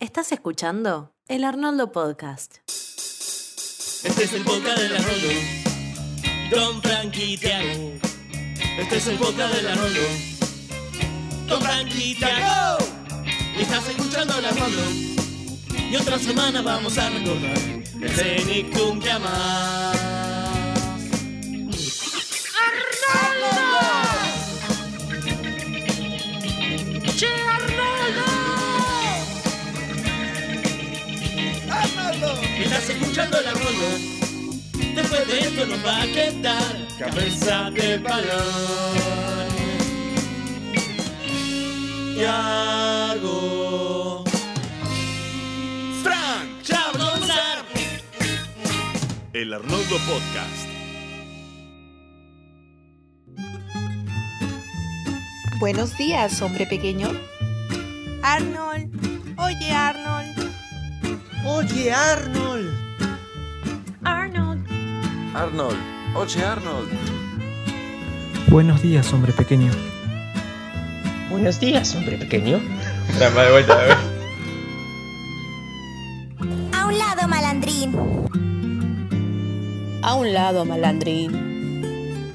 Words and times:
Estás 0.00 0.30
escuchando 0.30 1.12
el 1.26 1.42
Arnoldo 1.42 1.90
Podcast. 1.90 2.58
Este 2.68 4.24
es 4.24 4.32
el 4.32 4.44
podcast 4.44 4.78
del 4.78 4.96
Arnoldo. 4.96 5.28
Don 6.52 6.80
Frankie 6.80 7.36
Tiago. 7.36 7.94
Este 8.78 8.96
es 8.96 9.06
el 9.08 9.18
podcast 9.18 9.54
del 9.54 9.66
Arnoldo. 9.66 10.00
Don 11.48 11.60
Frankie 11.60 12.14
Tiago. 12.14 12.78
Estás 13.58 13.88
escuchando 13.88 14.38
el 14.38 14.44
Arnoldo. 14.44 14.82
Y 15.90 15.96
otra 15.96 16.16
semana 16.16 16.62
vamos 16.62 16.96
a 16.96 17.10
recordar 17.10 17.58
el 17.58 18.10
Cenicum 18.10 19.00
que 19.00 19.10
Estás 32.88 33.02
escuchando 33.02 33.38
el 33.38 33.46
Arnoldo. 33.48 33.88
Después 34.94 35.28
de 35.28 35.40
esto 35.40 35.66
nos 35.66 35.84
va 35.84 36.00
a 36.00 36.06
quedar 36.06 36.74
cabeza 36.98 37.70
de 37.70 37.98
balón. 37.98 39.48
Tiago. 42.14 44.24
Frank. 46.02 46.48
Comenzar. 46.92 47.58
El 49.34 49.52
Arnoldo 49.52 49.98
Podcast. 50.06 50.66
Buenos 55.60 55.94
días, 55.98 56.40
hombre 56.40 56.64
pequeño. 56.64 57.10
Arnold. 58.22 58.88
Oye, 59.36 59.72
Arnold. 59.72 60.37
Oye, 61.50 61.90
Arnold. 61.90 62.68
Arnold. 64.04 64.66
Arnold. 65.34 65.78
Oye, 66.14 66.44
Arnold. 66.44 66.88
Buenos 68.48 68.82
días, 68.82 69.10
hombre 69.14 69.32
pequeño. 69.32 69.70
Buenos 71.30 71.58
días, 71.58 71.94
hombre 71.94 72.18
pequeño. 72.18 72.60
A 76.72 76.86
un 76.86 76.98
lado, 76.98 77.28
malandrín. 77.28 77.96
A 80.02 80.14
un 80.16 80.32
lado, 80.34 80.66
malandrín. 80.66 82.32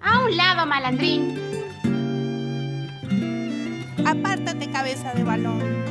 A 0.00 0.20
un 0.20 0.36
lado, 0.36 0.66
malandrín. 0.66 1.38
Apártate, 4.06 4.70
cabeza 4.70 5.12
de 5.12 5.24
balón. 5.24 5.81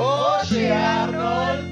Oye, 0.00 0.72
Arnold. 0.72 1.66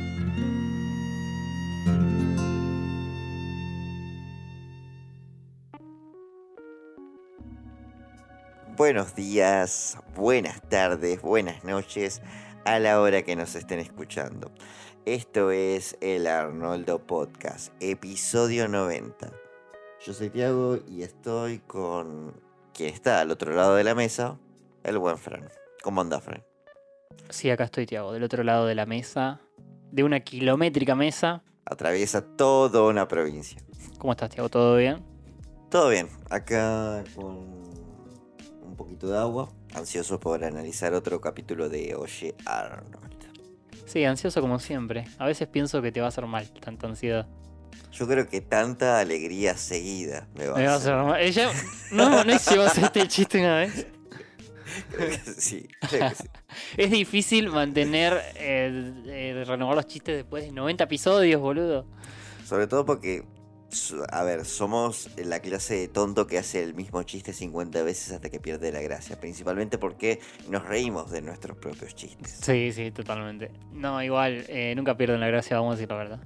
Buenos 8.77 9.15
días, 9.15 9.97
buenas 10.17 10.61
tardes, 10.69 11.23
buenas 11.23 11.63
noches 11.63 12.21
a 12.65 12.81
la 12.81 13.01
hora 13.01 13.23
que 13.23 13.37
nos 13.37 13.55
estén 13.55 13.79
escuchando. 13.79 14.51
Esto 15.05 15.53
es 15.53 15.97
el 16.01 16.27
Arnoldo 16.27 16.99
Podcast, 16.99 17.73
episodio 17.79 18.67
90. 18.67 19.31
Yo 20.05 20.13
soy 20.13 20.31
Tiago 20.31 20.81
y 20.89 21.05
estoy 21.05 21.61
con 21.61 22.35
quien 22.75 22.93
está 22.93 23.21
al 23.21 23.31
otro 23.31 23.55
lado 23.55 23.77
de 23.77 23.85
la 23.85 23.95
mesa, 23.95 24.37
el 24.83 24.99
buen 24.99 25.17
Fran. 25.17 25.49
¿Cómo 25.85 26.01
anda, 26.01 26.21
Fran? 26.21 26.43
Sí, 27.31 27.51
acá 27.51 27.65
estoy, 27.65 27.87
Tiago, 27.87 28.13
del 28.13 28.23
otro 28.23 28.45
lado 28.45 28.67
de 28.67 28.75
la 28.75 28.87
mesa, 28.87 29.41
de 29.91 30.05
una 30.05 30.21
kilométrica 30.21 30.95
mesa. 30.95 31.43
Atraviesa 31.65 32.23
toda 32.23 32.83
una 32.83 33.09
provincia. 33.09 33.61
¿Cómo 33.99 34.13
estás, 34.13 34.31
Tiago? 34.31 34.49
¿Todo 34.49 34.77
bien? 34.77 35.03
Todo 35.71 35.89
bien, 35.89 36.09
acá 36.31 37.03
con 37.17 37.39
un 38.63 38.77
poquito 38.77 39.09
de 39.09 39.19
agua, 39.19 39.51
ansioso 39.75 40.21
por 40.21 40.45
analizar 40.45 40.95
otro 40.95 41.21
capítulo 41.21 41.69
de 41.69 41.95
Oye 41.97 42.35
Arnold. 42.45 43.07
Sí, 43.87 44.05
ansioso 44.05 44.41
como 44.41 44.59
siempre. 44.59 45.07
A 45.19 45.27
veces 45.27 45.49
pienso 45.49 45.81
que 45.83 45.93
te 45.93 46.01
va 46.01 46.07
a 46.07 46.09
hacer 46.09 46.27
mal 46.27 46.49
tanta 46.61 46.87
ansiedad. 46.87 47.27
Yo 47.93 48.07
creo 48.07 48.29
que 48.29 48.41
tanta 48.41 48.99
alegría 49.01 49.57
seguida 49.57 50.29
me 50.35 50.47
va 50.47 50.57
Me 50.57 50.65
va 50.67 50.73
a 50.73 50.75
a 50.75 50.77
hacer. 50.77 50.93
hacer 50.95 51.07
mal. 51.07 51.21
Ella. 51.21 51.51
No, 51.93 52.25
no 52.25 52.33
a 52.33 52.67
hacer 52.67 52.85
este 52.85 53.09
chiste 53.09 53.39
una 53.39 53.59
vez. 53.59 53.87
Creo 54.91 55.09
que 55.11 55.19
sí, 55.19 55.69
creo 55.89 56.11
que 56.11 56.15
sí. 56.15 56.25
Es 56.77 56.91
difícil 56.91 57.51
mantener. 57.51 58.21
eh, 58.37 58.93
eh, 59.07 59.45
renovar 59.47 59.77
los 59.77 59.87
chistes 59.87 60.17
después 60.17 60.45
de 60.45 60.53
90 60.53 60.85
episodios, 60.85 61.41
boludo. 61.41 61.87
Sobre 62.45 62.67
todo 62.67 62.85
porque, 62.87 63.25
a 64.11 64.23
ver, 64.23 64.45
somos 64.45 65.11
la 65.17 65.41
clase 65.41 65.75
de 65.75 65.89
tonto 65.89 66.27
que 66.27 66.39
hace 66.39 66.63
el 66.63 66.75
mismo 66.75 67.03
chiste 67.03 67.33
50 67.33 67.83
veces 67.83 68.13
hasta 68.13 68.31
que 68.31 68.39
pierde 68.41 68.71
la 68.73 68.81
gracia. 68.81 69.19
Principalmente 69.21 69.79
porque 69.79 70.21
nos 70.49 70.65
reímos 70.65 71.11
de 71.11 71.23
nuestros 71.23 71.59
propios 71.59 71.95
chistes. 71.95 72.39
Sí, 72.43 72.73
sí, 72.73 72.91
totalmente. 72.93 73.51
No, 73.73 74.03
igual, 74.03 74.45
eh, 74.49 74.75
nunca 74.77 74.97
pierden 74.97 75.21
la 75.21 75.27
gracia, 75.29 75.57
vamos 75.57 75.73
a 75.73 75.77
decir 75.77 75.89
la 75.91 75.97
verdad. 75.97 76.21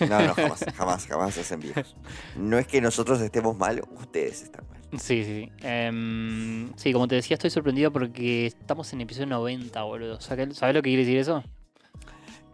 No, 0.00 0.20
no, 0.26 0.34
jamás, 0.34 0.64
jamás, 0.74 1.06
jamás 1.06 1.34
se 1.34 1.40
hacen 1.42 1.60
viejos. 1.60 1.94
No 2.36 2.58
es 2.58 2.66
que 2.66 2.80
nosotros 2.80 3.20
estemos 3.20 3.56
mal, 3.56 3.82
ustedes 3.90 4.42
están 4.42 4.66
mal. 4.68 4.77
Sí, 4.92 5.24
sí, 5.24 5.24
sí. 5.24 5.52
Em, 5.62 6.72
sí, 6.76 6.92
como 6.92 7.08
te 7.08 7.16
decía, 7.16 7.34
estoy 7.34 7.50
sorprendido 7.50 7.92
porque 7.92 8.46
estamos 8.46 8.92
en 8.92 9.02
episodio 9.02 9.26
90, 9.26 9.82
boludo. 9.82 10.20
¿Sabes 10.20 10.48
lo 10.60 10.82
que 10.82 10.90
quiere 10.90 11.04
decir 11.04 11.18
eso? 11.18 11.44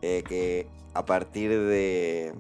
Eh, 0.03 0.25
que 0.27 0.67
a 0.95 1.05
partir 1.05 1.51
de, 1.51 2.33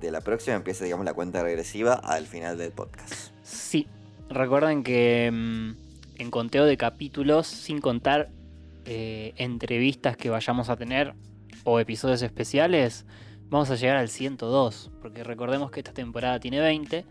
de 0.00 0.10
la 0.10 0.20
próxima 0.20 0.56
empieza, 0.56 0.84
digamos, 0.84 1.04
la 1.04 1.14
cuenta 1.14 1.42
regresiva 1.42 1.94
al 1.94 2.26
final 2.26 2.58
del 2.58 2.72
podcast. 2.72 3.32
Sí. 3.42 3.86
Recuerden 4.28 4.82
que 4.82 5.26
em, 5.26 5.76
en 6.18 6.30
conteo 6.30 6.64
de 6.64 6.76
capítulos, 6.76 7.46
sin 7.46 7.80
contar 7.80 8.30
eh, 8.84 9.32
entrevistas 9.36 10.16
que 10.16 10.30
vayamos 10.30 10.68
a 10.68 10.76
tener 10.76 11.14
o 11.64 11.78
episodios 11.80 12.22
especiales, 12.22 13.06
vamos 13.48 13.70
a 13.70 13.76
llegar 13.76 13.96
al 13.96 14.08
102. 14.08 14.90
Porque 15.00 15.24
recordemos 15.24 15.70
que 15.70 15.80
esta 15.80 15.92
temporada 15.92 16.40
tiene 16.40 16.60
20, 16.60 17.04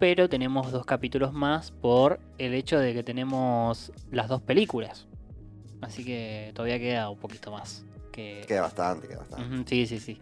pero 0.00 0.30
tenemos 0.30 0.72
dos 0.72 0.86
capítulos 0.86 1.34
más 1.34 1.72
por 1.72 2.20
el 2.38 2.54
hecho 2.54 2.78
de 2.78 2.94
que 2.94 3.02
tenemos 3.02 3.92
las 4.10 4.28
dos 4.28 4.40
películas. 4.40 5.06
Así 5.82 6.04
que 6.06 6.52
todavía 6.54 6.78
queda 6.78 7.10
un 7.10 7.18
poquito 7.18 7.52
más. 7.52 7.84
Que, 8.10 8.42
Queda 8.48 8.62
bastante, 8.62 9.06
queda 9.06 9.18
bastante. 9.18 9.68
Sí, 9.68 9.86
sí, 9.86 10.00
sí. 10.00 10.18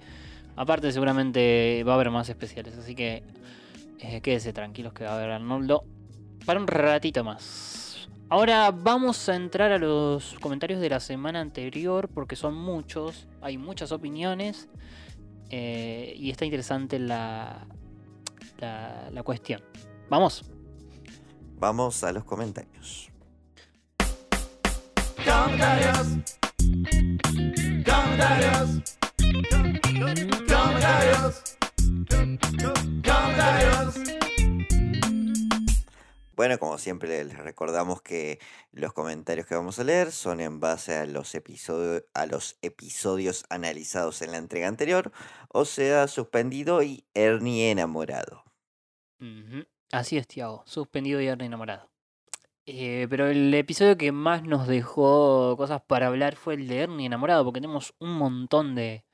Aparte 0.57 0.91
seguramente 0.91 1.85
va 1.87 1.93
a 1.93 1.95
haber 1.95 2.11
más 2.11 2.29
especiales, 2.29 2.77
así 2.77 2.97
que 2.97 3.23
eh, 4.01 4.21
quédese 4.21 4.53
tranquilos 4.53 4.93
que 4.93 5.05
va 5.05 5.13
a 5.13 5.17
haber 5.17 5.31
Arnoldo 5.31 5.85
para 6.45 6.59
un 6.59 6.67
ratito 6.67 7.23
más. 7.23 8.09
Ahora 8.29 8.73
vamos 8.73 9.29
a 9.29 9.37
entrar 9.37 9.71
a 9.71 9.79
los 9.79 10.35
comentarios 10.41 10.81
de 10.81 10.91
la 10.91 10.99
semana 10.99 11.41
anterior 11.41 12.09
porque 12.09 12.35
son 12.35 12.55
muchos, 12.57 13.29
hay 13.41 13.59
muchas 13.59 13.93
opiniones 13.93 14.69
eh, 15.51 16.15
y 16.17 16.31
está 16.31 16.45
interesante 16.45 16.99
la, 16.99 17.65
la, 18.59 19.09
la 19.11 19.23
cuestión. 19.23 19.63
Vamos. 20.09 20.45
Vamos 21.57 22.05
a 22.05 22.13
los 22.13 22.25
comentarios. 22.25 23.11
Comentarios. 25.25 26.07
Comentarios. 27.85 28.83
Comentarios. 30.49 31.43
Comentarios. 33.05 33.95
Bueno, 36.37 36.59
como 36.61 36.79
siempre 36.79 37.25
les 37.25 37.37
recordamos 37.37 38.01
que 38.01 38.39
los 38.71 38.93
comentarios 38.93 39.45
que 39.47 39.57
vamos 39.57 39.81
a 39.81 39.85
leer 39.85 40.13
son 40.13 40.41
en 40.41 40.61
base 40.61 40.97
a 40.97 41.05
los, 41.05 41.35
episodio- 41.35 42.05
a 42.15 42.27
los 42.27 42.59
episodios 42.63 43.45
analizados 43.51 44.23
en 44.23 44.31
la 44.31 44.39
entrega 44.39 44.69
anterior, 44.69 45.11
o 45.49 45.65
sea, 45.65 46.07
suspendido 46.07 46.85
y 46.85 47.05
Ernie 47.15 47.73
enamorado. 47.73 48.45
Así 49.93 50.17
es, 50.17 50.27
Tiago. 50.27 50.63
Suspendido 50.67 51.21
y 51.21 51.29
enamorado. 51.29 51.89
Eh, 52.67 53.07
pero 53.09 53.29
el 53.29 53.55
episodio 53.55 53.97
que 53.97 54.13
más 54.13 54.43
nos 54.43 54.67
dejó 54.69 55.57
cosas 55.57 55.81
para 55.87 56.09
hablar 56.09 56.37
fue 56.37 56.53
el 56.55 56.69
de 56.69 56.81
Ernie 56.81 57.07
enamorado, 57.07 57.43
porque 57.45 57.61
tenemos 57.63 57.95
un 57.99 58.13
montón 58.19 58.75
de, 58.75 59.05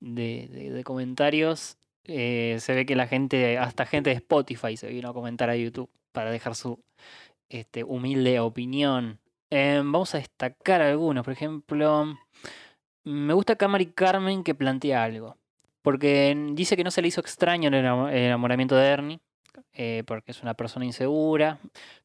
de, 0.00 0.48
de- 0.72 0.84
comentarios. 0.84 1.76
Eh, 2.04 2.56
se 2.60 2.74
ve 2.74 2.86
que 2.86 2.96
la 2.96 3.06
gente, 3.06 3.58
hasta 3.58 3.84
gente 3.84 4.10
de 4.10 4.16
Spotify 4.16 4.76
se 4.78 4.88
vino 4.88 5.10
a 5.10 5.14
comentar 5.14 5.50
a 5.50 5.56
YouTube 5.56 5.90
para 6.12 6.30
dejar 6.30 6.54
su 6.54 6.82
este, 7.50 7.84
humilde 7.84 8.40
opinión. 8.40 9.20
Eh, 9.50 9.76
vamos 9.84 10.14
a 10.14 10.18
destacar 10.18 10.80
algunos. 10.80 11.24
Por 11.24 11.34
ejemplo, 11.34 12.16
me 13.04 13.34
gusta 13.34 13.56
Camari 13.56 13.86
Carmen 13.92 14.42
que 14.44 14.54
plantea 14.54 15.04
algo. 15.04 15.36
Porque 15.82 16.34
dice 16.52 16.76
que 16.76 16.84
no 16.84 16.90
se 16.90 17.02
le 17.02 17.08
hizo 17.08 17.20
extraño 17.20 17.68
el 17.68 17.74
enamoramiento 17.74 18.76
de 18.76 18.86
Ernie 18.86 19.20
eh, 19.72 20.02
porque 20.06 20.32
es 20.32 20.42
una 20.42 20.54
persona 20.54 20.84
insegura, 20.84 21.58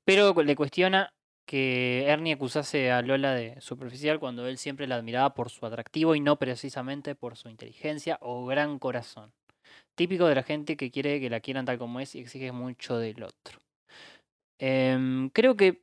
pero 0.05 0.33
le 0.43 0.55
cuestiona 0.55 1.13
que 1.45 2.05
Ernie 2.07 2.33
acusase 2.33 2.91
a 2.91 3.01
Lola 3.01 3.33
de 3.33 3.59
superficial 3.59 4.19
cuando 4.19 4.47
él 4.47 4.59
siempre 4.59 4.85
la 4.85 4.95
admiraba 4.95 5.33
por 5.33 5.49
su 5.49 5.65
atractivo 5.65 6.13
y 6.13 6.19
no 6.19 6.37
precisamente 6.37 7.15
por 7.15 7.37
su 7.37 7.49
inteligencia 7.49 8.19
o 8.21 8.45
gran 8.45 8.77
corazón. 8.77 9.33
Típico 9.95 10.27
de 10.27 10.35
la 10.35 10.43
gente 10.43 10.77
que 10.77 10.91
quiere 10.91 11.19
que 11.19 11.29
la 11.29 11.39
quieran 11.39 11.65
tal 11.65 11.79
como 11.79 11.99
es 11.99 12.13
y 12.15 12.19
exige 12.19 12.51
mucho 12.51 12.97
del 12.99 13.23
otro. 13.23 13.59
Em, 14.59 15.29
creo 15.31 15.55
que. 15.57 15.81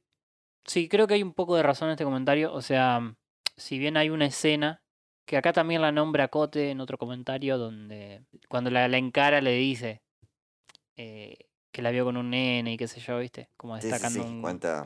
Sí, 0.64 0.88
creo 0.88 1.06
que 1.06 1.14
hay 1.14 1.22
un 1.22 1.34
poco 1.34 1.56
de 1.56 1.62
razón 1.62 1.88
en 1.88 1.92
este 1.92 2.04
comentario. 2.04 2.52
O 2.52 2.62
sea, 2.62 3.16
si 3.56 3.78
bien 3.78 3.96
hay 3.96 4.10
una 4.10 4.26
escena 4.26 4.82
que 5.26 5.36
acá 5.36 5.52
también 5.52 5.82
la 5.82 5.92
nombra 5.92 6.28
Cote 6.28 6.70
en 6.70 6.80
otro 6.80 6.98
comentario 6.98 7.58
donde 7.58 8.22
cuando 8.48 8.70
la, 8.70 8.86
encara 8.96 9.40
le 9.40 9.52
dice 9.52 10.02
eh, 10.96 11.38
que 11.76 11.82
la 11.82 11.90
vio 11.90 12.04
con 12.04 12.16
un 12.16 12.30
nene 12.30 12.72
y 12.72 12.76
qué 12.78 12.88
sé 12.88 13.00
yo, 13.00 13.18
¿viste? 13.18 13.50
Como 13.56 13.76
Sí, 13.76 13.82
sí, 13.82 13.88
destacando 13.88 14.22
sí, 14.22 14.28
un... 14.28 14.40
cuenta. 14.40 14.84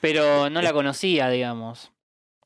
Pero 0.00 0.50
no 0.50 0.60
la 0.62 0.72
conocía, 0.72 1.28
digamos. 1.30 1.92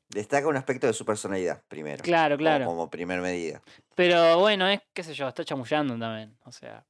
Destaca 0.09 0.47
un 0.47 0.55
aspecto 0.55 0.87
de 0.87 0.93
su 0.93 1.05
personalidad, 1.05 1.61
primero. 1.67 2.03
Claro, 2.03 2.37
claro. 2.37 2.65
Como 2.65 2.89
primer 2.89 3.19
medida. 3.21 3.61
Pero 3.95 4.39
bueno, 4.39 4.67
es, 4.69 4.81
qué 4.93 5.03
sé 5.03 5.13
yo, 5.13 5.27
está 5.27 5.43
chamullando 5.43 5.97
también. 5.97 6.37
O 6.45 6.51
sea, 6.51 6.85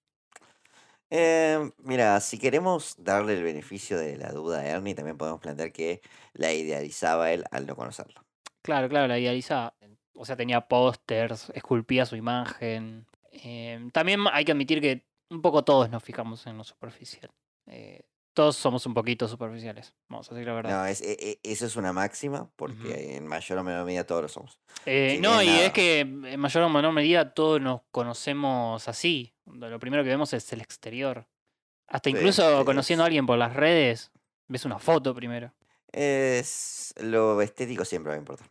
Eh, 1.09 1.71
mira, 1.79 2.19
si 2.19 2.37
queremos 2.39 2.95
darle 2.97 3.33
el 3.33 3.43
beneficio 3.43 3.97
de 3.97 4.17
la 4.17 4.31
duda 4.31 4.59
a 4.59 4.65
Ernie, 4.67 4.95
también 4.95 5.17
podemos 5.17 5.39
plantear 5.39 5.71
que 5.71 6.01
la 6.33 6.51
idealizaba 6.53 7.31
él 7.31 7.43
al 7.51 7.65
no 7.67 7.75
conocerlo. 7.75 8.25
claro, 8.61 8.89
claro, 8.89 9.07
la 9.07 9.19
idealizaba. 9.19 9.75
O 10.13 10.25
sea, 10.25 10.35
tenía 10.35 10.61
pósters, 10.61 11.49
esculpía 11.53 12.05
su 12.05 12.15
imagen. 12.15 13.05
Em, 13.31 13.91
también 13.91 14.21
hay 14.31 14.45
que 14.45 14.51
admitir 14.53 14.81
que 14.81 15.05
un 15.29 15.41
poco 15.41 15.63
todos 15.63 15.89
nos 15.89 16.03
fijamos 16.03 16.45
en 16.47 16.57
lo 16.57 16.63
superficial. 16.63 17.31
Eh, 17.67 18.01
todos 18.33 18.57
somos 18.57 18.85
un 18.85 18.93
poquito 18.93 19.27
superficiales, 19.29 19.93
vamos 20.09 20.29
a 20.29 20.35
decir 20.35 20.47
la 20.47 20.53
verdad. 20.55 20.81
No, 20.81 20.85
es, 20.85 21.01
e- 21.01 21.17
e- 21.19 21.39
eso 21.41 21.65
es 21.65 21.75
una 21.77 21.93
máxima, 21.93 22.49
porque 22.57 23.15
en 23.15 23.25
mayor 23.27 23.57
o 23.59 23.63
menor 23.63 23.85
medida 23.85 24.05
todos 24.05 24.23
lo 24.23 24.27
somos. 24.27 24.59
Eh, 24.85 25.19
no, 25.21 25.41
y 25.41 25.47
nada. 25.47 25.65
es 25.67 25.71
que 25.71 26.01
en 26.01 26.39
mayor 26.39 26.63
o 26.63 26.69
menor 26.69 26.91
medida 26.91 27.33
todos 27.33 27.61
nos 27.61 27.81
conocemos 27.91 28.87
así. 28.89 29.33
Lo 29.45 29.79
primero 29.79 30.03
que 30.03 30.09
vemos 30.09 30.33
es 30.33 30.51
el 30.51 30.59
exterior. 30.61 31.27
Hasta 31.87 32.09
incluso 32.09 32.65
conociendo 32.65 33.03
a 33.03 33.05
alguien 33.07 33.25
por 33.25 33.37
las 33.37 33.53
redes, 33.53 34.11
ves 34.47 34.65
una 34.65 34.79
foto 34.79 35.15
primero. 35.15 35.53
Es, 35.91 36.93
lo 36.97 37.41
estético 37.41 37.85
siempre 37.85 38.09
va 38.09 38.15
a 38.15 38.19
importar. 38.19 38.49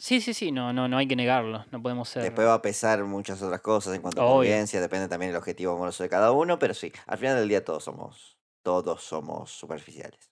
Sí, 0.00 0.22
sí, 0.22 0.32
sí, 0.32 0.50
no, 0.50 0.72
no, 0.72 0.88
no 0.88 0.96
hay 0.96 1.06
que 1.06 1.14
negarlo. 1.14 1.66
No 1.70 1.82
podemos 1.82 2.08
ser. 2.08 2.22
Después 2.22 2.48
va 2.48 2.54
a 2.54 2.62
pesar 2.62 3.04
muchas 3.04 3.42
otras 3.42 3.60
cosas 3.60 3.94
en 3.94 4.00
cuanto 4.00 4.22
a 4.22 4.26
convivencia, 4.26 4.80
depende 4.80 5.08
también 5.08 5.30
del 5.30 5.36
objetivo 5.36 5.74
amoroso 5.74 6.02
de 6.02 6.08
cada 6.08 6.32
uno, 6.32 6.58
pero 6.58 6.72
sí, 6.72 6.90
al 7.06 7.18
final 7.18 7.36
del 7.36 7.50
día 7.50 7.62
todos 7.62 7.84
somos, 7.84 8.38
todos 8.62 9.02
somos 9.02 9.50
superficiales. 9.50 10.30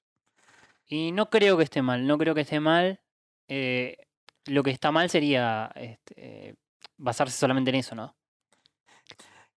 Y 0.87 1.13
no 1.13 1.29
creo 1.29 1.59
que 1.59 1.65
esté 1.65 1.83
mal, 1.83 2.07
no 2.07 2.17
creo 2.17 2.35
que 2.35 2.41
esté 2.41 2.61
mal. 2.61 3.03
Eh, 3.47 3.99
lo 4.47 4.63
que 4.63 4.71
está 4.71 4.91
mal 4.91 5.11
sería 5.11 5.71
este, 5.75 6.57
basarse 6.97 7.37
solamente 7.37 7.69
en 7.69 7.77
eso, 7.77 7.95
¿no? 7.95 8.17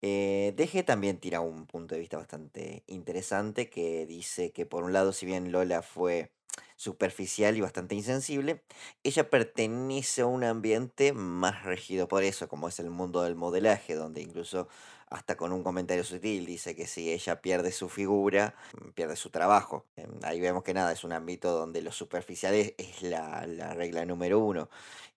Eh, 0.01 0.53
Deje 0.55 0.83
también 0.83 1.19
tira 1.19 1.41
un 1.41 1.65
punto 1.65 1.95
de 1.95 1.99
vista 2.01 2.17
bastante 2.17 2.83
interesante 2.87 3.69
que 3.69 4.05
dice 4.05 4.51
que 4.51 4.65
por 4.65 4.83
un 4.83 4.93
lado, 4.93 5.11
si 5.13 5.25
bien 5.25 5.51
Lola 5.51 5.81
fue 5.81 6.31
superficial 6.77 7.57
y 7.57 7.61
bastante 7.61 7.95
insensible, 7.95 8.61
ella 9.03 9.29
pertenece 9.29 10.21
a 10.21 10.25
un 10.25 10.43
ambiente 10.45 11.11
más 11.13 11.63
regido 11.63 12.07
por 12.07 12.23
eso, 12.23 12.47
como 12.47 12.69
es 12.69 12.79
el 12.79 12.89
mundo 12.89 13.21
del 13.23 13.35
modelaje, 13.35 13.95
donde 13.95 14.21
incluso 14.21 14.69
hasta 15.09 15.35
con 15.35 15.51
un 15.51 15.63
comentario 15.63 16.03
sutil 16.03 16.45
dice 16.45 16.75
que 16.75 16.87
si 16.87 17.11
ella 17.11 17.41
pierde 17.41 17.71
su 17.71 17.89
figura, 17.89 18.55
mm, 18.81 18.89
pierde 18.91 19.15
su 19.15 19.29
trabajo. 19.31 19.85
Em, 19.97 20.09
Ahí 20.23 20.39
vemos 20.39 20.63
que 20.63 20.73
nada, 20.73 20.91
es 20.93 21.03
un 21.03 21.11
ámbito 21.13 21.51
donde 21.51 21.81
lo 21.81 21.91
superficial 21.91 22.53
es, 22.53 22.73
es 22.77 23.01
la, 23.01 23.45
la 23.47 23.73
regla 23.73 24.05
número 24.05 24.39
uno. 24.39 24.69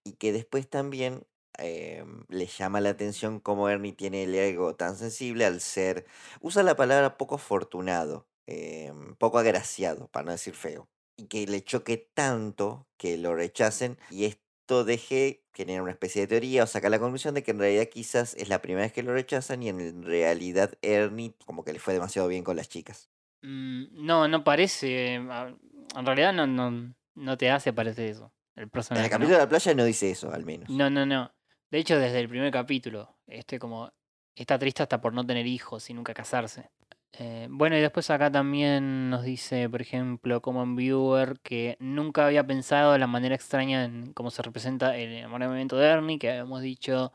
Y 0.05 0.12
que 0.14 0.32
después 0.32 0.69
también 0.69 1.25
em, 1.58 2.25
le 2.28 2.46
llama 2.46 2.81
la 2.81 2.90
atención 2.90 3.40
cómo 3.40 3.69
Ernie 3.69 3.93
tiene 3.93 4.25
el 4.25 4.34
ego 4.34 4.75
tan 4.76 4.96
sensible 4.96 5.44
al 5.44 5.60
ser, 5.60 6.06
usa 6.40 6.62
la 6.62 6.76
palabra 6.76 7.16
poco 7.19 7.37
afortunado, 7.37 8.26
em, 8.46 9.14
poco 9.16 9.38
agraciado, 9.38 10.08
para 10.08 10.26
no 10.26 10.32
decir 10.32 10.54
feo. 10.54 10.88
Y 11.16 11.26
que 11.26 11.46
le 11.46 11.62
choque 11.62 12.10
tanto 12.14 12.87
que 12.96 13.16
lo 13.19 13.34
rechacen 13.34 13.99
y 14.10 14.25
esto 14.25 14.84
deje 14.84 15.44
generar 15.54 15.82
una 15.82 15.90
especie 15.93 16.22
de 16.22 16.26
teoría 16.28 16.64
o 16.64 16.66
saca 16.66 16.88
la 16.88 16.99
conclusión 16.99 17.34
de 17.34 17.43
que 17.43 17.50
en 17.50 17.58
realidad 17.58 17.88
quizás 17.93 18.34
es 18.34 18.48
la 18.48 18.62
primera 18.62 18.84
vez 18.87 18.93
que 18.93 19.02
lo 19.02 19.12
rechazan 19.12 19.62
y 19.62 19.69
en 19.69 20.02
realidad 20.02 20.78
Ernie 20.81 21.34
como 21.44 21.64
que 21.64 21.72
le 21.75 21.78
fue 21.78 21.93
demasiado 21.94 22.26
bien 22.28 22.43
con 22.43 22.56
las 22.56 22.69
chicas. 22.70 23.10
Mm, 23.43 24.05
no, 24.06 24.26
no 24.28 24.43
parece. 24.44 25.16
ah, 25.31 25.52
En 25.96 26.06
realidad 26.06 26.32
no, 26.32 26.46
no, 26.46 26.94
no 27.14 27.37
te 27.37 27.50
hace 27.50 27.72
parecer 27.72 28.06
eso. 28.08 28.32
El 28.56 28.64
En 28.64 28.70
personaje. 28.70 29.05
el 29.05 29.10
¿no? 29.10 29.14
capítulo 29.14 29.37
de 29.37 29.43
la 29.44 29.48
playa 29.48 29.75
no 29.75 29.84
dice 29.84 30.10
eso, 30.10 30.32
al 30.32 30.44
menos. 30.44 30.70
No, 30.70 30.88
no, 30.88 31.05
no. 31.05 31.31
De 31.72 31.78
hecho, 31.78 31.98
desde 31.98 32.20
el 32.20 32.28
primer 32.28 32.52
capítulo, 32.52 33.16
este 33.26 33.58
como 33.58 33.90
está 34.36 34.58
triste 34.58 34.82
hasta 34.82 35.00
por 35.00 35.14
no 35.14 35.24
tener 35.24 35.46
hijos 35.46 35.88
y 35.88 35.94
nunca 35.94 36.12
casarse. 36.12 36.69
Eh, 37.14 37.46
bueno, 37.50 37.76
y 37.78 37.80
después 37.80 38.10
acá 38.10 38.30
también 38.30 39.08
nos 39.08 39.22
dice, 39.24 39.70
por 39.70 39.80
ejemplo, 39.80 40.42
como 40.42 40.62
en 40.62 40.76
viewer, 40.76 41.40
que 41.40 41.78
nunca 41.80 42.26
había 42.26 42.46
pensado 42.46 42.98
la 42.98 43.06
manera 43.06 43.34
extraña 43.34 43.84
en 43.86 44.12
cómo 44.12 44.30
se 44.30 44.42
representa 44.42 44.98
el 44.98 45.12
enamoramiento 45.12 45.76
de 45.78 45.86
Ernie, 45.86 46.19
que 46.19 46.30
habíamos 46.30 46.60
dicho 46.60 47.12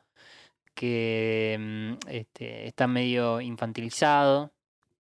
que 0.76 1.58
mm, 1.60 2.10
este, 2.10 2.68
está 2.68 2.88
medio 2.88 3.42
infantilizado, 3.42 4.54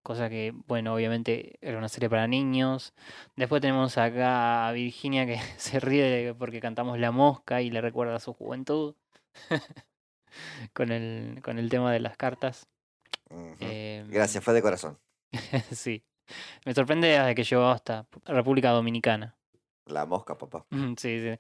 cosa 0.04 0.30
que, 0.30 0.54
bueno, 0.68 0.94
obviamente 0.94 1.57
era 1.62 1.80
una 1.80 1.89
serie 1.89 2.09
para 2.09 2.27
niños. 2.27 2.94
Después 3.36 3.62
tenemos 3.62 3.98
acá 3.98 4.68
a 4.68 4.71
Virginia 4.74 5.25
que 5.25 5.39
se 5.57 5.80
ríe 5.80 6.36
porque 6.36 6.62
cantamos 6.62 7.00
La 7.00 7.12
Mosca 7.12 7.62
y 7.63 7.71
le 7.71 7.81
recuerda 7.81 8.15
a 8.18 8.19
su 8.19 8.33
juventud 8.33 8.95
con, 10.74 10.92
el, 10.92 11.42
con 11.44 11.60
el 11.60 11.69
tema 11.69 11.92
de 11.94 12.00
las 12.00 12.18
cartas. 12.18 12.68
Ujú. 13.30 13.57
Em, 13.60 14.10
Gracias, 14.10 14.44
fue 14.44 14.54
de 14.54 14.62
corazón. 14.62 15.00
sí. 15.72 16.04
Me 16.66 16.74
sorprende 16.74 17.07
desde 17.07 17.36
que 17.36 17.44
llegó 17.44 17.68
hasta 17.68 18.06
República 18.25 18.72
Dominicana. 18.72 19.36
La 19.86 20.06
mosca, 20.06 20.38
papá. 20.38 20.66
sí, 20.98 21.22
sí. 21.22 21.38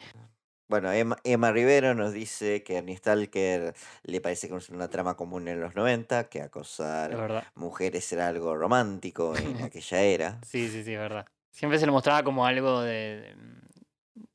Bueno, 0.69 0.91
Emma, 0.91 1.17
Emma 1.23 1.51
Rivero 1.53 1.93
nos 1.93 2.11
dice 2.11 2.61
que 2.63 2.77
Ernie 2.77 2.97
Stalker 2.97 3.73
le 4.03 4.21
parece 4.21 4.49
que 4.49 4.55
es 4.57 4.69
una 4.69 4.89
trama 4.89 5.15
común 5.15 5.47
en 5.47 5.61
los 5.61 5.75
90, 5.75 6.27
que 6.27 6.41
acosar 6.41 7.11
mujeres 7.55 8.11
era 8.11 8.27
algo 8.27 8.53
romántico 8.55 9.33
en 9.37 9.61
aquella 9.63 10.01
era. 10.01 10.39
Sí, 10.43 10.67
sí, 10.67 10.83
sí, 10.83 10.93
es 10.93 10.99
verdad. 10.99 11.25
Siempre 11.51 11.79
se 11.79 11.85
le 11.85 11.91
mostraba 11.93 12.23
como 12.23 12.45
algo 12.45 12.81
de, 12.81 12.91
de- 13.21 13.35
mm, 13.35 13.67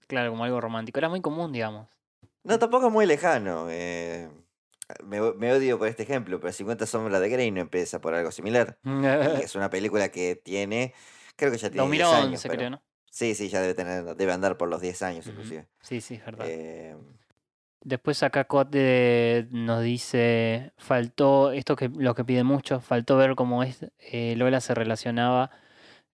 Claro, 0.07 0.31
como 0.31 0.45
algo 0.45 0.61
romántico. 0.61 0.99
Era 0.99 1.09
muy 1.09 1.21
común, 1.23 1.53
digamos. 1.53 1.89
No, 2.45 2.59
tampoco 2.59 2.87
es 2.89 2.93
muy 2.93 3.07
lejano. 3.07 3.67
eh, 3.71 4.29
me, 5.05 5.21
me 5.35 5.53
odio 5.53 5.79
por 5.79 5.89
este 5.89 6.03
ejemplo, 6.03 6.41
pero 6.41 6.53
50 6.53 6.87
sombras 6.87 7.21
de 7.21 7.29
Grey 7.29 7.51
no 7.51 7.61
empieza 7.61 8.01
por 8.01 8.15
algo 8.15 8.31
similar. 8.31 8.79
Y 8.85 8.91
es 9.45 9.55
una 9.55 9.71
película 9.71 10.11
que 10.11 10.37
tiene, 10.37 10.93
creo 11.37 11.51
que 11.53 11.59
ya 11.59 11.71
tiene 11.71 11.91
10 11.91 12.07
años. 12.07 12.43
2011, 12.43 12.49
pero- 12.49 12.59
creo, 12.59 12.71
¿no? 12.71 12.83
Sí, 13.11 13.35
sí, 13.35 13.49
ya 13.51 13.61
debe 13.61 13.75
tener, 13.75 14.17
debe 14.17 14.33
andar 14.33 14.57
por 14.57 14.69
los 14.71 14.81
10 14.81 15.03
años 15.03 15.27
inclusive. 15.27 15.69
Sí, 15.83 16.01
sí, 16.01 16.15
es 16.15 16.25
verdad. 16.25 16.47
Eh, 16.49 16.97
Después 17.85 18.23
acá 18.23 18.45
Cote 18.45 19.49
nos 19.51 19.83
dice, 19.83 20.73
faltó, 20.79 21.51
esto 21.53 21.75
que 21.77 21.89
lo 21.89 22.15
que 22.15 22.25
pide 22.25 22.45
mucho, 22.45 22.81
faltó 22.81 23.17
ver 23.17 23.35
cómo 23.35 23.65
es, 23.65 23.85
eh, 23.99 24.35
Lola 24.37 24.61
se 24.61 24.73
relacionaba, 24.73 25.51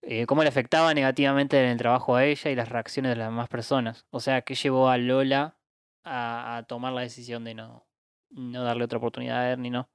eh, 0.01 0.25
cómo 0.25 0.41
le 0.41 0.49
afectaba 0.49 0.93
negativamente 0.95 1.59
en 1.63 1.69
el 1.69 1.77
trabajo 1.77 2.15
a 2.15 2.25
ella 2.25 2.49
y 2.49 2.55
las 2.55 2.69
reacciones 2.69 3.11
de 3.11 3.17
las 3.17 3.27
demás 3.29 3.49
personas. 3.49 4.05
O 4.09 4.19
sea, 4.19 4.41
¿qué 4.41 4.55
llevó 4.55 4.89
a 4.89 4.97
Lola 4.97 5.55
a, 6.03 6.57
a 6.57 6.63
tomar 6.63 6.93
la 6.93 7.01
decisión 7.01 7.43
de 7.43 7.53
no, 7.55 7.85
no 8.31 8.63
darle 8.63 8.83
otra 8.85 8.97
oportunidad 8.97 9.39
a 9.39 9.51
Ernie, 9.51 9.71
no? 9.71 9.89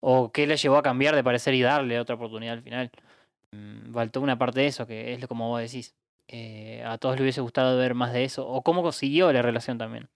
¿O 0.00 0.32
qué 0.32 0.46
le 0.46 0.56
llevó 0.56 0.76
a 0.78 0.82
cambiar 0.82 1.14
de 1.16 1.24
parecer 1.24 1.54
y 1.54 1.62
darle 1.62 2.00
otra 2.00 2.16
oportunidad 2.16 2.54
al 2.54 2.62
final? 2.62 2.90
Mm, 3.52 3.92
Faltó 3.92 4.20
una 4.20 4.38
parte 4.38 4.60
de 4.60 4.66
eso, 4.68 4.86
que 4.86 5.12
es 5.14 5.20
lo 5.20 5.28
como 5.28 5.48
vos 5.48 5.60
decís. 5.60 5.96
Eh, 6.28 6.82
a 6.86 6.98
todos 6.98 7.16
les 7.16 7.22
hubiese 7.22 7.40
gustado 7.40 7.78
ver 7.78 7.94
más 7.94 8.12
de 8.12 8.24
eso, 8.24 8.48
o 8.48 8.62
cómo 8.62 8.82
consiguió 8.82 9.32
la 9.32 9.42
relación 9.42 9.78
también. 9.78 10.10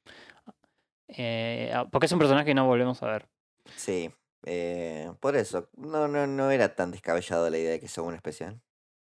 Eh, 1.09 1.71
ah, 1.75 1.87
porque 1.91 2.07
es 2.07 2.13
un 2.13 2.19
personaje 2.19 2.47
que 2.47 2.55
no 2.55 2.67
volvemos 2.67 3.03
a 3.03 3.07
ver. 3.07 3.29
sí, 3.75 4.11
eh, 4.45 5.13
por 5.21 5.37
eso. 5.37 5.69
No, 5.77 6.09
no, 6.09 6.27
no 6.27 6.51
era 6.51 6.75
tan 6.75 6.91
descabellado 6.91 7.49
la 7.51 7.59
idea 7.59 7.73
de 7.73 7.81
que 7.81 7.89
sea 7.89 8.03
un 8.05 8.15
especial. 8.15 8.61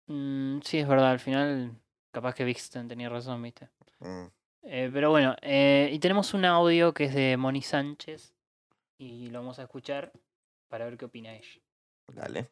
Mm, 0.08 0.60
sí, 0.64 0.80
es 0.80 0.88
verdad, 0.88 1.12
al 1.12 1.20
final 1.20 1.76
capaz 2.12 2.36
que 2.36 2.44
Vixten 2.46 2.88
tenía 2.88 3.10
razón, 3.10 3.42
¿viste? 3.42 3.70
Mm, 4.02 4.28
Eh, 4.64 4.90
pero 4.94 5.10
bueno, 5.10 5.36
eh, 5.42 5.90
y 5.92 6.00
tenemos 6.00 6.34
un 6.34 6.46
audio 6.46 6.94
que 6.94 7.06
es 7.06 7.14
de 7.14 7.36
Moni 7.36 7.62
Sánchez 7.62 8.34
y 8.98 9.28
lo 9.28 9.40
vamos 9.40 9.60
a 9.60 9.64
escuchar 9.64 10.14
para 10.70 10.86
ver 10.86 10.98
qué 10.98 11.06
opina 11.06 11.34
ella. 11.36 11.62
dale. 12.08 12.50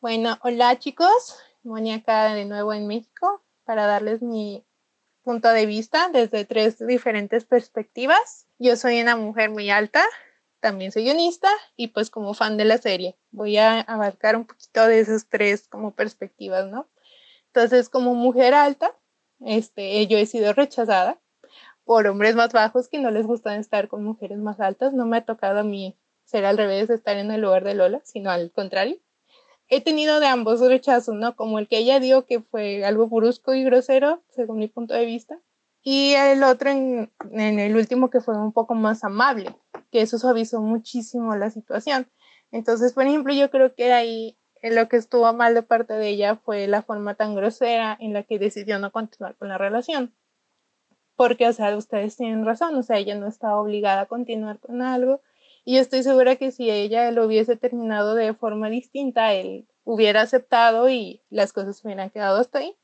Bueno, 0.00 0.38
hola 0.42 0.78
chicos, 0.78 1.38
Moni 1.62 1.92
acá 1.92 2.34
de 2.34 2.44
nuevo 2.44 2.74
en 2.74 2.86
México 2.86 3.42
para 3.64 3.86
darles 3.86 4.20
mi 4.20 4.64
punto 5.22 5.48
de 5.48 5.64
vista 5.64 6.10
desde 6.10 6.44
tres 6.44 6.84
diferentes 6.86 7.44
perspectivas. 7.44 8.46
Yo 8.58 8.76
soy 8.76 9.00
una 9.00 9.16
mujer 9.16 9.50
muy 9.50 9.70
alta, 9.70 10.04
también 10.60 10.92
soy 10.92 11.04
guionista 11.04 11.48
y 11.76 11.88
pues 11.88 12.10
como 12.10 12.34
fan 12.34 12.58
de 12.58 12.66
la 12.66 12.76
serie 12.76 13.16
voy 13.30 13.56
a 13.56 13.80
abarcar 13.80 14.36
un 14.36 14.46
poquito 14.46 14.86
de 14.86 15.00
esas 15.00 15.26
tres 15.28 15.66
como 15.66 15.94
perspectivas, 15.94 16.66
¿no? 16.66 16.88
Entonces, 17.46 17.88
como 17.88 18.14
mujer 18.14 18.54
alta, 18.54 18.94
este, 19.40 20.06
yo 20.06 20.18
he 20.18 20.26
sido 20.26 20.52
rechazada 20.52 21.20
por 21.84 22.06
hombres 22.06 22.36
más 22.36 22.52
bajos 22.52 22.88
que 22.88 22.98
no 22.98 23.10
les 23.10 23.26
gustan 23.26 23.58
estar 23.58 23.88
con 23.88 24.04
mujeres 24.04 24.38
más 24.38 24.60
altas. 24.60 24.92
No 24.92 25.06
me 25.06 25.18
ha 25.18 25.24
tocado 25.24 25.60
a 25.60 25.64
mí 25.64 25.96
ser 26.24 26.44
al 26.44 26.56
revés, 26.56 26.88
estar 26.90 27.16
en 27.16 27.30
el 27.30 27.40
lugar 27.40 27.64
de 27.64 27.74
Lola, 27.74 28.00
sino 28.04 28.30
al 28.30 28.52
contrario. 28.52 28.96
He 29.68 29.80
tenido 29.80 30.20
de 30.20 30.26
ambos 30.26 30.60
rechazos, 30.60 31.14
¿no? 31.14 31.36
Como 31.36 31.58
el 31.58 31.68
que 31.68 31.78
ella 31.78 32.00
dio, 32.00 32.26
que 32.26 32.40
fue 32.40 32.84
algo 32.84 33.08
brusco 33.08 33.54
y 33.54 33.64
grosero, 33.64 34.22
según 34.28 34.58
mi 34.58 34.68
punto 34.68 34.94
de 34.94 35.04
vista. 35.06 35.40
Y 35.82 36.12
el 36.14 36.42
otro 36.42 36.70
en, 36.70 37.10
el 37.32 37.76
último 37.76 38.10
que 38.10 38.20
fue 38.20 38.36
un 38.36 38.52
poco 38.52 38.74
más 38.74 39.02
amable, 39.02 39.56
que 39.90 40.02
eso 40.02 40.18
suavizó 40.18 40.60
muchísimo 40.60 41.36
la 41.36 41.50
situación. 41.50 42.08
Entonces, 42.50 42.92
por 42.92 43.06
ejemplo, 43.06 43.32
yo 43.32 43.50
creo 43.50 43.74
que 43.74 43.92
ahí 43.92 44.36
lo 44.62 44.88
que 44.88 44.96
estuvo 44.96 45.32
mal 45.32 45.54
de 45.54 45.62
parte 45.62 45.94
de 45.94 46.08
ella 46.08 46.36
fue 46.36 46.66
la 46.66 46.82
forma 46.82 47.14
tan 47.14 47.34
grosera 47.34 47.96
en 48.00 48.12
la 48.12 48.22
que 48.22 48.38
decidió 48.38 48.78
no 48.78 48.92
continuar 48.92 49.36
con 49.36 49.48
la 49.48 49.58
relación 49.58 50.14
porque, 51.20 51.46
o 51.46 51.52
sea, 51.52 51.76
ustedes 51.76 52.16
tienen 52.16 52.46
razón, 52.46 52.74
o 52.76 52.82
sea, 52.82 52.96
ella 52.96 53.14
no 53.14 53.28
estaba 53.28 53.60
obligada 53.60 54.00
a 54.00 54.06
continuar 54.06 54.58
con 54.58 54.80
algo. 54.80 55.20
Y 55.66 55.74
yo 55.74 55.82
estoy 55.82 56.02
segura 56.02 56.36
que 56.36 56.50
si 56.50 56.70
ella 56.70 57.10
lo 57.10 57.26
hubiese 57.26 57.56
terminado 57.56 58.14
de 58.14 58.32
forma 58.32 58.70
distinta, 58.70 59.34
él 59.34 59.68
hubiera 59.84 60.22
aceptado 60.22 60.88
y 60.88 61.20
las 61.28 61.52
cosas 61.52 61.84
hubieran 61.84 62.08
quedado 62.08 62.40
hasta 62.40 62.60
ahí. 62.60 62.74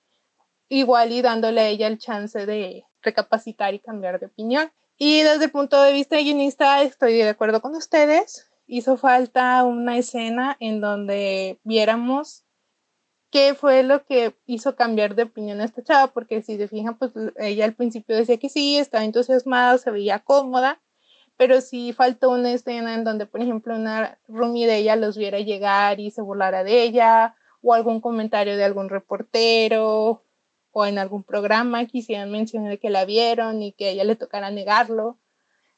Igual 0.68 1.12
y 1.12 1.22
dándole 1.22 1.62
a 1.62 1.68
ella 1.68 1.86
el 1.86 1.96
chance 1.96 2.44
de 2.44 2.84
recapacitar 3.00 3.72
y 3.72 3.78
cambiar 3.78 4.20
de 4.20 4.26
opinión. 4.26 4.70
Y 4.98 5.22
desde 5.22 5.46
el 5.46 5.50
punto 5.50 5.80
de 5.80 5.94
vista 5.94 6.18
guionista, 6.18 6.82
estoy 6.82 7.14
de 7.14 7.30
acuerdo 7.30 7.62
con 7.62 7.74
ustedes. 7.74 8.46
Hizo 8.66 8.96
falta 8.96 9.62
una 9.64 9.96
escena 9.96 10.56
en 10.58 10.80
donde 10.80 11.60
viéramos 11.62 12.44
qué 13.30 13.54
fue 13.54 13.82
lo 13.82 14.04
que 14.04 14.34
hizo 14.46 14.76
cambiar 14.76 15.14
de 15.14 15.24
opinión 15.24 15.60
a 15.60 15.64
esta 15.64 15.84
chava, 15.84 16.12
porque 16.12 16.42
si 16.42 16.56
se 16.56 16.68
fijan, 16.68 16.98
pues 16.98 17.12
ella 17.36 17.64
al 17.64 17.74
principio 17.74 18.16
decía 18.16 18.38
que 18.38 18.48
sí, 18.48 18.76
estaba 18.78 19.04
entusiasmada, 19.04 19.78
se 19.78 19.90
veía 19.90 20.20
cómoda, 20.20 20.80
pero 21.36 21.60
sí 21.60 21.92
faltó 21.92 22.30
una 22.30 22.52
escena 22.52 22.94
en 22.94 23.04
donde, 23.04 23.26
por 23.26 23.40
ejemplo, 23.40 23.76
una 23.76 24.18
roomie 24.26 24.66
de 24.66 24.78
ella 24.78 24.96
los 24.96 25.16
viera 25.16 25.38
llegar 25.40 26.00
y 26.00 26.10
se 26.10 26.22
burlara 26.22 26.64
de 26.64 26.82
ella, 26.82 27.36
o 27.62 27.74
algún 27.74 28.00
comentario 28.00 28.56
de 28.56 28.64
algún 28.64 28.88
reportero, 28.88 30.24
o 30.72 30.86
en 30.86 30.98
algún 30.98 31.22
programa 31.22 31.86
quisieran 31.86 32.30
mencionar 32.30 32.78
que 32.78 32.90
la 32.90 33.04
vieron 33.04 33.62
y 33.62 33.72
que 33.72 33.86
a 33.86 33.90
ella 33.90 34.04
le 34.04 34.16
tocara 34.16 34.50
negarlo, 34.50 35.18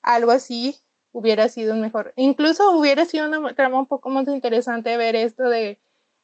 algo 0.02 0.30
así 0.30 0.76
hubiera 1.19 1.49
sido 1.49 1.75
mejor. 1.77 2.13
Incluso 2.17 2.71
hubiera 2.79 3.05
sido 3.05 3.27
una 3.29 3.55
trama 3.55 3.79
un 3.79 3.87
poco 3.87 4.11
más 4.11 4.29
interesante 4.29 4.97
ver 4.97 5.17
esto 5.17 5.49
de 5.49 5.79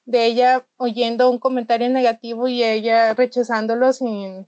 de 0.06 0.26
ella 0.26 0.66
oyendo 0.76 1.30
un 1.30 1.38
comentario 1.38 1.88
negativo 1.88 2.48
y 2.48 2.62
ella 2.62 3.14
rechazándolo 3.14 3.92
sin, 3.92 4.46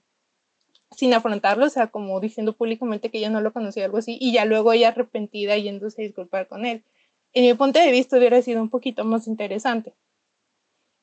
sin 0.91 1.15
afrontarlo, 1.15 1.67
o 1.67 1.71
sea, 1.71 1.89
como 1.89 2.21
diciendo 2.21 2.55
públicamente 2.55 3.11
que 3.11 3.19
ella 3.19 3.31
no 3.31 3.41
lo 3.41 3.53
conocía, 3.53 3.85
algo 3.87 3.99
así, 3.99 4.19
y 4.21 4.33
ya 4.33 4.45
luego 4.45 4.73
ella 4.73 4.89
arrepentida 4.89 5.57
yéndose 5.57 6.03
a 6.03 6.05
disculpar 6.05 6.47
con 6.49 6.67
él. 6.67 6.85
En 7.33 7.45
mi 7.45 7.55
punto 7.55 7.79
de 7.79 7.91
vista 7.91 8.17
hubiera 8.19 8.41
sido 8.43 8.63
un 8.63 8.71
poquito 8.71 9.05
más 9.05 9.27
interesante. 9.27 9.95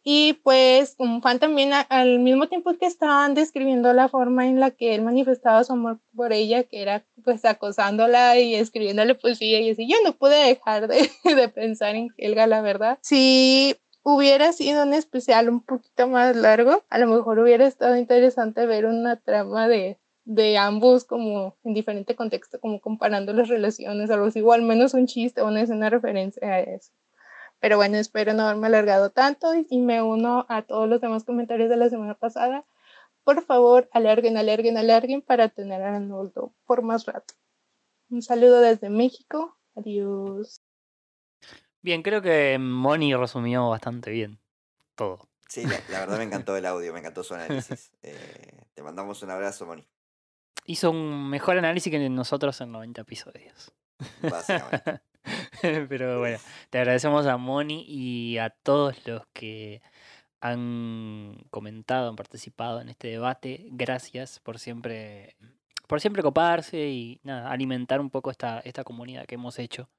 Y 0.04 0.34
pues 0.44 0.98
fan 1.22 1.40
también 1.40 1.72
al 1.88 2.20
mismo 2.20 2.48
tiempo 2.48 2.78
que 2.78 2.86
estaban 2.86 3.36
describiendo 3.36 3.94
la 3.94 4.10
forma 4.10 4.48
en 4.48 4.60
la 4.60 4.72
que 4.72 4.96
él 4.96 5.02
manifestaba 5.02 5.64
su 5.64 5.74
amor 5.74 6.00
por 6.14 6.34
ella, 6.34 6.64
que 6.64 6.82
era 6.82 7.06
pues 7.24 7.46
acosándola 7.46 8.38
y 8.38 8.56
escribiéndole 8.56 9.16
poesía 9.16 9.62
y 9.62 9.72
así, 9.72 9.88
yo 9.88 9.96
no 10.04 10.14
pude 10.14 10.36
dejar 10.36 10.88
de, 10.90 11.10
de 11.36 11.48
pensar 11.48 11.96
en 11.96 12.10
Helga, 12.18 12.48
la 12.48 12.62
verdad. 12.62 13.00
Sí, 13.02 13.78
hubiera 14.04 14.52
sido 14.52 14.84
un 14.84 14.94
especial 14.94 15.50
un 15.50 15.62
poquito 15.62 16.08
más 16.08 16.36
largo, 16.36 16.84
a 16.90 16.98
lo 16.98 17.08
mejor 17.08 17.40
hubiera 17.40 17.66
estado 17.66 17.96
interesante 17.96 18.66
ver 18.66 18.86
una 18.86 19.16
trama 19.16 19.70
de, 19.70 19.98
de 20.26 20.58
ambos 20.58 21.06
como 21.06 21.56
en 21.64 21.74
diferente 21.74 22.16
contexto, 22.16 22.60
como 22.60 22.82
comparando 22.82 23.34
las 23.34 23.48
relaciones, 23.48 24.10
algo 24.12 24.26
así, 24.26 24.42
o 24.42 24.52
al 24.52 24.62
menos 24.62 24.94
un 24.94 25.08
chiste 25.08 25.42
o 25.42 25.48
una 25.48 25.62
escena 25.62 25.90
referencia 25.90 26.46
a 26.46 26.60
eso. 26.60 26.92
Pero 27.64 27.78
bueno, 27.78 27.96
espero 27.96 28.34
no 28.34 28.44
haberme 28.44 28.68
alargado 28.68 29.10
tanto 29.12 29.54
y 29.56 29.80
me 29.80 30.02
uno 30.02 30.46
a 30.50 30.64
todos 30.64 30.90
los 30.90 31.00
demás 31.00 31.24
comentarios 31.24 31.70
de 31.70 31.78
la 31.78 31.90
semana 31.90 32.14
pasada. 32.14 32.66
Por 33.24 33.42
favor, 33.46 33.88
alarguen, 33.94 34.36
alarguen, 34.36 34.78
alarguen 34.78 35.22
para 35.22 35.48
tener 35.48 35.82
a 35.82 35.96
Arnoldo 35.96 36.54
por 36.66 36.82
más 36.82 37.06
rato. 37.06 37.36
Un 38.10 38.22
saludo 38.22 38.60
desde 38.60 38.90
México. 38.90 39.58
Adiós. 39.78 40.62
Bien, 41.82 42.04
creo 42.04 42.22
que 42.22 42.58
Moni 42.60 43.16
resumió 43.16 43.70
bastante 43.70 44.12
bien 44.12 44.42
todo. 44.96 45.30
Sí, 45.48 45.64
la, 45.90 46.02
verdad 46.02 46.18
me 46.18 46.26
encantó 46.26 46.58
el 46.58 46.66
audio, 46.66 46.92
me 46.92 47.00
encantó 47.00 47.24
su 47.24 47.34
análisis. 47.34 47.94
Eh, 48.04 48.66
te 48.74 48.84
mandamos 48.84 49.24
un 49.24 49.32
abrazo, 49.32 49.66
Moni. 49.66 49.88
Hizo 50.66 50.92
un 50.92 51.30
mejor 51.30 51.58
análisis 51.58 51.90
que 51.90 52.10
nosotros 52.10 52.60
en 52.60 52.74
90 52.74 53.00
episodios. 53.04 53.72
Básicamente. 54.22 55.00
Pero 55.90 56.20
bueno, 56.20 56.38
te 56.70 56.80
agradecemos 56.80 57.26
a 57.26 57.38
Moni 57.38 57.86
y 57.88 58.38
a 58.38 58.50
todos 58.50 59.08
los 59.08 59.26
que 59.34 59.82
han 60.42 61.38
comentado, 61.52 62.10
han 62.10 62.18
participado 62.18 62.82
en 62.82 62.90
este 62.90 63.08
debate. 63.08 63.68
Gracias 63.72 64.40
por 64.40 64.60
siempre, 64.60 65.38
por 65.88 66.02
siempre 66.02 66.22
coparse 66.22 66.90
y 66.90 67.22
nada, 67.24 67.50
alimentar 67.50 68.02
un 68.02 68.10
poco 68.10 68.30
esta, 68.30 68.60
esta 68.60 68.84
comunidad 68.84 69.26
que 69.26 69.36
hemos 69.36 69.58
hecho 69.58 69.90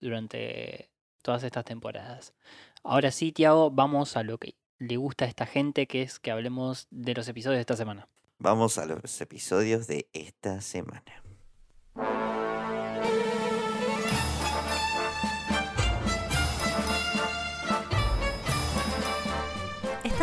durante 0.00 0.90
todas 1.22 1.42
estas 1.44 1.64
temporadas. 1.64 2.34
Ahora 2.82 3.10
sí, 3.10 3.32
Tiago, 3.32 3.70
vamos 3.70 4.18
a 4.18 4.22
lo 4.22 4.36
que 4.36 4.54
le 4.78 4.98
gusta 4.98 5.24
a 5.24 5.28
esta 5.28 5.46
gente, 5.46 5.86
que 5.86 6.02
es 6.02 6.18
que 6.18 6.30
hablemos 6.30 6.88
de 6.90 7.14
los 7.14 7.26
episodios 7.26 7.56
de 7.56 7.62
esta 7.62 7.76
semana. 7.76 8.06
Vamos 8.38 8.76
a 8.76 8.84
los 8.84 9.18
episodios 9.22 9.86
de 9.86 10.10
esta 10.12 10.60
semana. 10.60 11.25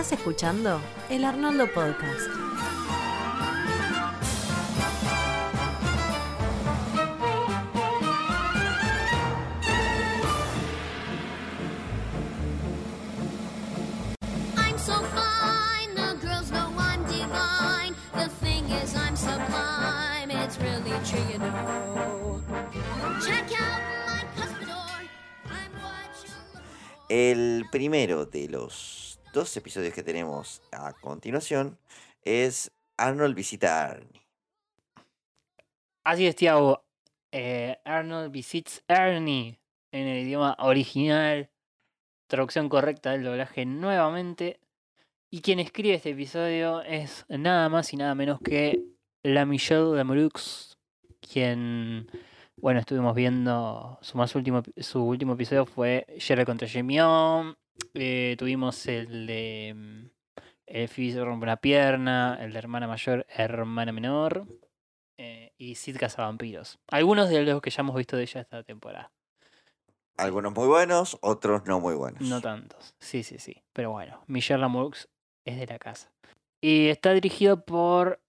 Estás 0.03 0.19
escuchando 0.19 0.81
el 1.09 1.23
Arnoldo 1.23 1.65
Podcast. 1.73 2.27
El 27.07 27.65
primero 27.71 28.25
de 28.25 28.49
los 28.49 29.02
dos 29.33 29.57
episodios 29.57 29.93
que 29.93 30.03
tenemos 30.03 30.61
a 30.71 30.93
continuación 30.93 31.77
es 32.23 32.71
Arnold 32.97 33.35
visita 33.35 33.85
a 33.85 33.91
Ernie. 33.95 34.21
Así 36.05 36.27
es, 36.27 36.35
Tiago. 36.35 36.85
Eh, 37.31 37.79
Arnold 37.83 38.31
visits 38.31 38.83
Ernie 38.87 39.59
en 39.91 40.07
el 40.07 40.23
idioma 40.23 40.55
original. 40.59 41.49
Traducción 42.27 42.69
correcta 42.69 43.11
del 43.11 43.23
doblaje 43.23 43.65
nuevamente. 43.65 44.59
Y 45.31 45.41
quien 45.41 45.59
escribe 45.59 45.95
este 45.95 46.11
episodio 46.11 46.81
es 46.83 47.25
nada 47.27 47.67
más 47.69 47.91
y 47.91 47.97
nada 47.97 48.13
menos 48.13 48.39
que 48.39 48.83
la 49.23 49.45
Michelle 49.45 49.95
Lemroux, 49.95 50.77
quien 51.19 52.07
bueno, 52.57 52.79
estuvimos 52.79 53.15
viendo 53.15 53.97
su 54.01 54.17
más 54.17 54.35
último, 54.35 54.61
su 54.77 55.03
último 55.03 55.33
episodio 55.33 55.65
fue 55.65 56.05
Jerry 56.19 56.45
contra 56.45 56.67
Jamie 56.67 57.01
eh, 57.93 58.35
tuvimos 58.37 58.85
el 58.87 59.27
de 59.27 60.11
el 60.73 60.87
Phoebe 60.87 61.11
se 61.11 61.23
rompe 61.23 61.43
una 61.43 61.57
pierna, 61.57 62.37
el 62.41 62.53
de 62.53 62.59
hermana 62.59 62.87
mayor, 62.87 63.25
hermana 63.29 63.91
menor 63.91 64.47
eh, 65.17 65.53
y 65.57 65.75
Sid 65.75 65.97
vampiros. 66.17 66.79
Algunos 66.87 67.29
de 67.29 67.43
los 67.43 67.61
que 67.61 67.69
ya 67.69 67.81
hemos 67.81 67.95
visto 67.95 68.17
de 68.17 68.23
ella 68.23 68.41
esta 68.41 68.63
temporada. 68.63 69.11
Algunos 70.17 70.53
muy 70.53 70.67
buenos, 70.67 71.17
otros 71.21 71.65
no 71.65 71.79
muy 71.79 71.95
buenos. 71.95 72.21
No 72.21 72.41
tantos, 72.41 72.95
sí, 72.99 73.23
sí, 73.23 73.39
sí. 73.39 73.63
Pero 73.73 73.91
bueno, 73.91 74.23
Michelle 74.27 74.61
Lamaux 74.61 75.09
es 75.45 75.59
de 75.59 75.67
la 75.67 75.79
casa. 75.79 76.11
Y 76.61 76.87
está 76.87 77.13
dirigido 77.13 77.65
por 77.65 78.21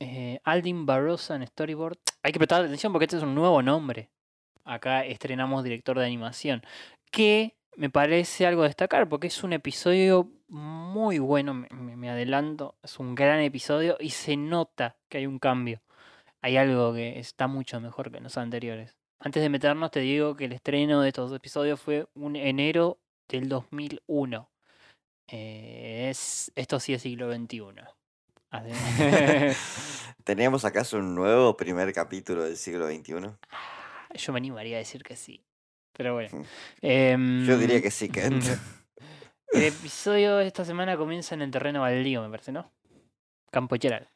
eh, 0.00 0.40
Aldin 0.44 0.86
Barrosa 0.86 1.34
en 1.36 1.46
Storyboard. 1.46 1.98
Hay 2.22 2.32
que 2.32 2.38
prestar 2.38 2.64
atención 2.64 2.92
porque 2.92 3.06
este 3.06 3.16
es 3.16 3.22
un 3.22 3.34
nuevo 3.34 3.62
nombre. 3.62 4.10
Acá 4.64 5.04
estrenamos 5.04 5.64
director 5.64 5.98
de 5.98 6.06
animación. 6.06 6.62
Que 7.10 7.56
me 7.76 7.90
parece 7.90 8.46
algo 8.46 8.62
a 8.62 8.66
destacar 8.66 9.08
porque 9.08 9.26
es 9.26 9.42
un 9.42 9.52
episodio 9.52 10.30
muy 10.48 11.18
bueno, 11.18 11.54
me, 11.54 12.10
adelanto. 12.10 12.76
Es 12.82 12.98
un 12.98 13.14
gran 13.14 13.40
episodio 13.40 13.96
y 14.00 14.10
se 14.10 14.36
nota 14.36 14.96
que 15.08 15.18
hay 15.18 15.26
un 15.26 15.38
cambio. 15.38 15.82
Hay 16.40 16.56
algo 16.56 16.92
que 16.94 17.18
está 17.18 17.46
mucho 17.46 17.80
mejor 17.80 18.12
que 18.12 18.20
los 18.20 18.36
anteriores. 18.36 18.96
Antes 19.18 19.42
de 19.42 19.48
meternos, 19.48 19.90
te 19.90 20.00
digo 20.00 20.36
que 20.36 20.44
el 20.44 20.52
estreno 20.52 21.00
de 21.00 21.08
estos 21.08 21.32
episodios 21.32 21.80
fue 21.80 22.06
un 22.14 22.36
enero 22.36 22.98
del 23.28 23.48
2001. 23.48 24.50
Eh, 25.28 26.08
es, 26.10 26.52
esto 26.54 26.78
sí 26.78 26.92
es 26.92 27.02
siglo 27.02 27.34
XXI. 27.34 27.62
Así. 28.50 28.70
¿Tenemos 30.24 30.64
acaso 30.64 30.98
un 30.98 31.14
nuevo 31.14 31.56
primer 31.56 31.92
capítulo 31.92 32.44
del 32.44 32.56
siglo 32.56 32.86
XXI? 32.86 33.14
Yo 34.14 34.32
me 34.32 34.38
animaría 34.38 34.76
a 34.76 34.78
decir 34.78 35.02
que 35.02 35.16
sí. 35.16 35.44
Pero 35.96 36.14
bueno. 36.14 36.30
Yo 36.82 37.58
diría 37.58 37.76
Em, 37.76 37.82
que 37.82 37.90
sí, 37.90 38.08
Kent. 38.08 38.44
El 39.52 39.62
episodio 39.62 40.36
de 40.38 40.46
esta 40.48 40.64
semana 40.64 40.96
comienza 40.96 41.34
en 41.36 41.42
el 41.42 41.50
terreno 41.52 41.80
baldío, 41.82 42.22
me 42.22 42.28
parece, 42.30 42.50
¿no? 42.50 42.72
Campo 43.52 43.76
Gerald. 43.80 44.08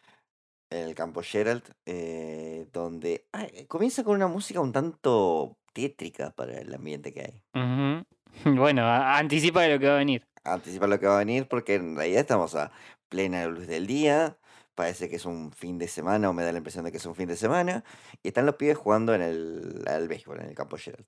en 0.70 0.88
el 0.88 0.94
campo 0.96 1.22
Gerald, 1.22 1.62
eh, 1.86 2.66
donde 2.72 3.24
ah, 3.32 3.46
comienza 3.68 4.02
con 4.02 4.16
una 4.16 4.26
música 4.26 4.60
un 4.60 4.72
tanto 4.72 5.56
tétrica 5.72 6.30
para 6.32 6.58
el 6.58 6.74
ambiente 6.74 7.12
que 7.12 7.20
hay. 7.22 7.42
Bueno, 8.44 8.86
anticipa 8.86 9.62
de 9.62 9.70
lo 9.74 9.78
que 9.80 9.86
va 9.88 9.94
a 9.94 9.98
venir. 9.98 10.26
Anticipa 10.44 10.86
lo 10.86 11.00
que 11.00 11.06
va 11.06 11.16
a 11.16 11.18
venir 11.24 11.48
porque 11.48 11.76
en 11.76 11.96
realidad 11.96 12.20
estamos 12.20 12.54
a 12.54 12.70
plena 13.08 13.46
luz 13.46 13.66
del 13.66 13.86
día, 13.86 14.36
parece 14.74 15.08
que 15.08 15.16
es 15.16 15.24
un 15.24 15.50
fin 15.52 15.78
de 15.78 15.88
semana 15.88 16.28
o 16.28 16.32
me 16.34 16.44
da 16.44 16.52
la 16.52 16.58
impresión 16.58 16.84
de 16.84 16.90
que 16.92 16.98
es 16.98 17.06
un 17.06 17.14
fin 17.14 17.26
de 17.26 17.36
semana, 17.36 17.84
y 18.22 18.28
están 18.28 18.44
los 18.46 18.56
pibes 18.56 18.76
jugando 18.76 19.14
en 19.14 19.22
el 19.22 19.82
al 19.88 20.08
béisbol, 20.08 20.40
en 20.40 20.46
el 20.50 20.54
campo 20.54 20.76
Gerald. 20.76 21.06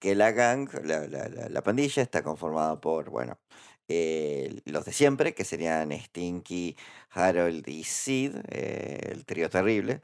Que 0.00 0.14
la 0.16 0.32
gang, 0.32 0.68
la, 0.84 1.06
la- 1.06 1.28
la- 1.28 1.48
la 1.48 1.62
pandilla 1.62 2.02
está 2.02 2.22
conformada 2.22 2.80
por, 2.80 3.10
bueno, 3.10 3.38
eh, 3.86 4.60
los 4.64 4.84
de 4.84 4.92
siempre, 4.92 5.34
que 5.34 5.44
serían 5.44 5.92
Stinky, 5.92 6.76
Harold 7.10 7.68
y 7.68 7.84
Sid, 7.84 8.34
eh, 8.48 9.10
el 9.12 9.24
trío 9.26 9.48
terrible. 9.50 10.00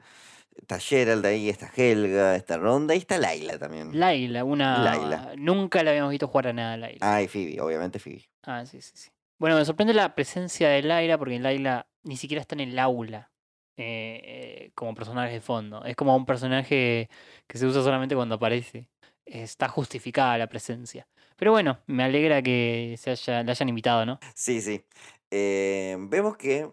Está 0.55 0.79
Gerald 0.79 1.25
ahí, 1.25 1.49
está 1.49 1.71
Helga, 1.75 2.35
está 2.35 2.57
Ronda 2.57 2.95
y 2.95 2.99
está 2.99 3.17
Laila 3.17 3.57
también. 3.59 3.97
Laila, 3.99 4.43
una. 4.43 4.83
Laila. 4.83 5.33
Nunca 5.37 5.83
la 5.83 5.91
habíamos 5.91 6.11
visto 6.11 6.27
jugar 6.27 6.47
a 6.47 6.53
nada, 6.53 6.77
Laila. 6.77 6.99
Ah, 7.01 7.21
y 7.21 7.27
Phoebe, 7.27 7.59
obviamente 7.61 7.99
Phoebe. 7.99 8.23
Ah, 8.43 8.65
sí, 8.65 8.81
sí, 8.81 8.91
sí. 8.95 9.09
Bueno, 9.39 9.55
me 9.55 9.65
sorprende 9.65 9.93
la 9.93 10.15
presencia 10.15 10.69
de 10.69 10.81
Laila 10.81 11.17
porque 11.17 11.39
Laila 11.39 11.87
ni 12.03 12.17
siquiera 12.17 12.41
está 12.41 12.55
en 12.55 12.61
el 12.61 12.79
aula 12.79 13.31
eh, 13.77 14.71
como 14.73 14.95
personaje 14.95 15.33
de 15.33 15.41
fondo. 15.41 15.83
Es 15.85 15.95
como 15.95 16.15
un 16.15 16.25
personaje 16.25 17.09
que 17.47 17.57
se 17.57 17.65
usa 17.67 17.83
solamente 17.83 18.15
cuando 18.15 18.35
aparece. 18.35 18.87
Está 19.27 19.67
justificada 19.67 20.37
la 20.37 20.47
presencia. 20.47 21.07
Pero 21.35 21.51
bueno, 21.51 21.79
me 21.85 22.03
alegra 22.03 22.41
que 22.41 22.95
se 22.97 23.11
haya, 23.11 23.43
la 23.43 23.51
hayan 23.51 23.69
invitado, 23.69 24.05
¿no? 24.05 24.19
Sí, 24.33 24.61
sí. 24.61 24.83
Eh, 25.29 25.95
vemos 25.99 26.37
que 26.37 26.71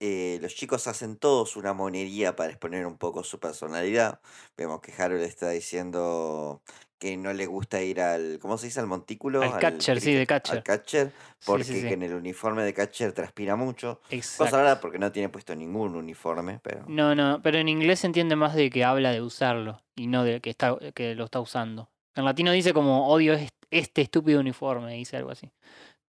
eh, 0.00 0.38
los 0.40 0.54
chicos 0.54 0.86
hacen 0.86 1.16
todos 1.16 1.56
una 1.56 1.72
monería 1.72 2.36
para 2.36 2.50
exponer 2.50 2.86
un 2.86 2.98
poco 2.98 3.24
su 3.24 3.38
personalidad. 3.40 4.20
Vemos 4.56 4.80
que 4.80 4.92
Harold 4.96 5.22
está 5.22 5.50
diciendo 5.50 6.60
que 6.98 7.16
no 7.18 7.32
le 7.34 7.44
gusta 7.44 7.82
ir 7.82 8.00
al, 8.00 8.38
¿cómo 8.40 8.56
se 8.56 8.66
dice? 8.66 8.80
Al 8.80 8.86
montículo. 8.86 9.42
Al 9.42 9.58
catcher, 9.58 10.00
sí, 10.00 10.14
de 10.14 10.26
catcher. 10.26 10.56
Al 10.58 10.62
catcher, 10.62 11.12
porque 11.44 11.64
sí, 11.64 11.80
sí. 11.80 11.88
que 11.88 11.94
en 11.94 12.02
el 12.02 12.14
uniforme 12.14 12.62
de 12.64 12.72
catcher 12.72 13.12
transpira 13.12 13.54
mucho. 13.54 14.00
Exacto. 14.08 14.44
Cosa 14.44 14.62
rara 14.62 14.80
porque 14.80 14.98
no 14.98 15.12
tiene 15.12 15.28
puesto 15.28 15.54
ningún 15.54 15.94
uniforme, 15.94 16.58
pero... 16.62 16.84
No, 16.88 17.14
no, 17.14 17.40
pero 17.42 17.58
en 17.58 17.68
inglés 17.68 18.00
se 18.00 18.06
entiende 18.06 18.34
más 18.34 18.54
de 18.54 18.70
que 18.70 18.82
habla 18.82 19.12
de 19.12 19.20
usarlo 19.20 19.82
y 19.94 20.06
no 20.06 20.24
de 20.24 20.40
que, 20.40 20.50
está, 20.50 20.78
que 20.94 21.14
lo 21.14 21.26
está 21.26 21.40
usando. 21.40 21.90
En 22.14 22.24
latino 22.24 22.50
dice 22.52 22.72
como 22.72 23.08
odio 23.08 23.34
est- 23.34 23.54
este 23.70 24.00
estúpido 24.00 24.40
uniforme, 24.40 24.94
dice 24.94 25.18
algo 25.18 25.30
así. 25.30 25.50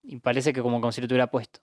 Y 0.02 0.18
parece 0.18 0.52
que 0.52 0.62
como, 0.62 0.82
como 0.82 0.92
si 0.92 1.00
lo 1.00 1.08
tuviera 1.08 1.28
puesto. 1.28 1.62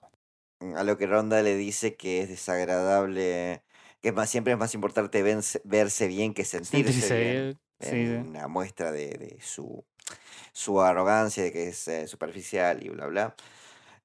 A 0.75 0.83
lo 0.83 0.97
que 0.97 1.07
Ronda 1.07 1.41
le 1.41 1.55
dice 1.55 1.95
que 1.95 2.21
es 2.21 2.29
desagradable, 2.29 3.63
que 4.01 4.11
más, 4.11 4.29
siempre 4.29 4.53
es 4.53 4.59
más 4.59 4.73
importante 4.75 5.23
verse 5.63 6.07
bien 6.07 6.33
que 6.33 6.45
sentirse 6.45 7.09
bien. 7.11 7.45
sí, 7.79 7.95
en 7.95 8.27
una 8.27 8.47
muestra 8.47 8.91
de, 8.91 9.09
de 9.17 9.37
su, 9.41 9.83
su 10.53 10.81
arrogancia, 10.81 11.43
de 11.43 11.51
que 11.51 11.69
es 11.69 11.87
eh, 11.87 12.07
superficial 12.07 12.83
y 12.83 12.89
bla, 12.89 13.07
bla. 13.07 13.35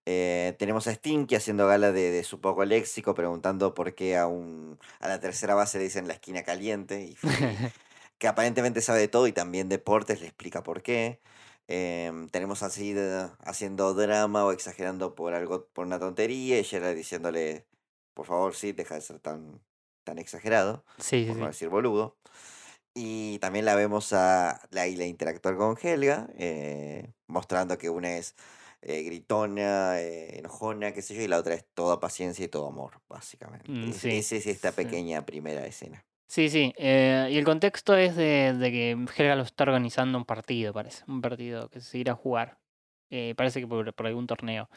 Eh, 0.06 0.54
tenemos 0.58 0.86
a 0.86 0.94
Stinky 0.94 1.34
haciendo 1.34 1.66
gala 1.66 1.92
de, 1.92 2.10
de 2.12 2.24
su 2.24 2.40
poco 2.40 2.64
léxico, 2.64 3.14
preguntando 3.14 3.74
por 3.74 3.94
qué 3.94 4.16
a, 4.16 4.26
un, 4.28 4.78
a 5.00 5.08
la 5.08 5.20
tercera 5.20 5.54
base 5.54 5.78
le 5.78 5.84
dicen 5.84 6.08
la 6.08 6.14
esquina 6.14 6.42
caliente, 6.44 7.02
y 7.02 7.18
que 8.18 8.28
aparentemente 8.28 8.80
sabe 8.80 9.00
de 9.00 9.08
todo 9.08 9.26
y 9.26 9.32
también 9.32 9.68
deportes, 9.68 10.20
le 10.20 10.26
explica 10.28 10.62
por 10.62 10.82
qué. 10.82 11.20
Em, 11.68 12.28
tenemos 12.28 12.62
a 12.62 12.70
Sid 12.70 12.96
eh, 12.98 13.30
haciendo 13.40 13.92
drama 13.94 14.44
o 14.44 14.52
exagerando 14.52 15.14
por 15.14 15.34
algo, 15.34 15.66
por 15.68 15.86
una 15.86 15.98
tontería, 15.98 16.58
y 16.60 16.64
Gerald 16.64 16.96
diciéndole, 16.96 17.66
por 18.14 18.26
favor, 18.26 18.54
Sid, 18.54 18.74
deja 18.76 18.94
de 18.94 19.00
ser 19.00 19.18
tan, 19.20 19.60
tan 20.04 20.18
exagerado 20.18 20.84
Sí, 20.98 21.26
sí, 21.26 21.26
por 21.26 21.36
no 21.38 21.46
sí. 21.46 21.48
decir 21.48 21.68
boludo. 21.68 22.18
Y 22.94 23.38
también 23.40 23.64
la 23.66 23.74
vemos 23.74 24.12
a 24.12 24.60
Laila 24.70 25.04
interactuar 25.04 25.56
con 25.56 25.76
Helga, 25.82 26.28
eh, 26.38 27.12
mostrando 27.26 27.76
que 27.78 27.90
una 27.90 28.16
es 28.16 28.34
eh, 28.80 29.02
gritona, 29.02 30.00
eh, 30.00 30.38
enojona, 30.38 30.92
qué 30.92 31.02
sé 31.02 31.14
yo, 31.14 31.22
y 31.22 31.28
la 31.28 31.38
otra 31.38 31.54
es 31.54 31.66
toda 31.74 32.00
paciencia 32.00 32.44
y 32.44 32.48
todo 32.48 32.68
amor, 32.68 33.02
básicamente. 33.08 33.68
Mm, 33.70 33.92
sí, 33.92 34.08
Esa 34.18 34.36
es 34.36 34.46
esta 34.46 34.72
sí. 34.72 34.76
pequeña 34.76 35.26
primera 35.26 35.66
escena. 35.66 36.06
Sí, 36.28 36.48
sí. 36.50 36.74
eh, 36.76 37.28
y 37.30 37.38
el 37.38 37.44
contexto 37.44 37.96
es 37.96 38.16
de, 38.16 38.56
que 38.60 38.90
Helga 39.16 39.36
lo 39.36 39.42
está 39.42 39.64
organizando 39.64 40.18
un 40.18 40.24
partido, 40.24 40.72
parece. 40.72 41.04
Un 41.06 41.20
partido 41.20 41.68
que 41.68 41.80
se 41.80 41.98
irá 41.98 42.12
a 42.12 42.16
jugar. 42.16 42.58
Eh, 43.10 43.34
parece 43.36 43.60
que 43.60 43.66
por, 43.66 43.94
algún 44.06 44.26
torneo. 44.26 44.68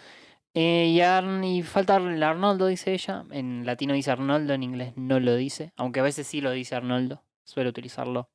Eh, 0.53 0.87
y, 0.89 1.01
Arn- 1.01 1.43
y 1.43 1.63
falta 1.63 1.97
el 1.97 2.21
Arnoldo, 2.21 2.67
dice 2.67 2.93
ella. 2.93 3.25
En 3.31 3.65
latino 3.65 3.93
dice 3.93 4.11
Arnoldo, 4.11 4.53
en 4.53 4.63
inglés 4.63 4.93
no 4.95 5.19
lo 5.19 5.35
dice. 5.35 5.73
Aunque 5.75 5.99
a 5.99 6.03
veces 6.03 6.27
sí 6.27 6.39
lo 6.39 6.51
dice 6.51 6.75
Arnoldo. 6.75 7.23
Suele 7.45 7.69
utilizarlo. 7.69 8.29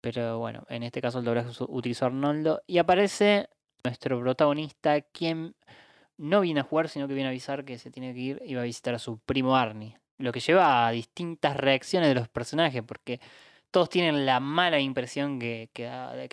Pero 0.00 0.38
bueno, 0.38 0.64
en 0.70 0.82
este 0.82 1.02
caso 1.02 1.18
el 1.18 1.26
doblaje 1.26 1.50
utilizó 1.68 2.06
Arnoldo. 2.06 2.62
Y 2.66 2.78
aparece 2.78 3.48
nuestro 3.84 4.18
protagonista, 4.18 5.02
quien 5.02 5.54
no 6.16 6.40
viene 6.40 6.60
a 6.60 6.64
jugar, 6.64 6.88
sino 6.88 7.06
que 7.06 7.14
viene 7.14 7.28
a 7.28 7.30
avisar 7.30 7.64
que 7.64 7.78
se 7.78 7.90
tiene 7.90 8.14
que 8.14 8.20
ir 8.20 8.42
y 8.44 8.54
va 8.54 8.62
a 8.62 8.64
visitar 8.64 8.94
a 8.94 8.98
su 8.98 9.18
primo 9.18 9.56
Arnie. 9.56 9.99
Lo 10.20 10.32
que 10.32 10.40
lleva 10.40 10.86
a 10.86 10.90
distintas 10.90 11.56
reacciones 11.56 12.08
de 12.08 12.14
los 12.14 12.28
personajes, 12.28 12.82
porque 12.82 13.20
todos 13.70 13.88
tienen 13.88 14.26
la 14.26 14.40
mala 14.40 14.80
impresión 14.80 15.38
que, 15.38 15.70
que, 15.72 15.88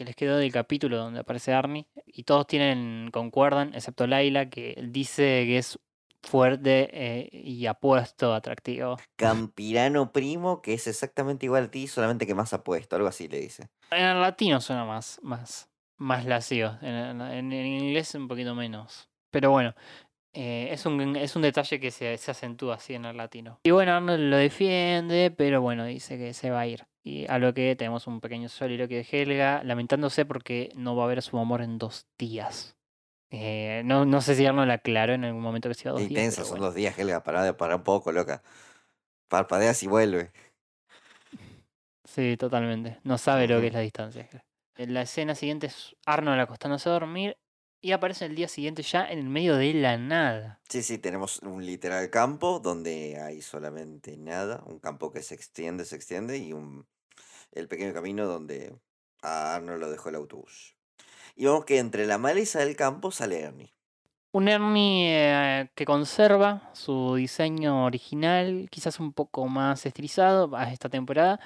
les 0.06 0.16
quedó 0.16 0.38
del 0.38 0.52
capítulo 0.52 0.98
donde 0.98 1.20
aparece 1.20 1.54
Arnie. 1.54 1.88
Y 2.06 2.24
todos 2.24 2.48
tienen, 2.48 3.10
concuerdan, 3.12 3.74
excepto 3.74 4.08
Laila, 4.08 4.50
que 4.50 4.76
dice 4.90 5.44
que 5.46 5.58
es 5.60 5.80
fuerte 6.24 6.90
eh, 6.92 7.30
y 7.32 7.66
apuesto, 7.68 8.34
atractivo. 8.34 8.98
Campirano 9.16 10.12
primo, 10.12 10.62
que 10.62 10.74
es 10.74 10.88
exactamente 10.88 11.46
igual 11.46 11.66
a 11.66 11.72
ti, 11.72 11.88
solamente 11.88 12.26
que 12.26 12.36
más 12.36 12.54
apuesto, 12.54 12.96
algo 12.96 13.08
así 13.08 13.28
le 13.28 13.40
dice. 13.40 13.70
En 13.92 14.04
el 14.04 14.22
latino 14.22 14.60
suena 14.60 14.84
más, 14.86 15.20
más, 15.24 15.70
más 15.98 16.26
lacio. 16.26 16.78
En- 16.82 17.22
en 17.22 17.52
inglés 17.54 18.14
un 18.16 18.28
poquito 18.28 18.56
menos. 18.56 19.10
Pero 19.30 19.52
bueno, 19.52 19.76
eh, 20.40 20.72
es, 20.72 20.86
un, 20.86 21.16
es 21.16 21.36
un 21.36 21.42
detalle 21.42 21.80
que 21.80 21.90
se, 21.90 22.16
se 22.16 22.30
acentúa 22.30 22.76
así 22.76 22.94
en 22.94 23.06
el 23.06 23.18
latino. 23.18 23.60
Y 23.64 23.72
bueno, 23.72 23.94
Arnold 23.94 24.30
lo 24.30 24.38
defiende, 24.38 25.34
pero 25.36 25.64
bueno, 25.64 25.84
dice 25.86 26.16
que 26.20 26.36
se 26.36 26.52
va 26.52 26.60
a 26.60 26.68
ir. 26.68 26.86
Y 27.04 27.26
a 27.26 27.40
lo 27.40 27.56
que 27.56 27.76
tenemos 27.76 28.06
un 28.06 28.22
pequeño 28.22 28.48
soliloquio 28.48 28.98
de 28.98 29.08
Helga, 29.10 29.64
lamentándose 29.64 30.26
porque 30.26 30.70
no 30.76 30.96
va 30.96 31.06
a 31.06 31.08
ver 31.08 31.18
a 31.18 31.22
su 31.24 31.40
amor 31.40 31.64
en 31.64 31.80
dos 31.80 32.06
días. 32.20 32.78
Eh, 33.32 33.82
no, 33.84 34.06
no 34.06 34.22
sé 34.22 34.36
si 34.36 34.46
Arnold 34.46 34.70
aclaró 34.70 35.14
en 35.14 35.26
algún 35.26 35.42
momento 35.42 35.70
que 35.70 35.74
se 35.74 35.88
iba 35.88 35.94
dos 35.94 36.02
días. 36.02 36.12
Intensa, 36.12 36.36
pero 36.36 36.46
son 36.46 36.58
bueno. 36.60 36.66
dos 36.68 36.76
días, 36.76 37.00
Helga, 37.00 37.24
para, 37.24 37.58
para 37.58 37.78
un 37.78 37.84
poco, 37.84 38.12
loca. 38.12 38.44
Parpadeas 39.30 39.82
y 39.82 39.88
vuelve. 39.88 40.32
Sí, 42.04 42.38
totalmente. 42.38 43.00
No 43.04 43.18
sabe 43.18 43.48
lo 43.48 43.60
que 43.60 43.68
es 43.68 43.74
la 43.74 43.80
distancia. 43.80 44.30
En 44.78 44.94
la 44.94 45.02
escena 45.02 45.34
siguiente 45.34 45.66
es 45.66 45.96
Arnold 46.06 46.42
acostándose 46.42 46.90
a 46.90 46.92
dormir 46.92 47.38
y 47.88 47.94
aparece 47.94 48.26
el 48.26 48.36
día 48.36 48.50
siguiente 48.50 48.84
ya 48.84 49.06
en 49.10 49.20
el 49.20 49.30
medio 49.30 49.56
de 49.56 49.74
la 49.74 49.98
nada. 49.98 50.60
Sí, 50.68 50.84
sí, 50.84 50.98
tenemos 50.98 51.40
un 51.40 51.66
literal 51.66 52.10
campo 52.10 52.60
donde 52.60 53.18
hay 53.22 53.42
solamente 53.42 54.18
nada, 54.18 54.62
un 54.66 54.80
campo 54.80 55.12
que 55.12 55.24
se 55.24 55.34
extiende, 55.36 55.86
se 55.86 55.96
extiende 55.96 56.38
y 56.38 56.52
un 56.52 56.86
el 57.54 57.68
pequeño 57.70 57.94
camino 57.94 58.28
donde 58.28 58.76
a 59.22 59.56
Arnold 59.56 59.80
lo 59.80 59.90
dejó 59.90 60.10
el 60.10 60.16
autobús. 60.16 60.76
Y 61.36 61.46
vemos 61.46 61.66
que 61.66 61.80
entre 61.80 62.06
la 62.06 62.18
maleza 62.18 62.60
del 62.60 62.76
campo 62.76 63.12
sale 63.12 63.40
Ernie. 63.42 63.74
Un 64.34 64.48
Ernie 64.50 65.08
eh, 65.10 65.72
que 65.76 65.86
conserva 65.86 66.70
su 66.74 67.16
diseño 67.16 67.86
original, 67.86 68.68
quizás 68.70 69.00
un 69.00 69.14
poco 69.14 69.48
más 69.48 69.86
estilizado 69.86 70.56
a 70.56 70.72
esta 70.72 70.90
temporada, 70.90 71.40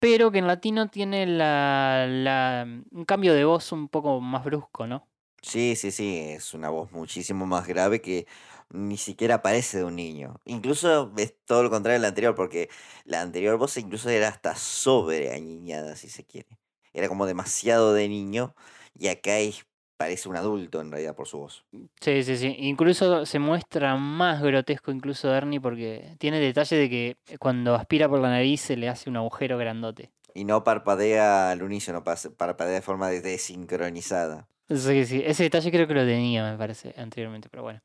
pero 0.00 0.30
que 0.30 0.38
en 0.38 0.46
latino 0.46 0.88
tiene 0.90 1.26
la, 1.26 2.06
la- 2.08 2.66
un 2.92 3.04
cambio 3.04 3.34
de 3.34 3.44
voz 3.44 3.72
un 3.72 3.88
poco 3.88 4.20
más 4.20 4.44
brusco, 4.44 4.86
¿no? 4.86 5.08
Sí, 5.46 5.76
sí, 5.76 5.90
sí, 5.90 6.18
es 6.18 6.54
una 6.54 6.70
voz 6.70 6.90
muchísimo 6.92 7.44
más 7.44 7.66
grave 7.66 8.00
que 8.00 8.26
ni 8.70 8.96
siquiera 8.96 9.42
parece 9.42 9.78
de 9.78 9.84
un 9.84 9.94
niño. 9.96 10.40
Incluso 10.46 11.12
es 11.18 11.34
todo 11.44 11.62
lo 11.62 11.68
contrario 11.70 11.98
de 11.98 12.02
la 12.02 12.08
anterior, 12.08 12.34
porque 12.34 12.70
la 13.04 13.20
anterior 13.20 13.58
voz 13.58 13.76
incluso 13.76 14.08
era 14.08 14.28
hasta 14.28 14.56
sobre 14.56 15.32
añiñada, 15.32 15.96
si 15.96 16.08
se 16.08 16.24
quiere. 16.24 16.48
Era 16.94 17.08
como 17.08 17.26
demasiado 17.26 17.92
de 17.92 18.08
niño 18.08 18.54
y 18.98 19.08
acá 19.08 19.38
es- 19.38 19.66
parece 19.98 20.28
un 20.30 20.36
adulto 20.36 20.80
en 20.80 20.90
realidad 20.90 21.14
por 21.14 21.28
su 21.28 21.38
voz. 21.38 21.64
Sí, 22.00 22.22
sí, 22.24 22.36
sí. 22.38 22.56
Incluso 22.60 23.26
se 23.26 23.38
muestra 23.38 23.96
más 23.96 24.42
grotesco 24.42 24.90
incluso 24.92 25.32
Ernie 25.32 25.60
porque 25.60 26.16
tiene 26.18 26.38
el 26.38 26.44
detalle 26.44 26.76
de 26.76 26.88
que 26.90 27.16
cuando 27.38 27.74
aspira 27.74 28.08
por 28.08 28.18
la 28.20 28.30
nariz 28.30 28.62
se 28.62 28.76
le 28.76 28.88
hace 28.88 29.10
un 29.10 29.16
agujero 29.18 29.58
grandote. 29.58 30.10
Y 30.34 30.44
no 30.44 30.64
parpadea 30.64 31.50
al 31.50 31.62
unísono, 31.62 32.02
parpadea 32.02 32.74
de 32.74 32.82
forma 32.82 33.08
de- 33.10 33.20
desincronizada. 33.20 34.48
Sí, 34.68 35.04
sí, 35.04 35.22
ese 35.24 35.42
detalle 35.42 35.70
creo 35.70 35.86
que 35.86 35.92
lo 35.92 36.06
tenía, 36.06 36.50
me 36.50 36.56
parece, 36.56 36.94
anteriormente, 36.96 37.50
pero 37.50 37.64
bueno. 37.64 37.82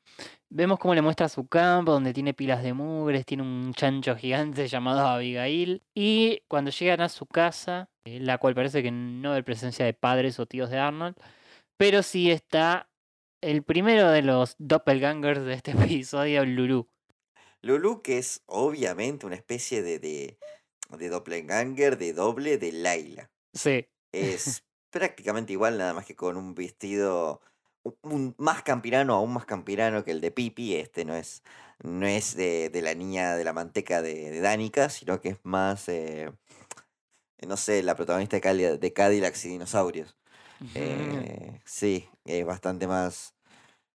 Vemos 0.50 0.80
cómo 0.80 0.96
le 0.96 1.02
muestra 1.02 1.28
su 1.28 1.46
campo, 1.46 1.92
donde 1.92 2.14
tiene 2.14 2.34
pilas 2.34 2.64
de 2.64 2.74
mugres, 2.74 3.26
tiene 3.26 3.44
un 3.44 3.74
chancho 3.74 4.16
gigante 4.16 4.66
llamado 4.70 5.06
Abigail. 5.06 5.84
Y 5.94 6.42
cuando 6.48 6.72
llegan 6.72 7.02
a 7.02 7.10
su 7.10 7.26
casa, 7.26 7.90
eh, 8.06 8.20
la 8.22 8.38
cual 8.38 8.56
parece 8.56 8.82
que 8.82 8.92
no 8.92 9.34
hay 9.34 9.42
presencia 9.42 9.84
de 9.86 9.94
padres 9.94 10.40
o 10.40 10.46
tíos 10.46 10.70
de 10.70 10.78
Arnold, 10.78 11.18
pero 11.76 12.02
sí 12.02 12.32
está 12.32 12.90
el 13.42 13.64
primero 13.64 14.10
de 14.10 14.22
los 14.22 14.56
doppelgangers 14.58 15.44
de 15.44 15.54
este 15.54 15.72
episodio, 16.00 16.46
Lulu. 16.46 16.88
Lulu, 17.62 18.02
que 18.02 18.20
es 18.20 18.42
obviamente 18.46 19.26
una 19.26 19.36
especie 19.36 19.82
de, 19.82 20.00
de, 20.00 20.38
de 20.98 21.10
doppelganger, 21.10 21.98
de 21.98 22.14
doble 22.14 22.58
de 22.58 22.72
Laila. 22.72 23.30
Sí. 23.54 23.86
Es 24.14 24.64
prácticamente 24.90 25.54
igual, 25.54 25.78
nada 25.78 25.94
más 25.94 26.06
que 26.06 26.16
con 26.16 26.38
un 26.38 26.56
vestido 26.56 27.42
un- 28.02 28.36
más 28.38 28.64
campirano, 28.64 29.16
aún 29.16 29.34
más 29.34 29.46
campirano 29.46 30.04
que 30.04 30.12
el 30.12 30.22
de 30.22 30.32
Pipi. 30.32 30.76
Este 30.76 31.06
no 31.06 31.16
es, 31.16 31.44
no 31.84 32.06
es 32.08 32.36
de, 32.36 32.70
de 32.70 32.82
la 32.82 32.94
niña 32.96 33.36
de 33.36 33.44
la 33.44 33.54
manteca 33.54 34.02
de, 34.02 34.32
de 34.32 34.42
Danica, 34.42 34.90
sino 34.90 35.22
que 35.22 35.30
es 35.30 35.40
más, 35.44 35.88
eh, 35.90 36.32
no 37.48 37.58
sé, 37.58 37.84
la 37.84 37.96
protagonista 37.96 38.38
de, 38.38 38.42
Cali- 38.42 38.78
de 38.78 38.94
Cadillacs 38.94 39.46
y 39.46 39.50
Dinosaurios. 39.50 40.18
Eh, 40.76 41.62
sí, 41.66 42.10
es 42.26 42.46
bastante 42.46 42.88
más 42.88 43.36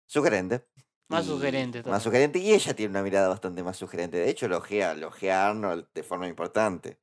sugerente. 0.06 0.66
Más 1.08 1.24
y- 1.24 1.28
sugerente, 1.28 1.82
Más 1.88 2.02
sugerente 2.02 2.38
y 2.40 2.52
ella 2.52 2.74
tiene 2.74 2.90
una 2.90 3.02
mirada 3.02 3.28
bastante 3.28 3.62
más 3.62 3.76
sugerente. 3.76 4.18
De 4.18 4.30
hecho, 4.30 4.48
logea, 4.48 4.94
logea 4.94 5.46
a 5.46 5.50
Arnold 5.50 5.88
de 5.94 6.02
forma 6.02 6.28
importante. 6.28 6.98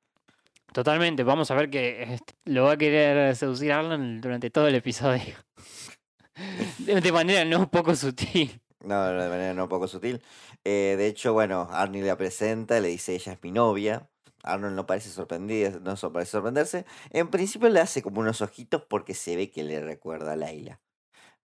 Totalmente, 0.73 1.23
vamos 1.23 1.51
a 1.51 1.55
ver 1.55 1.69
que 1.69 2.03
este, 2.03 2.33
lo 2.45 2.63
va 2.63 2.73
a 2.73 2.77
querer 2.77 3.35
seducir 3.35 3.73
Arnold 3.73 4.21
durante 4.21 4.49
todo 4.49 4.67
el 4.67 4.75
episodio. 4.75 5.35
De, 6.79 7.11
manera 7.11 7.43
no 7.45 7.69
poco 7.69 7.93
sutil. 7.93 8.61
No, 8.79 9.05
de 9.05 9.29
manera 9.29 9.53
no 9.53 9.67
poco 9.69 9.87
sutil. 9.87 10.23
Eh, 10.63 10.95
de 10.97 11.07
hecho, 11.07 11.33
bueno, 11.33 11.67
Arnie 11.71 12.01
la 12.01 12.17
presenta, 12.17 12.79
le 12.79 12.87
dice 12.87 13.13
ella 13.13 13.33
es 13.33 13.39
mi 13.43 13.51
novia. 13.51 14.09
Arnold 14.43 14.75
no 14.75 14.87
parece 14.87 15.09
sorprendido, 15.09 15.79
no 15.81 15.95
parece 16.11 16.31
sorprenderse. 16.31 16.85
En 17.11 17.29
principio 17.29 17.69
le 17.69 17.81
hace 17.81 18.01
como 18.01 18.21
unos 18.21 18.41
ojitos 18.41 18.81
porque 18.89 19.13
se 19.13 19.35
ve 19.35 19.51
que 19.51 19.63
le 19.63 19.81
recuerda 19.81 20.33
a 20.33 20.35
Laila. 20.35 20.79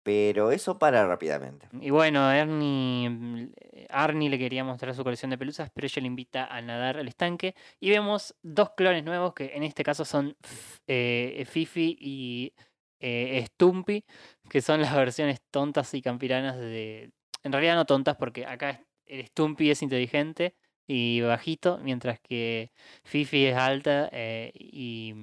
Pero 0.03 0.51
eso 0.51 0.77
para 0.77 1.07
rápidamente. 1.07 1.67
Y 1.79 1.89
bueno, 1.89 2.29
Ernie, 2.29 3.09
mm, 3.09 3.51
Arnie 3.89 4.29
le 4.29 4.37
quería 4.37 4.63
mostrar 4.65 4.93
su 4.93 5.03
colección 5.03 5.31
de 5.31 5.37
pelusas, 5.37 5.71
pero 5.73 5.87
ella 5.87 6.01
le 6.01 6.07
invita 6.07 6.45
a 6.45 6.61
nadar 6.61 6.97
al 6.97 7.07
estanque. 7.07 7.55
Y 7.79 7.89
vemos 7.89 8.35
dos 8.43 8.71
clones 8.75 9.03
nuevos 9.05 9.33
que 9.33 9.53
en 9.55 9.63
este 9.63 9.83
caso 9.83 10.03
son 10.03 10.35
F- 10.43 10.81
eh, 10.87 11.45
Fifi 11.49 11.97
y 11.99 12.53
eh, 12.99 13.45
Stumpy, 13.47 14.03
que 14.49 14.61
son 14.61 14.81
las 14.81 14.93
versiones 14.93 15.41
tontas 15.49 15.93
y 15.93 16.01
campiranas 16.01 16.57
de... 16.57 17.11
En 17.43 17.51
realidad 17.51 17.75
no 17.75 17.85
tontas 17.85 18.17
porque 18.17 18.45
acá 18.45 18.81
el 19.05 19.25
Stumpy 19.27 19.69
es 19.71 19.81
inteligente 19.81 20.55
y 20.85 21.21
bajito, 21.21 21.79
mientras 21.81 22.19
que 22.19 22.71
Fifi 23.05 23.45
es 23.45 23.55
alta 23.55 24.09
eh, 24.11 24.51
y 24.53 25.13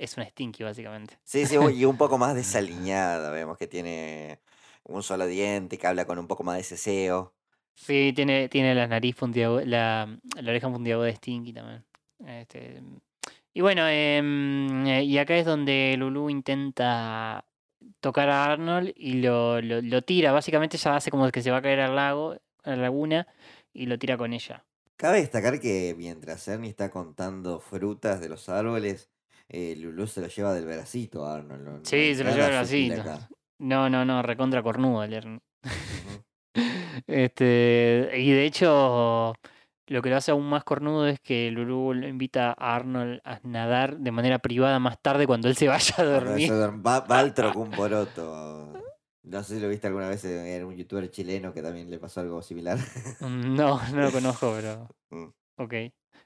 es 0.00 0.16
una 0.16 0.26
Stinky 0.26 0.64
básicamente. 0.64 1.18
Sí, 1.24 1.46
sí, 1.46 1.56
y 1.74 1.84
un 1.84 1.96
poco 1.96 2.16
más 2.16 2.34
desaliñada. 2.34 3.30
Vemos 3.30 3.58
que 3.58 3.66
tiene 3.66 4.40
un 4.84 5.02
solo 5.02 5.26
diente, 5.26 5.76
que 5.76 5.86
habla 5.86 6.06
con 6.06 6.18
un 6.18 6.26
poco 6.26 6.42
más 6.42 6.56
de 6.56 6.64
ceseo. 6.64 7.34
Sí, 7.74 8.12
tiene, 8.14 8.48
tiene 8.48 8.74
la 8.74 8.86
nariz 8.86 9.14
puntiaguda, 9.14 9.64
la, 9.64 10.18
la 10.40 10.50
oreja 10.50 10.70
puntiaguda 10.70 11.06
de 11.06 11.16
Stinky 11.16 11.52
también. 11.52 11.84
Este, 12.26 12.82
y 13.52 13.60
bueno, 13.60 13.86
em, 13.88 14.86
eh, 14.86 15.04
y 15.04 15.18
acá 15.18 15.36
es 15.36 15.44
donde 15.44 15.94
Lulu 15.98 16.30
intenta 16.30 17.44
tocar 18.00 18.28
a 18.30 18.44
Arnold 18.44 18.92
y 18.96 19.20
lo, 19.20 19.60
lo, 19.60 19.82
lo 19.82 20.02
tira. 20.02 20.32
Básicamente 20.32 20.76
ella 20.76 20.96
hace 20.96 21.10
como 21.10 21.30
que 21.30 21.42
se 21.42 21.50
va 21.50 21.58
a 21.58 21.62
caer 21.62 21.80
al 21.80 21.96
lago, 21.96 22.36
a 22.64 22.70
la 22.70 22.76
laguna, 22.76 23.26
y 23.72 23.86
lo 23.86 23.98
tira 23.98 24.16
con 24.16 24.32
ella. 24.32 24.64
Cabe 24.96 25.20
destacar 25.20 25.60
que 25.60 25.94
mientras 25.96 26.46
Ernie 26.48 26.70
está 26.70 26.90
contando 26.90 27.60
frutas 27.60 28.20
de 28.20 28.28
los 28.28 28.48
árboles, 28.50 29.10
eh, 29.50 29.74
Lulu 29.76 30.06
se 30.06 30.20
lo 30.20 30.28
lleva 30.28 30.54
del 30.54 30.64
bracito 30.66 31.26
a 31.26 31.34
Arnold. 31.36 31.62
no- 31.64 31.78
no 31.78 31.84
Sí, 31.84 32.14
se 32.14 32.24
lo 32.24 32.30
lleva 32.30 32.62
del 32.64 33.00
acá. 33.00 33.28
No, 33.58 33.90
no, 33.90 34.04
no, 34.04 34.22
recontra 34.22 34.62
cornudo 34.62 35.02
el. 35.04 35.40
Este, 37.06 38.10
y 38.16 38.30
de 38.32 38.44
hecho, 38.44 39.34
lo 39.86 40.02
que 40.02 40.10
lo 40.10 40.16
hace 40.16 40.30
aún 40.32 40.48
más 40.48 40.64
cornudo 40.64 41.06
es 41.06 41.20
que 41.20 41.50
Lulu 41.50 41.94
lo 41.94 42.08
invita 42.08 42.50
a 42.56 42.76
Arnold 42.76 43.20
a 43.24 43.40
nadar 43.44 43.98
de 43.98 44.10
manera 44.10 44.38
privada 44.38 44.78
más 44.78 45.00
tarde 45.00 45.26
cuando 45.26 45.48
él 45.48 45.56
se 45.56 45.68
vaya 45.68 45.94
a 45.98 46.04
dormir. 46.04 46.50
Va, 46.50 47.00
va 47.00 47.18
al 47.20 47.34
Trocumboroto. 47.34 48.72
No 49.22 49.42
sé 49.44 49.56
si 49.56 49.60
lo 49.60 49.68
viste 49.68 49.86
alguna 49.86 50.08
vez 50.08 50.24
en 50.24 50.46
en 50.46 50.64
un 50.64 50.74
youtuber 50.76 51.10
chileno 51.10 51.52
que 51.52 51.62
también 51.62 51.90
le 51.90 51.98
pasó 51.98 52.20
algo 52.20 52.42
similar. 52.42 52.78
Mm, 53.20 53.54
No, 53.54 53.80
no 53.92 54.00
lo 54.02 54.12
conozco, 54.12 54.52
pero. 54.56 54.88
Mm. 55.12 55.26
Ok. 55.56 55.74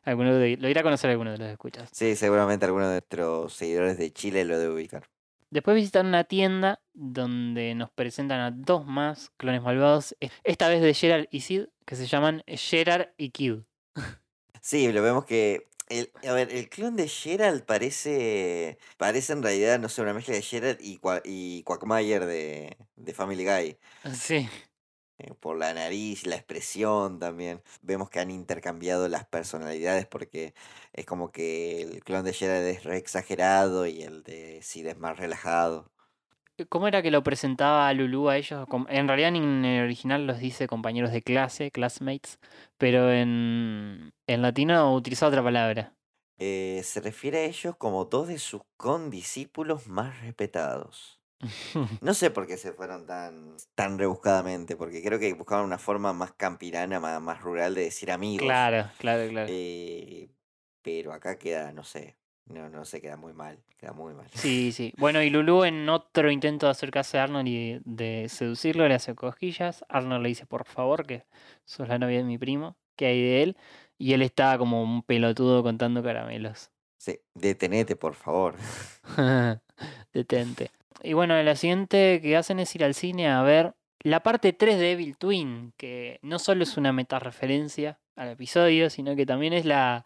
Alguno 0.04 0.34
de- 0.34 0.56
lo 0.56 0.68
irá 0.68 0.80
a 0.80 0.84
conocer 0.84 1.10
alguno 1.10 1.32
de 1.32 1.38
los 1.38 1.48
escuchas. 1.48 1.88
Sí, 1.92 2.14
seguramente 2.16 2.64
alguno 2.66 2.86
de 2.86 2.92
nuestros 2.94 3.54
seguidores 3.54 3.98
de 3.98 4.12
Chile 4.12 4.44
lo 4.44 4.58
debe 4.58 4.74
ubicar. 4.74 5.08
Después 5.50 5.76
visitan 5.76 6.06
una 6.06 6.24
tienda 6.24 6.80
donde 6.92 7.74
nos 7.74 7.90
presentan 7.90 8.40
a 8.40 8.50
dos 8.50 8.84
más 8.86 9.30
clones 9.36 9.62
malvados. 9.62 10.16
es- 10.20 10.32
Esta 10.42 10.68
vez 10.68 10.82
de 10.82 10.94
Gerard 10.94 11.26
y 11.30 11.40
Sid, 11.40 11.66
que 11.86 11.96
se 11.96 12.06
llaman 12.06 12.42
Gerard 12.46 13.08
y 13.16 13.30
Kid. 13.30 13.60
Sí, 14.60 14.90
lo 14.92 15.02
vemos 15.02 15.24
que. 15.24 15.68
El, 15.90 16.10
a 16.26 16.32
ver, 16.32 16.50
el 16.50 16.70
clon 16.70 16.96
de 16.96 17.06
Gerald 17.08 17.64
parece. 17.64 18.78
Parece 18.96 19.34
en 19.34 19.42
realidad, 19.42 19.78
no 19.78 19.90
sé, 19.90 20.00
una 20.00 20.14
mezcla 20.14 20.34
de 20.34 20.40
Gerald 20.42 20.78
y, 20.80 20.98
y 21.24 21.62
de 22.96 23.12
Family 23.14 23.44
Guy. 23.44 23.76
Sí. 24.14 24.48
Eh, 25.18 25.32
por 25.40 25.56
la 25.58 25.72
nariz, 25.74 26.26
la 26.26 26.36
expresión 26.36 27.18
también. 27.18 27.62
Vemos 27.82 28.10
que 28.10 28.20
han 28.20 28.30
intercambiado 28.30 29.08
las 29.08 29.24
personalidades 29.26 30.06
porque 30.06 30.54
es 30.92 31.06
como 31.06 31.30
que 31.30 31.82
el 31.82 32.02
clon 32.04 32.24
de 32.24 32.32
Gerald 32.32 32.66
es 32.66 32.84
re 32.84 32.96
exagerado 32.98 33.86
y 33.86 34.02
el 34.02 34.22
de 34.24 34.60
Sid 34.62 34.86
es 34.86 34.98
más 34.98 35.16
relajado. 35.18 35.90
¿Cómo 36.68 36.86
era 36.86 37.02
que 37.02 37.10
lo 37.10 37.24
presentaba 37.24 37.92
Lulu 37.92 38.28
a 38.28 38.36
ellos? 38.36 38.66
En 38.88 39.08
realidad 39.08 39.34
en 39.34 39.64
el 39.64 39.84
original 39.84 40.26
los 40.26 40.38
dice 40.38 40.68
compañeros 40.68 41.10
de 41.10 41.22
clase, 41.22 41.72
classmates, 41.72 42.38
pero 42.78 43.10
en, 43.10 44.12
en 44.28 44.42
latino 44.42 44.94
utiliza 44.94 45.26
otra 45.26 45.42
palabra. 45.42 45.92
Eh, 46.38 46.82
se 46.84 47.00
refiere 47.00 47.38
a 47.38 47.44
ellos 47.44 47.76
como 47.76 48.04
dos 48.04 48.28
de 48.28 48.38
sus 48.38 48.62
condiscípulos 48.76 49.86
más 49.88 50.20
respetados. 50.20 51.20
No 52.00 52.14
sé 52.14 52.30
por 52.30 52.46
qué 52.46 52.56
se 52.56 52.72
fueron 52.72 53.06
tan, 53.06 53.56
tan 53.74 53.98
rebuscadamente, 53.98 54.76
porque 54.76 55.02
creo 55.02 55.18
que 55.18 55.32
buscaban 55.34 55.64
una 55.64 55.78
forma 55.78 56.12
más 56.12 56.32
campirana, 56.32 57.00
más, 57.00 57.20
más 57.20 57.40
rural 57.40 57.74
de 57.74 57.82
decir 57.82 58.10
amigos. 58.10 58.46
Claro, 58.46 58.90
claro, 58.98 59.28
claro. 59.28 59.48
Eh, 59.50 60.28
pero 60.82 61.12
acá 61.12 61.38
queda, 61.38 61.72
no 61.72 61.84
sé, 61.84 62.16
no, 62.46 62.68
no 62.68 62.84
sé, 62.84 63.00
queda 63.00 63.16
muy 63.16 63.32
mal, 63.32 63.58
queda 63.78 63.92
muy 63.92 64.12
mal. 64.12 64.28
Sí, 64.34 64.72
sí. 64.72 64.92
Bueno, 64.98 65.22
y 65.22 65.30
Lulu 65.30 65.64
en 65.64 65.88
otro 65.88 66.30
intento 66.30 66.66
de 66.66 66.72
acercarse 66.72 67.18
a 67.18 67.24
Arnold 67.24 67.48
y 67.48 67.80
de 67.84 68.28
seducirlo, 68.28 68.86
le 68.86 68.94
hace 68.94 69.14
cosquillas. 69.14 69.84
Arnold 69.88 70.22
le 70.22 70.28
dice, 70.28 70.46
por 70.46 70.66
favor, 70.66 71.06
que 71.06 71.24
sos 71.64 71.88
la 71.88 71.98
novia 71.98 72.18
de 72.18 72.24
mi 72.24 72.36
primo, 72.36 72.76
¿qué 72.96 73.06
hay 73.06 73.22
de 73.22 73.42
él? 73.42 73.56
Y 73.96 74.12
él 74.12 74.22
está 74.22 74.58
como 74.58 74.82
un 74.82 75.02
pelotudo 75.02 75.62
contando 75.62 76.02
caramelos. 76.02 76.70
Sí, 76.98 77.18
detenete, 77.34 77.96
por 77.96 78.14
favor. 78.14 78.56
Detente. 80.12 80.70
Y 81.02 81.12
bueno, 81.12 81.40
la 81.42 81.56
siguiente 81.56 82.20
que 82.22 82.36
hacen 82.36 82.58
es 82.60 82.74
ir 82.74 82.84
al 82.84 82.94
cine 82.94 83.28
a 83.28 83.42
ver 83.42 83.74
la 84.00 84.22
parte 84.22 84.52
3 84.52 84.78
de 84.78 84.92
Evil 84.92 85.16
Twin, 85.16 85.72
que 85.76 86.18
no 86.22 86.38
solo 86.38 86.62
es 86.62 86.76
una 86.76 86.92
meta 86.92 87.18
referencia 87.18 87.98
al 88.16 88.28
episodio, 88.30 88.90
sino 88.90 89.16
que 89.16 89.26
también 89.26 89.52
es 89.52 89.64
la 89.64 90.04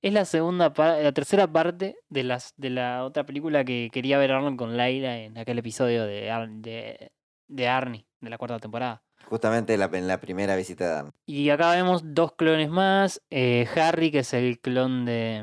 es 0.00 0.12
la 0.12 0.24
segunda 0.26 0.72
la 0.76 1.12
tercera 1.12 1.46
parte 1.50 1.96
de 2.08 2.22
las 2.22 2.54
de 2.56 2.70
la 2.70 3.04
otra 3.04 3.24
película 3.26 3.64
que 3.64 3.90
quería 3.92 4.16
ver 4.18 4.30
Arnold 4.32 4.56
con 4.56 4.76
Laila 4.76 5.18
en 5.18 5.36
aquel 5.38 5.58
episodio 5.58 6.04
de, 6.06 6.30
Ar- 6.30 6.48
de, 6.48 7.10
de 7.48 7.68
Arnie, 7.68 8.06
de 8.20 8.30
la 8.30 8.38
cuarta 8.38 8.58
temporada. 8.60 9.02
Justamente 9.24 9.76
la, 9.76 9.90
en 9.92 10.06
la 10.06 10.20
primera 10.20 10.54
visita 10.56 10.84
de 10.86 10.92
Arnold. 10.98 11.14
Y 11.26 11.50
acá 11.50 11.72
vemos 11.72 12.02
dos 12.14 12.32
clones 12.36 12.70
más. 12.70 13.20
eh, 13.30 13.66
Harry, 13.76 14.10
que 14.12 14.20
es 14.20 14.32
el 14.34 14.60
clon 14.60 15.04
de, 15.04 15.42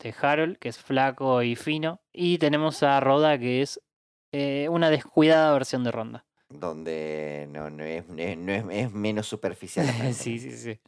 de 0.00 0.14
Harold, 0.20 0.58
que 0.58 0.68
es 0.68 0.78
flaco 0.78 1.42
y 1.42 1.56
fino. 1.56 2.00
Y 2.12 2.36
tenemos 2.38 2.82
a 2.82 3.00
Rhoda, 3.00 3.38
que 3.38 3.62
es 3.62 3.80
eh, 4.32 4.68
una 4.70 4.90
descuidada 4.90 5.52
versión 5.52 5.84
de 5.84 5.90
Ronda. 5.90 6.24
donde 6.50 7.46
no, 7.50 7.68
no, 7.70 7.84
es, 7.84 8.08
no 8.08 8.22
es- 8.22 8.38
no 8.38 8.52
es- 8.52 8.64
es 8.70 8.92
menos 8.92 9.26
superficial. 9.26 9.86
sí, 10.14 10.38
sí, 10.38 10.52
sí. 10.52 10.78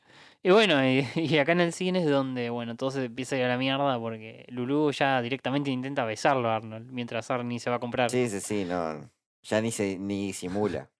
Y 0.42 0.50
bueno, 0.50 0.82
y, 0.86 1.06
y 1.16 1.36
acá 1.38 1.52
en 1.52 1.60
el 1.60 1.72
cine 1.74 2.00
es 2.00 2.08
donde, 2.08 2.48
bueno, 2.50 2.76
todo 2.76 2.90
se 2.90 3.04
empieza 3.04 3.36
a 3.36 3.38
ir 3.38 3.44
a 3.44 3.48
la 3.48 3.58
mierda 3.58 3.98
porque 3.98 4.46
Lulu 4.48 4.90
ya 4.92 5.20
directamente 5.20 5.70
intenta 5.70 6.04
besarlo 6.06 6.48
a 6.48 6.56
Arnold 6.56 6.90
mientras 6.90 7.30
Arnie 7.30 7.58
se 7.60 7.68
va 7.70 7.76
a 7.76 7.80
comprar. 7.80 8.08
Sí, 8.10 8.28
sí, 8.30 8.40
sí, 8.40 8.64
no. 8.64 9.10
Ya 9.42 9.60
ni 9.60 9.70
se 9.70 9.98
ni 9.98 10.32
simula. 10.32 10.88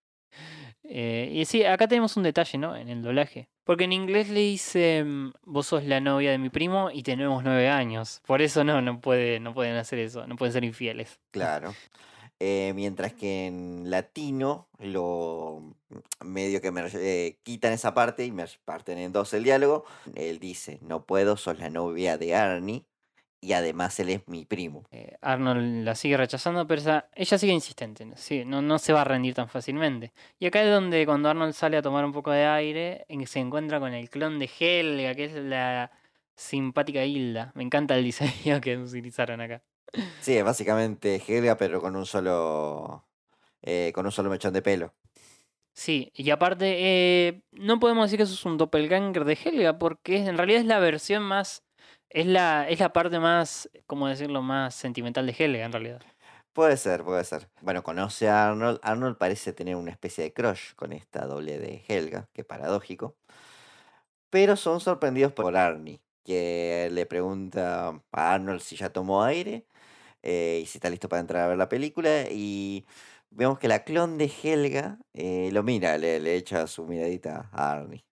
Eh, 0.83 1.29
y 1.31 1.45
sí, 1.45 1.63
acá 1.63 1.87
tenemos 1.87 2.17
un 2.17 2.23
detalle, 2.23 2.57
¿no? 2.57 2.75
En 2.75 2.89
el 2.89 3.01
doblaje. 3.01 3.47
Porque 3.63 3.85
en 3.85 3.93
inglés 3.93 4.29
le 4.29 4.41
dice, 4.41 5.03
mm, 5.05 5.31
vos 5.45 5.67
sos 5.67 5.85
la 5.85 6.01
novia 6.01 6.31
de 6.31 6.37
mi 6.37 6.49
primo 6.49 6.89
y 6.91 7.01
tenemos 7.03 7.43
nueve 7.45 7.69
años. 7.69 8.21
Por 8.27 8.41
eso 8.41 8.63
no, 8.65 8.81
no, 8.81 8.99
puede, 8.99 9.39
no 9.39 9.53
pueden 9.53 9.77
hacer 9.77 9.99
eso, 9.99 10.27
no 10.27 10.35
pueden 10.35 10.51
ser 10.51 10.65
infieles. 10.65 11.19
Claro. 11.31 11.73
Eh, 12.43 12.73
mientras 12.73 13.13
que 13.13 13.45
en 13.45 13.91
latino 13.91 14.67
lo 14.79 15.75
medio 16.25 16.59
que 16.59 16.71
me 16.71 16.81
eh, 16.95 17.37
quitan 17.43 17.71
esa 17.71 17.93
parte 17.93 18.25
y 18.25 18.31
me 18.31 18.45
parten 18.65 18.97
en 18.97 19.11
dos 19.11 19.35
el 19.35 19.43
diálogo. 19.43 19.85
Él 20.15 20.39
dice, 20.39 20.79
no 20.81 21.05
puedo, 21.05 21.37
sos 21.37 21.59
la 21.59 21.69
novia 21.69 22.17
de 22.17 22.33
Arnie 22.33 22.83
y 23.41 23.53
además 23.53 23.99
él 23.99 24.09
es 24.09 24.27
mi 24.27 24.45
primo. 24.45 24.87
Eh, 24.89 25.17
Arnold 25.21 25.85
la 25.85 25.93
sigue 25.93 26.17
rechazando, 26.17 26.65
pero 26.65 26.81
ella 27.13 27.37
sigue 27.37 27.53
insistente, 27.53 28.07
¿no? 28.07 28.61
No, 28.63 28.79
se 28.79 28.91
va 28.91 29.01
a 29.01 29.03
rendir 29.03 29.35
tan 29.35 29.47
fácilmente. 29.47 30.11
Y 30.39 30.47
acá 30.47 30.63
es 30.63 30.71
donde 30.71 31.05
cuando 31.05 31.29
Arnold 31.29 31.53
sale 31.53 31.77
a 31.77 31.83
tomar 31.83 32.03
un 32.05 32.11
poco 32.11 32.31
de 32.31 32.47
aire, 32.47 33.05
se 33.27 33.39
encuentra 33.39 33.79
con 33.79 33.93
el 33.93 34.09
clon 34.09 34.39
de 34.39 34.49
Helga, 34.59 35.13
que 35.13 35.25
es 35.25 35.33
la 35.35 35.91
simpática 36.35 37.05
Hilda. 37.05 37.51
Me 37.53 37.61
encanta 37.61 37.95
el 37.95 38.03
diseño 38.03 38.59
que 38.61 38.79
utilizaron 38.79 39.41
acá. 39.41 39.61
Sí, 40.19 40.37
es 40.37 40.43
básicamente 40.43 41.21
Helga, 41.27 41.57
pero 41.57 41.81
con 41.81 41.95
un 41.95 42.05
solo. 42.05 43.05
eh, 43.61 43.91
con 43.93 44.05
un 44.05 44.11
solo 44.11 44.29
mechón 44.29 44.53
de 44.53 44.61
pelo. 44.61 44.93
Sí, 45.73 46.11
y 46.15 46.29
aparte, 46.31 46.75
eh, 46.79 47.41
no 47.51 47.79
podemos 47.79 48.05
decir 48.05 48.17
que 48.17 48.23
eso 48.23 48.33
es 48.33 48.45
un 48.45 48.57
doppelganger 48.57 49.25
de 49.25 49.37
Helga, 49.43 49.79
porque 49.79 50.17
en 50.17 50.37
realidad 50.37 50.61
es 50.61 50.65
la 50.67 50.79
versión 50.79 51.23
más. 51.23 51.63
Es 52.09 52.25
la, 52.25 52.67
es 52.69 52.79
la 52.79 52.91
parte 52.93 53.19
más, 53.19 53.69
¿cómo 53.87 54.07
decirlo?, 54.07 54.41
más 54.41 54.75
sentimental 54.75 55.25
de 55.25 55.35
Helga, 55.37 55.65
en 55.65 55.71
realidad. 55.71 56.01
Puede 56.53 56.75
ser, 56.75 57.03
puede 57.03 57.23
ser. 57.23 57.47
Bueno, 57.61 57.83
conoce 57.83 58.27
a 58.27 58.49
Arnold. 58.49 58.79
Arnold 58.83 59.17
parece 59.17 59.53
tener 59.53 59.77
una 59.77 59.91
especie 59.91 60.25
de 60.25 60.33
crush 60.33 60.73
con 60.75 60.91
esta 60.91 61.25
doble 61.25 61.57
de 61.57 61.83
Helga, 61.87 62.27
que 62.33 62.43
paradójico. 62.43 63.15
Pero 64.29 64.57
son 64.57 64.81
sorprendidos 64.81 65.31
por 65.31 65.55
Arnie, 65.55 66.01
que 66.25 66.89
le 66.91 67.05
pregunta 67.05 68.01
a 68.11 68.33
Arnold 68.33 68.59
si 68.61 68.75
ya 68.75 68.89
tomó 68.89 69.23
aire 69.23 69.65
eh, 70.23 70.59
y 70.63 70.65
si 70.65 70.77
está 70.77 70.89
listo 70.89 71.09
para 71.09 71.19
entrar 71.21 71.43
a 71.43 71.47
ver 71.47 71.57
la 71.57 71.69
película. 71.69 72.25
Y 72.29 72.85
vemos 73.29 73.59
que 73.59 73.67
la 73.67 73.83
clon 73.83 74.17
de 74.17 74.31
Helga 74.43 74.99
eh, 75.13 75.49
lo 75.51 75.63
mira, 75.63 75.97
le, 75.97 76.19
le 76.19 76.35
echa 76.35 76.67
su 76.67 76.85
miradita 76.85 77.49
a 77.51 77.71
Arnie. 77.73 78.05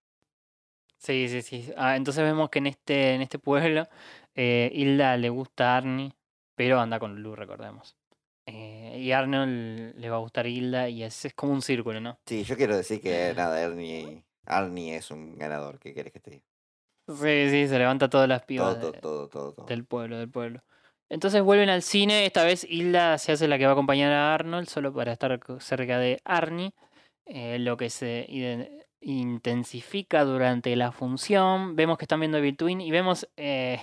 Sí, 0.97 1.29
sí, 1.29 1.41
sí. 1.41 1.71
Ah, 1.77 1.95
entonces 1.95 2.23
vemos 2.23 2.49
que 2.49 2.59
en 2.59 2.67
este, 2.67 3.13
en 3.13 3.21
este 3.21 3.39
pueblo, 3.39 3.87
eh, 4.35 4.69
Hilda 4.73 5.15
le 5.17 5.29
gusta 5.29 5.73
a 5.73 5.77
Arnie, 5.77 6.11
pero 6.55 6.79
anda 6.79 6.99
con 6.99 7.15
Lulu, 7.15 7.35
recordemos. 7.35 7.95
Eh, 8.45 8.97
y 8.99 9.11
Arnold 9.11 9.95
le 9.95 10.09
va 10.09 10.17
a 10.17 10.19
gustar 10.19 10.47
Hilda 10.47 10.89
y 10.89 11.03
es, 11.03 11.23
es 11.25 11.33
como 11.33 11.53
un 11.53 11.61
círculo, 11.61 12.01
¿no? 12.01 12.19
Sí, 12.25 12.43
yo 12.43 12.57
quiero 12.57 12.75
decir 12.75 13.01
que 13.01 13.33
nada, 13.37 13.63
Arnie, 13.63 14.23
Arnie 14.45 14.95
es 14.97 15.09
un 15.11 15.37
ganador. 15.37 15.79
¿Qué 15.79 15.93
querés 15.93 16.11
que 16.11 16.19
te 16.19 16.31
diga? 16.31 16.43
Sí, 17.07 17.49
sí, 17.49 17.67
se 17.67 17.79
levanta 17.79 18.09
todas 18.09 18.27
las 18.27 18.43
pibas 18.43 18.79
Todo, 18.79 18.91
de- 18.91 18.99
todo, 18.99 19.29
todo, 19.29 19.53
todo. 19.53 19.65
del 19.67 19.85
pueblo, 19.85 20.17
del 20.17 20.29
pueblo. 20.29 20.63
Entonces 21.09 21.41
vuelven 21.41 21.69
al 21.69 21.81
cine, 21.81 22.25
esta 22.25 22.43
vez 22.43 22.63
Hilda 22.63 23.17
se 23.17 23.31
hace 23.31 23.47
la 23.47 23.57
que 23.57 23.65
va 23.65 23.71
a 23.71 23.73
acompañar 23.73 24.11
a 24.11 24.33
Arnold 24.35 24.67
solo 24.67 24.93
para 24.93 25.11
estar 25.11 25.39
cerca 25.59 25.97
de 25.97 26.21
Arnie, 26.23 26.73
eh, 27.25 27.57
lo 27.59 27.77
que 27.77 27.89
se 27.89 28.27
intensifica 29.01 30.23
durante 30.23 30.75
la 30.75 30.91
función. 30.91 31.75
Vemos 31.75 31.97
que 31.97 32.05
están 32.05 32.19
viendo 32.19 32.39
Twin 32.55 32.79
y 32.79 32.91
vemos 32.91 33.27
eh, 33.37 33.79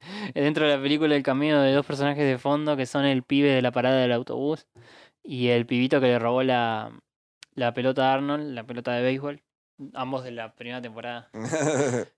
dentro 0.34 0.66
de 0.66 0.76
la 0.76 0.82
película 0.82 1.14
el 1.14 1.22
camino 1.22 1.60
de 1.60 1.72
dos 1.72 1.84
personajes 1.84 2.24
de 2.24 2.38
fondo 2.38 2.76
que 2.76 2.86
son 2.86 3.04
el 3.04 3.24
pibe 3.24 3.50
de 3.50 3.62
la 3.62 3.72
parada 3.72 4.00
del 4.00 4.12
autobús 4.12 4.66
y 5.22 5.48
el 5.48 5.66
pibito 5.66 6.00
que 6.00 6.06
le 6.06 6.18
robó 6.18 6.42
la, 6.42 6.98
la 7.54 7.74
pelota 7.74 8.10
a 8.10 8.14
Arnold, 8.14 8.54
la 8.54 8.64
pelota 8.64 8.92
de 8.92 9.02
béisbol, 9.02 9.42
ambos 9.92 10.24
de 10.24 10.30
la 10.30 10.54
primera 10.54 10.80
temporada. 10.80 11.30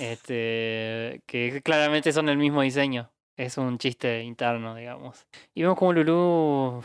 Este, 0.00 1.22
que 1.26 1.60
claramente 1.62 2.12
son 2.12 2.28
el 2.28 2.36
mismo 2.36 2.62
diseño. 2.62 3.12
Es 3.40 3.56
un 3.56 3.78
chiste 3.78 4.22
interno, 4.22 4.74
digamos. 4.74 5.26
Y 5.54 5.62
vemos 5.62 5.78
como 5.78 5.94
Lulu. 5.94 6.82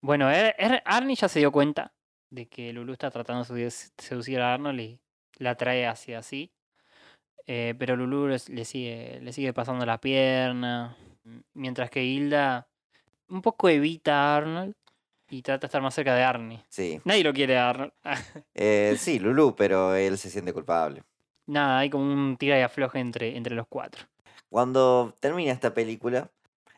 Bueno, 0.00 0.30
Er- 0.30 0.54
Er- 0.56 0.80
Arnie 0.84 1.16
ya 1.16 1.28
se 1.28 1.40
dio 1.40 1.50
cuenta 1.50 1.92
de 2.30 2.46
que 2.46 2.72
Lulu 2.72 2.92
está 2.92 3.10
tratando 3.10 3.42
de 3.52 3.66
sedu- 3.66 3.90
seducir 3.98 4.40
a 4.40 4.54
Arnold 4.54 4.78
y 4.80 5.00
la 5.38 5.56
trae 5.56 5.86
hacia 5.88 6.20
así. 6.20 6.52
Eh, 7.46 7.74
pero 7.78 7.96
Lulu 7.96 8.28
le 8.28 8.64
sigue, 8.64 9.18
le 9.20 9.32
sigue 9.32 9.52
pasando 9.52 9.84
la 9.84 9.98
pierna. 10.00 10.96
Mientras 11.54 11.90
que 11.90 12.04
Hilda 12.04 12.68
un 13.28 13.42
poco 13.42 13.68
evita 13.68 14.14
a 14.14 14.36
Arnold 14.36 14.74
y 15.30 15.42
trata 15.42 15.62
de 15.62 15.66
estar 15.66 15.82
más 15.82 15.94
cerca 15.94 16.14
de 16.14 16.22
Arnie. 16.22 16.64
Sí. 16.68 17.00
Nadie 17.04 17.24
lo 17.24 17.32
quiere 17.32 17.58
a 17.58 17.70
Arnold. 17.70 17.92
Eh, 18.54 18.94
sí, 18.98 19.18
Lulu, 19.18 19.56
pero 19.56 19.96
él 19.96 20.16
se 20.16 20.30
siente 20.30 20.52
culpable. 20.52 21.02
Nada, 21.46 21.78
hay 21.80 21.90
como 21.90 22.04
un 22.04 22.36
tira 22.36 22.56
y 22.56 22.62
afloje 22.62 23.00
entre, 23.00 23.36
entre 23.36 23.54
los 23.56 23.66
cuatro. 23.68 24.04
Cuando 24.50 25.14
termina 25.20 25.52
esta 25.52 25.74
película, 25.74 26.30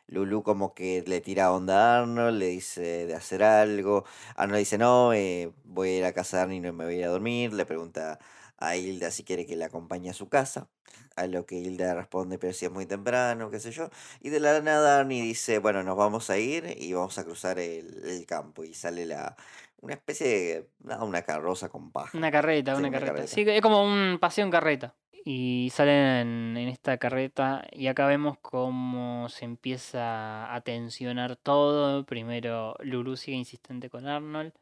Lulu 0.09 0.43
como 0.43 0.75
que 0.75 1.05
le 1.07 1.21
tira 1.21 1.53
onda 1.53 1.99
a 1.99 2.01
Arnold, 2.03 2.39
le 2.39 2.47
dice 2.49 3.07
de 3.07 3.15
hacer 3.15 3.43
algo. 3.45 4.05
Arnold 4.35 4.59
dice, 4.59 4.77
no, 4.79 5.13
eh, 5.13 5.53
voy 5.65 5.91
a 5.91 5.99
ir 5.99 6.05
a 6.05 6.13
casa 6.13 6.39
de 6.39 6.43
Arnie 6.45 6.57
y 6.59 6.61
no 6.61 6.73
me 6.73 6.85
voy 6.85 6.95
a 6.95 6.99
ir 6.99 7.05
a 7.05 7.09
dormir. 7.09 7.53
Le 7.53 7.65
pregunta 7.65 8.19
a 8.59 8.77
Hilda 8.77 9.11
si 9.13 9.23
quiere 9.25 9.47
que 9.47 9.57
le 9.57 9.65
acompañe 9.65 10.11
a 10.11 10.15
su 10.15 10.29
casa. 10.29 10.69
A 11.17 11.27
lo 11.27 11.47
que 11.47 11.57
Hilda 11.57 11.95
responde, 11.95 12.39
pero 12.39 12.53
si 12.53 12.65
es 12.65 12.73
muy 12.73 12.87
temprano, 12.87 13.51
qué 13.51 13.61
sé 13.61 13.71
yo. 13.71 13.89
Y 14.21 14.31
de 14.31 14.41
la 14.41 14.61
nada 14.61 14.99
Arnie 14.99 15.23
dice, 15.23 15.59
bueno, 15.59 15.83
nos 15.85 15.97
vamos 15.97 16.29
a 16.31 16.39
ir 16.39 16.75
y 16.77 16.93
vamos 16.93 17.19
a 17.19 17.25
cruzar 17.25 17.59
el, 17.61 18.03
el 18.05 18.27
campo. 18.27 18.65
Y 18.65 18.75
sale 18.75 19.07
la 19.07 19.37
una 19.81 19.95
especie 19.95 20.27
de... 20.29 20.69
nada, 20.81 21.05
una 21.05 21.23
carroza 21.23 21.69
con 21.69 21.91
paja. 21.91 22.17
Una 22.19 22.31
carreta, 22.31 22.73
Sí, 22.75 22.79
una 22.81 22.89
una 22.89 22.99
carreta. 22.99 23.15
carreta. 23.15 23.35
Sí, 23.35 23.45
es 23.47 23.61
como 23.63 23.85
un 23.85 24.19
paseo 24.21 24.45
en 24.45 24.51
carreta. 24.51 24.95
Y 25.25 25.71
salen 25.73 26.57
en, 26.57 26.69
esta 26.69 26.99
carreta 26.99 27.67
y 27.73 27.89
acá 27.89 28.07
vemos 28.07 28.39
cómo 28.41 29.29
se 29.29 29.45
empieza 29.45 30.53
a 30.55 30.61
tensionar 30.63 31.37
todo. 31.37 32.05
Primero 32.07 32.77
Lulu 32.81 33.17
sigue 33.17 33.37
insistente 33.37 33.91
con 33.91 34.07
Arnold. 34.07 34.53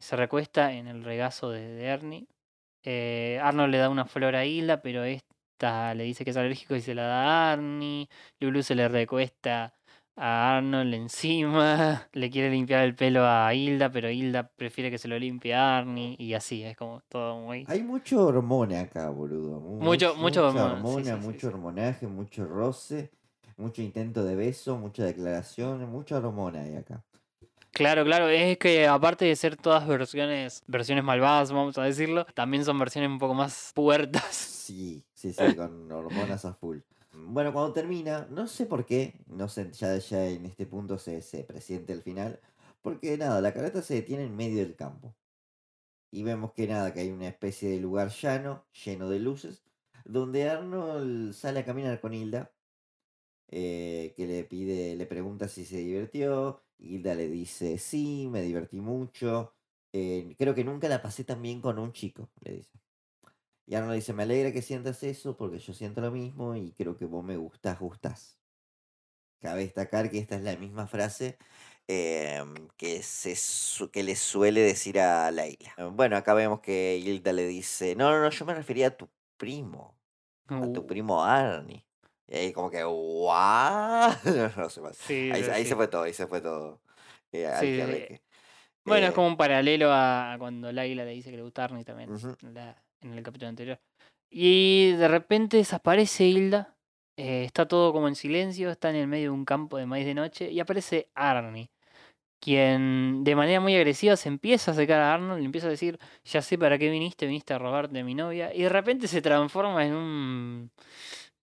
Se 0.00 0.16
recuesta 0.16 0.72
en 0.72 0.88
el 0.88 1.04
regazo 1.04 1.50
de, 1.50 1.68
de 1.68 1.84
Ernie. 1.86 2.28
Eh, 2.84 3.38
Arnold 3.42 3.72
le 3.72 3.78
da 3.78 3.90
una 3.90 4.06
flor 4.06 4.34
a 4.36 4.44
Hilda, 4.44 4.82
pero 4.82 5.04
esta 5.04 5.94
le 5.94 6.04
dice 6.04 6.24
que 6.24 6.30
es 6.30 6.36
alérgico 6.36 6.74
y 6.76 6.80
se 6.80 6.94
la 6.94 7.04
da 7.04 7.24
a 7.24 7.52
Arnie. 7.52 8.08
Lulu 8.40 8.62
se 8.62 8.74
le 8.74 8.88
recuesta 8.88 9.77
a 10.18 10.56
Arnold 10.58 10.92
encima. 10.94 12.06
Le 12.12 12.30
quiere 12.30 12.50
limpiar 12.50 12.84
el 12.84 12.94
pelo 12.94 13.24
a 13.26 13.52
Hilda, 13.54 13.90
pero 13.90 14.10
Hilda 14.10 14.48
prefiere 14.48 14.90
que 14.90 14.98
se 14.98 15.08
lo 15.08 15.18
limpie 15.18 15.54
a 15.54 15.78
Arnie. 15.78 16.16
Y 16.18 16.34
así, 16.34 16.62
es 16.64 16.76
como 16.76 17.00
todo 17.08 17.38
muy... 17.40 17.64
Hay 17.68 17.82
mucho 17.82 18.26
hormona 18.26 18.80
acá, 18.80 19.08
boludo. 19.10 19.60
mu- 19.60 19.80
Mucho- 19.80 20.14
mucho 20.16 20.42
mucha 20.42 20.42
hormona, 20.42 20.68
sí, 20.76 20.76
hormona, 20.76 21.14
sí, 21.16 21.20
sí, 21.20 21.26
mucho 21.26 21.40
sí. 21.40 21.46
hormonaje, 21.46 22.06
mucho 22.06 22.44
roce, 22.46 23.10
mucho 23.56 23.82
intento 23.82 24.24
de 24.24 24.36
beso, 24.36 24.76
mucha 24.76 25.04
declaración, 25.04 25.88
mucha 25.90 26.18
hormona 26.18 26.60
hay 26.62 26.76
acá. 26.76 27.02
Claro, 27.70 28.04
claro, 28.04 28.28
es 28.28 28.58
que 28.58 28.88
aparte 28.88 29.24
de 29.26 29.36
ser 29.36 29.56
todas 29.56 29.86
versiones, 29.86 30.64
versiones 30.66 31.04
malvadas, 31.04 31.52
vamos 31.52 31.78
a 31.78 31.82
decirlo, 31.84 32.24
también 32.34 32.64
son 32.64 32.76
versiones 32.78 33.08
un 33.10 33.18
poco 33.18 33.34
más 33.34 33.70
puertas. 33.74 34.24
Sí, 34.34 35.04
sí, 35.14 35.32
sí, 35.32 35.42
con 35.56 35.92
hormonas 35.92 36.44
a 36.44 36.54
full. 36.54 36.78
Bueno, 37.30 37.52
cuando 37.52 37.74
termina, 37.74 38.26
no 38.30 38.46
sé 38.46 38.64
por 38.64 38.86
qué, 38.86 39.14
no 39.26 39.48
sé, 39.48 39.70
ya, 39.72 39.98
ya 39.98 40.26
en 40.28 40.46
este 40.46 40.64
punto 40.66 40.96
se, 40.98 41.20
se 41.20 41.44
presiente 41.44 41.92
el 41.92 42.00
final, 42.02 42.40
porque 42.80 43.18
nada, 43.18 43.42
la 43.42 43.52
carreta 43.52 43.82
se 43.82 43.94
detiene 43.96 44.24
en 44.24 44.34
medio 44.34 44.62
del 44.62 44.76
campo. 44.76 45.14
Y 46.10 46.22
vemos 46.24 46.52
que 46.54 46.66
nada, 46.66 46.92
que 46.94 47.00
hay 47.00 47.10
una 47.10 47.28
especie 47.28 47.70
de 47.70 47.80
lugar 47.80 48.10
llano, 48.10 48.66
lleno 48.84 49.10
de 49.10 49.20
luces, 49.20 49.64
donde 50.06 50.48
Arnold 50.48 51.34
sale 51.34 51.60
a 51.60 51.64
caminar 51.66 52.00
con 52.00 52.14
Hilda, 52.14 52.52
eh, 53.48 54.14
que 54.16 54.26
le 54.26 54.44
pide, 54.44 54.96
le 54.96 55.06
pregunta 55.06 55.48
si 55.48 55.64
se 55.66 55.78
divirtió, 55.78 56.62
Hilda 56.78 57.14
le 57.14 57.28
dice, 57.28 57.78
sí, 57.78 58.28
me 58.30 58.42
divertí 58.42 58.80
mucho, 58.80 59.54
eh, 59.92 60.34
creo 60.38 60.54
que 60.54 60.64
nunca 60.64 60.88
la 60.88 61.02
pasé 61.02 61.24
tan 61.24 61.42
bien 61.42 61.60
con 61.60 61.78
un 61.78 61.92
chico, 61.92 62.30
le 62.40 62.52
dice. 62.54 62.80
Y 63.68 63.74
Arnold 63.76 63.96
dice, 63.96 64.12
me 64.14 64.24
alegra 64.24 64.50
que 64.52 64.62
sientas 64.62 65.02
eso 65.04 65.36
porque 65.36 65.58
yo 65.60 65.74
siento 65.74 66.00
lo 66.00 66.10
mismo 66.10 66.56
y 66.56 66.72
creo 66.72 66.96
que 66.96 67.04
vos 67.04 67.22
me 67.24 67.36
gustás, 67.36 67.78
gustás. 67.78 68.40
Cabe 69.40 69.62
destacar 69.62 70.10
que 70.10 70.18
esta 70.18 70.34
es 70.36 70.42
la 70.42 70.56
misma 70.56 70.86
frase 70.88 71.38
em, 71.86 72.68
que, 72.76 73.02
se, 73.02 73.36
su- 73.36 73.90
que 73.90 74.02
le 74.02 74.16
suele 74.16 74.60
decir 74.62 74.98
a 75.00 75.30
Laila. 75.30 75.74
Eh, 75.76 75.84
Bueno, 75.92 76.16
acá 76.16 76.34
vemos 76.34 76.60
que 76.60 76.96
Hilda 76.98 77.32
le 77.32 77.46
dice, 77.46 77.94
no, 77.94 78.10
no, 78.10 78.20
no, 78.22 78.30
yo 78.30 78.44
me 78.46 78.54
refería 78.54 78.88
a 78.88 78.90
tu 78.96 79.08
primo, 79.36 79.96
a 80.60 80.68
tu 80.68 80.84
Uh, 80.84 80.86
primo 80.86 81.24
Arnie. 81.24 81.86
Y 82.28 82.36
ahí 82.36 82.52
como 82.52 82.70
que, 82.70 82.84
¿what? 82.84 84.16
No 84.56 84.70
sé 84.70 84.80
más. 84.82 84.98
sí, 84.98 85.14
Ahí, 85.28 85.44
sí, 85.44 85.52
ahí 85.52 85.64
sí. 85.64 85.68
se 85.68 85.76
fue 85.76 85.88
todo, 85.88 86.02
ahí 86.04 86.14
se 86.14 86.26
fue 86.26 86.40
todo. 86.40 86.80
eh, 87.32 87.46
Sí, 87.50 87.72
que. 87.74 88.22
Bueno, 88.84 89.06
es 89.08 89.12
Eh, 89.12 89.14
como 89.14 89.28
un 89.28 89.36
paralelo 89.36 89.90
a 89.92 90.36
cuando 90.38 90.72
Laila 90.72 91.04
le 91.04 91.12
dice 91.12 91.30
que 91.30 91.36
le 91.36 91.42
gusta 91.42 91.64
Arnie 91.64 91.84
también, 91.84 92.10
la- 92.42 92.82
en 93.02 93.14
el 93.14 93.22
capítulo 93.22 93.48
anterior. 93.48 93.80
Y 94.30 94.92
de 94.92 95.08
repente 95.08 95.56
desaparece 95.56 96.24
Hilda, 96.24 96.76
eh, 97.16 97.44
está 97.44 97.66
todo 97.66 97.92
como 97.92 98.08
en 98.08 98.14
silencio, 98.14 98.70
está 98.70 98.90
en 98.90 98.96
el 98.96 99.06
medio 99.06 99.30
de 99.30 99.36
un 99.36 99.44
campo 99.44 99.78
de 99.78 99.86
maíz 99.86 100.06
de 100.06 100.14
noche 100.14 100.50
y 100.50 100.60
aparece 100.60 101.08
Arnie, 101.14 101.70
quien 102.40 103.24
de 103.24 103.34
manera 103.34 103.60
muy 103.60 103.74
agresiva 103.74 104.16
se 104.16 104.28
empieza 104.28 104.70
a 104.70 104.74
acercar 104.74 105.00
a 105.00 105.14
Arnold, 105.14 105.40
le 105.40 105.46
empieza 105.46 105.66
a 105.66 105.70
decir, 105.70 105.98
ya 106.24 106.42
sé 106.42 106.58
para 106.58 106.78
qué 106.78 106.90
viniste, 106.90 107.26
viniste 107.26 107.54
a 107.54 107.58
robarte 107.58 107.98
a 107.98 108.04
mi 108.04 108.14
novia, 108.14 108.54
y 108.54 108.62
de 108.62 108.68
repente 108.68 109.08
se 109.08 109.22
transforma 109.22 109.84
en 109.84 109.94
un 109.94 110.70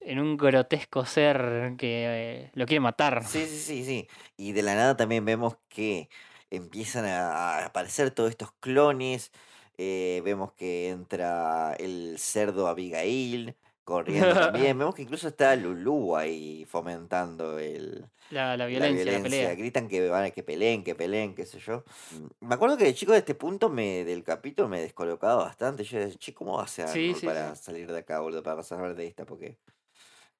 en 0.05 0.19
un 0.19 0.37
grotesco 0.37 1.03
ser 1.03 1.73
que 1.77 2.05
eh, 2.07 2.51
lo 2.53 2.65
quiere 2.65 2.79
matar. 2.79 3.25
Sí, 3.25 3.45
sí, 3.47 3.57
sí, 3.57 3.83
sí. 3.83 4.07
Y 4.37 4.51
de 4.51 4.61
la 4.61 4.75
nada 4.75 4.95
también 4.95 5.25
vemos 5.25 5.57
que 5.67 6.09
empiezan 6.51 7.05
a 7.05 7.65
aparecer 7.65 8.11
todos 8.11 8.29
estos 8.29 8.51
clones. 8.59 9.31
Eh, 9.77 10.21
vemos 10.23 10.53
que 10.53 10.89
entra 10.89 11.75
el 11.79 12.15
cerdo 12.19 12.67
Abigail 12.67 13.55
corriendo 13.83 14.33
también. 14.33 14.77
Vemos 14.77 14.95
que 14.95 15.03
incluso 15.03 15.27
está 15.27 15.55
Lulú 15.55 16.15
ahí 16.15 16.65
fomentando 16.67 17.59
el, 17.59 18.05
La, 18.31 18.49
la 18.49 18.57
la 18.57 18.65
violencia, 18.65 19.11
la 19.11 19.21
pelea. 19.23 19.55
Gritan 19.55 19.87
que 19.87 20.09
van 20.09 20.25
a 20.25 20.31
que 20.31 20.41
peleen, 20.43 20.83
que 20.83 20.95
peleen, 20.95 21.35
qué 21.35 21.45
sé 21.45 21.59
yo. 21.59 21.83
Mm, 22.11 22.47
Me 22.47 22.55
acuerdo 22.55 22.77
que 22.77 22.85
de 22.85 22.95
chico 22.95 23.11
de 23.11 23.19
este 23.19 23.35
punto 23.35 23.69
me, 23.69 24.03
del 24.03 24.23
capítulo 24.23 24.67
me 24.67 24.81
descolocaba 24.81 25.43
bastante. 25.43 25.83
Yo 25.83 25.99
decía, 25.99 26.17
che, 26.17 26.33
¿cómo 26.33 26.57
va 26.57 26.63
a 26.63 26.67
ser 26.67 26.87
Sí, 26.89 27.13
para 27.23 27.55
sí. 27.55 27.63
salir 27.63 27.91
de 27.91 27.99
acá, 27.99 28.19
boludo? 28.21 28.41
Para 28.41 28.63
salir 28.63 28.95
de 28.95 29.05
esta, 29.07 29.25
porque 29.25 29.57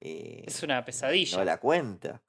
eh, 0.00 0.42
Es 0.46 0.62
una 0.62 0.80
no 0.80 0.84
pesadilla. 0.84 1.44
la 1.44 1.58
cuenta. 1.58 2.20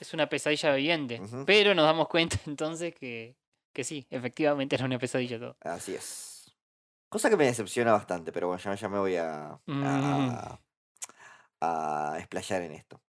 Es 0.00 0.12
una 0.12 0.28
pesadilla 0.28 0.74
viviente. 0.74 1.22
Pero 1.46 1.74
nos 1.74 1.84
damos 1.86 2.08
cuenta 2.08 2.36
entonces 2.46 2.92
que, 2.94 3.36
que 3.72 3.84
sí, 3.84 4.04
efectivamente 4.10 4.74
era 4.76 4.84
una 4.84 4.98
pesadilla 4.98 5.38
todo. 5.38 5.56
Así 5.60 5.94
es. 5.94 6.35
Cosa 7.16 7.30
que 7.30 7.38
me 7.38 7.46
decepciona 7.46 7.92
bastante, 7.92 8.30
pero 8.30 8.48
bueno, 8.48 8.62
ya, 8.62 8.74
ya 8.74 8.90
me 8.90 8.98
voy 8.98 9.16
a, 9.16 9.58
Mm. 9.66 9.80
a, 9.82 10.60
a 11.60 12.16
explayar 12.18 12.60
en 12.60 12.72
esto. 12.72 13.00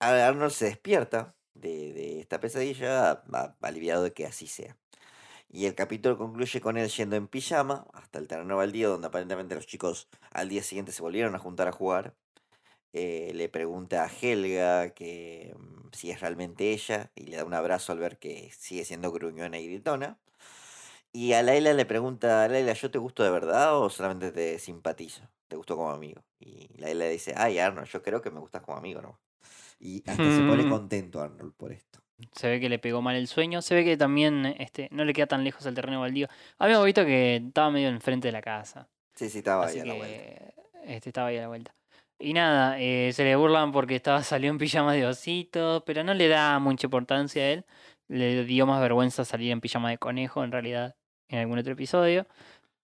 A- 0.00 0.26
Arnold 0.28 0.52
se 0.52 0.66
despierta 0.66 1.34
de, 1.54 1.94
de 1.94 2.20
esta 2.20 2.38
pesadilla, 2.38 3.12
a- 3.12 3.56
aliviado 3.62 4.02
de 4.02 4.12
que 4.12 4.26
así 4.26 4.46
sea. 4.46 4.76
Y 5.48 5.66
el 5.66 5.74
capítulo 5.74 6.18
concluye 6.18 6.60
con 6.60 6.76
él 6.76 6.90
yendo 6.90 7.16
en 7.16 7.28
pijama 7.28 7.86
hasta 7.94 8.18
el 8.18 8.28
terreno 8.28 8.58
baldío, 8.58 8.90
donde 8.90 9.08
aparentemente 9.08 9.54
los 9.54 9.66
chicos 9.66 10.08
al 10.32 10.50
día 10.50 10.62
siguiente 10.62 10.92
se 10.92 11.02
volvieron 11.02 11.34
a 11.34 11.38
juntar 11.38 11.68
a 11.68 11.72
jugar. 11.72 12.14
Eh, 12.92 13.32
le 13.34 13.48
pregunta 13.48 14.04
a 14.04 14.10
Helga 14.10 14.90
que 14.94 15.54
mm, 15.58 15.88
si 15.92 16.10
es 16.10 16.20
realmente 16.20 16.72
ella 16.72 17.12
y 17.14 17.26
le 17.26 17.38
da 17.38 17.44
un 17.46 17.54
abrazo 17.54 17.92
al 17.92 18.00
ver 18.00 18.18
que 18.18 18.50
sigue 18.58 18.84
siendo 18.84 19.12
gruñona 19.12 19.58
y 19.58 19.68
gritona. 19.68 20.18
Y 21.16 21.32
a 21.32 21.42
Laila 21.42 21.72
le 21.72 21.86
pregunta, 21.86 22.46
Laila, 22.46 22.74
¿yo 22.74 22.90
te 22.90 22.98
gusto 22.98 23.22
de 23.22 23.30
verdad 23.30 23.80
o 23.80 23.88
solamente 23.88 24.32
te 24.32 24.58
simpatizo? 24.58 25.22
¿Te 25.48 25.56
gusto 25.56 25.74
como 25.74 25.90
amigo? 25.90 26.22
Y 26.38 26.68
Laila 26.78 27.06
dice, 27.06 27.32
ay 27.34 27.58
Arnold, 27.58 27.88
yo 27.88 28.02
creo 28.02 28.20
que 28.20 28.30
me 28.30 28.38
gustas 28.38 28.60
como 28.60 28.76
amigo, 28.76 29.00
¿no? 29.00 29.18
Y 29.80 30.02
hasta 30.06 30.30
se 30.30 30.42
pone 30.42 30.68
contento 30.68 31.22
Arnold 31.22 31.54
por 31.56 31.72
esto. 31.72 32.00
Se 32.32 32.50
ve 32.50 32.60
que 32.60 32.68
le 32.68 32.78
pegó 32.78 33.00
mal 33.00 33.16
el 33.16 33.28
sueño. 33.28 33.62
Se 33.62 33.74
ve 33.74 33.82
que 33.82 33.96
también 33.96 34.44
este, 34.58 34.88
no 34.90 35.06
le 35.06 35.14
queda 35.14 35.26
tan 35.26 35.42
lejos 35.42 35.64
el 35.64 35.74
terreno 35.74 36.00
baldío. 36.02 36.28
Habíamos 36.58 36.84
visto 36.84 37.02
que 37.06 37.36
estaba 37.36 37.70
medio 37.70 37.88
enfrente 37.88 38.28
de 38.28 38.32
la 38.32 38.42
casa. 38.42 38.86
Sí, 39.14 39.30
sí, 39.30 39.38
estaba 39.38 39.64
Así 39.64 39.80
ahí 39.80 39.88
a 39.88 39.92
la 39.94 39.94
vuelta. 39.94 40.54
este, 40.84 41.08
estaba 41.08 41.28
ahí 41.28 41.38
a 41.38 41.40
la 41.40 41.48
vuelta. 41.48 41.74
Y 42.18 42.34
nada, 42.34 42.78
eh, 42.78 43.10
se 43.14 43.24
le 43.24 43.36
burlan 43.36 43.72
porque 43.72 43.96
estaba 43.96 44.22
salió 44.22 44.50
en 44.50 44.58
pijama 44.58 44.92
de 44.92 45.06
osito, 45.06 45.82
pero 45.86 46.04
no 46.04 46.12
le 46.12 46.28
da 46.28 46.58
mucha 46.58 46.88
importancia 46.88 47.42
a 47.42 47.48
él. 47.52 47.64
Le 48.06 48.44
dio 48.44 48.66
más 48.66 48.82
vergüenza 48.82 49.24
salir 49.24 49.50
en 49.50 49.62
pijama 49.62 49.88
de 49.88 49.96
conejo, 49.96 50.44
en 50.44 50.52
realidad, 50.52 50.94
en 51.28 51.38
algún 51.38 51.58
otro 51.58 51.72
episodio. 51.72 52.26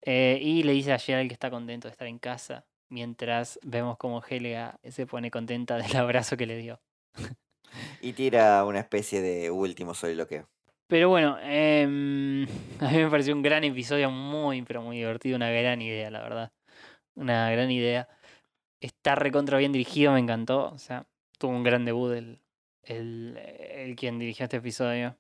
Eh, 0.03 0.39
y 0.41 0.63
le 0.65 0.73
dice 0.73 0.93
a 0.93 0.99
Gerald 0.99 1.29
que 1.29 1.35
está 1.35 1.51
contento 1.51 1.89
de 1.89 1.93
estar 1.93 2.09
en 2.09 2.19
casa, 2.19 2.65
mientras 2.89 3.59
vemos 3.63 3.97
como 3.99 4.23
Helga 4.23 4.79
se 4.89 5.07
pone 5.07 5.31
contenta 5.31 5.77
del 5.77 5.97
abrazo 5.97 6.37
que 6.37 6.47
le 6.47 6.57
dio. 6.57 6.81
Y 8.01 8.13
tira 8.13 8.65
una 8.65 8.81
especie 8.81 9.23
de 9.23 9.51
último 9.51 9.95
soliloquio. 9.95 10.49
Pero 10.89 11.09
bueno, 11.09 11.39
em, 11.41 12.45
a 12.81 12.91
mí 12.91 12.99
me 12.99 13.09
pareció 13.09 13.35
un 13.35 13.43
gran 13.43 13.65
episodio, 13.65 14.11
muy, 14.11 14.63
pero 14.63 14.83
muy 14.83 14.99
divertido, 14.99 15.37
una 15.37 15.51
gran 15.51 15.81
idea, 15.81 16.11
la 16.11 16.21
verdad. 16.21 16.53
Una 17.15 17.51
gran 17.51 17.71
idea. 17.71 18.09
Está 18.81 19.15
recontra 19.15 19.59
bien 19.59 19.73
dirigido, 19.73 20.13
me 20.13 20.19
encantó. 20.21 20.71
O 20.71 20.79
sea, 20.79 21.07
tuvo 21.39 21.53
un 21.53 21.63
gran 21.63 21.85
debut 21.85 22.13
el, 22.13 22.41
el, 22.83 23.39
el 23.39 23.97
quien 23.97 24.19
dirigió 24.19 24.45
este 24.45 24.59
episodio, 24.59 25.17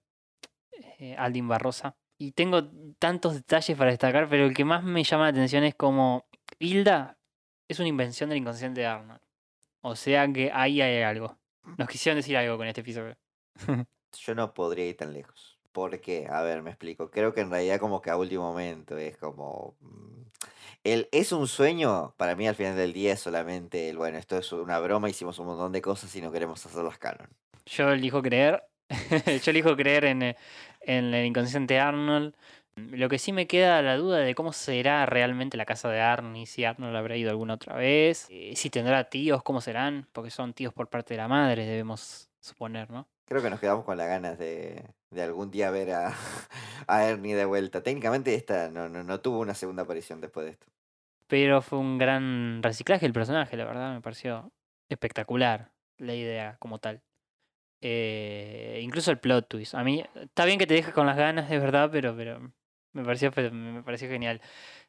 eh, 0.99 1.15
Aldin 1.17 1.49
Barrosa. 1.49 1.97
Y 2.23 2.31
tengo 2.31 2.71
tantos 3.01 3.35
detalles 3.35 3.77
para 3.77 3.91
destacar, 3.91 4.29
pero 4.29 4.45
el 4.45 4.55
que 4.55 4.65
más 4.65 4.85
me 4.85 5.03
llama 5.03 5.25
la 5.25 5.31
atención 5.31 5.65
es 5.65 5.75
como 5.75 6.25
Hilda 6.61 7.19
es 7.67 7.81
una 7.81 7.89
invención 7.89 8.31
del 8.31 8.39
inconsciente 8.39 8.83
de 8.83 8.87
Arnold. 8.87 9.21
O 9.81 9.97
sea 9.97 10.33
que 10.33 10.53
ahí 10.55 10.81
hay 10.81 11.03
algo. 11.03 11.37
Nos 11.77 11.89
quisieron 11.89 12.19
decir 12.19 12.37
algo 12.37 12.57
con 12.57 12.69
este 12.69 12.83
episodio. 12.83 13.17
Yo 14.21 14.35
no 14.37 14.55
podría 14.55 14.87
ir 14.87 14.97
tan 14.97 15.13
lejos. 15.13 15.59
¿Por 15.73 16.01
qué? 16.01 16.29
A 16.31 16.43
ver, 16.43 16.63
me 16.63 16.71
explico. 16.71 17.11
Creo 17.11 17.35
que 17.35 17.41
en 17.41 17.51
realidad 17.51 17.81
como 17.81 18.01
que 18.01 18.11
a 18.11 18.17
último 18.17 18.45
momento 18.45 18.97
es 18.97 19.17
como... 19.17 19.75
mm, 19.81 20.23
El 20.85 21.09
es 21.11 21.33
un 21.33 21.49
sueño, 21.49 22.15
para 22.19 22.37
mí 22.37 22.47
al 22.47 22.55
final 22.55 22.77
del 22.77 22.93
día 22.93 23.15
es 23.15 23.21
solamente 23.21 23.89
el, 23.89 23.97
bueno, 23.97 24.17
esto 24.19 24.39
es 24.39 24.53
una 24.53 24.79
broma, 24.79 25.11
hicimos 25.11 25.41
un 25.41 25.47
montón 25.47 25.73
de 25.73 25.83
cosas 25.83 26.15
y 26.15 26.21
no 26.21 26.31
queremos 26.31 26.65
hacerlas 26.65 26.99
canon. 26.99 27.31
Yo 27.67 27.91
elijo 27.91 28.23
creer. 28.23 28.63
Yo 29.43 29.51
elijo 29.51 29.75
creer 29.75 30.05
en, 30.05 30.23
eh, 30.23 30.37
en 30.85 31.15
el 31.15 31.27
inconsciente 31.27 31.79
Arnold. 31.79 32.35
Lo 32.77 33.09
que 33.09 33.19
sí 33.19 33.33
me 33.33 33.47
queda 33.47 33.83
la 33.83 33.97
duda 33.97 34.19
de 34.19 34.35
cómo 34.35 34.53
será 34.53 35.05
realmente 35.05 35.57
la 35.57 35.67
casa 35.67 35.91
de 35.91 36.01
Arnie, 36.01 36.47
si 36.47 36.65
Arnold 36.65 36.97
habrá 36.97 37.17
ido 37.17 37.31
alguna 37.31 37.55
otra 37.55 37.77
vez, 37.77 38.27
eh, 38.31 38.55
si 38.57 38.71
tendrá 38.71 39.05
tíos, 39.11 39.43
cómo 39.43 39.61
serán, 39.61 40.09
porque 40.13 40.31
son 40.31 40.55
tíos 40.55 40.73
por 40.73 40.89
parte 40.89 41.15
de 41.15 41.19
la 41.19 41.29
madre, 41.29 41.67
debemos 41.67 42.31
suponer, 42.41 42.91
¿no? 42.91 43.07
Creo 43.27 43.43
que 43.43 43.51
nos 43.51 43.61
quedamos 43.61 43.85
con 43.85 43.99
las 43.99 44.09
ganas 44.09 44.39
de, 44.39 44.85
de 45.11 45.23
algún 45.23 45.51
día 45.51 45.71
ver 45.71 45.93
a, 45.93 46.15
a 46.87 47.05
Ernie 47.07 47.35
de 47.35 47.45
vuelta. 47.45 47.83
Técnicamente 47.83 48.35
esta 48.35 48.71
no, 48.71 48.89
no, 48.89 49.05
no 49.05 49.21
tuvo 49.21 49.41
una 49.41 49.55
segunda 49.55 49.83
aparición 49.83 50.21
después 50.21 50.47
de 50.47 50.53
esto. 50.53 50.67
Pero 51.29 51.63
fue 51.63 51.79
un 51.79 51.99
gran 51.99 52.63
reciclaje 52.63 53.07
del 53.07 53.13
personaje, 53.13 53.57
la 53.57 53.65
verdad, 53.65 53.95
me 53.95 54.01
pareció 54.01 54.53
espectacular 54.89 55.71
la 55.99 56.15
idea 56.15 56.57
como 56.59 56.79
tal. 56.79 57.03
Eh, 57.85 58.79
incluso 58.81 59.11
el 59.11 59.19
plot 59.19 59.49
twist. 59.49 59.75
A 59.75 59.83
mí, 59.83 60.05
está 60.15 60.45
bien 60.45 60.59
que 60.59 60.69
te 60.69 60.75
dejes 60.75 60.95
con 60.95 61.05
las 61.05 61.17
ganas, 61.17 61.51
de 61.51 61.59
verdad, 61.59 61.91
pero, 61.91 62.17
pero 62.17 62.53
me 62.93 63.05
pareció, 63.05 63.33
me 63.51 63.83
pareció 63.83 64.09
genial. 64.09 64.41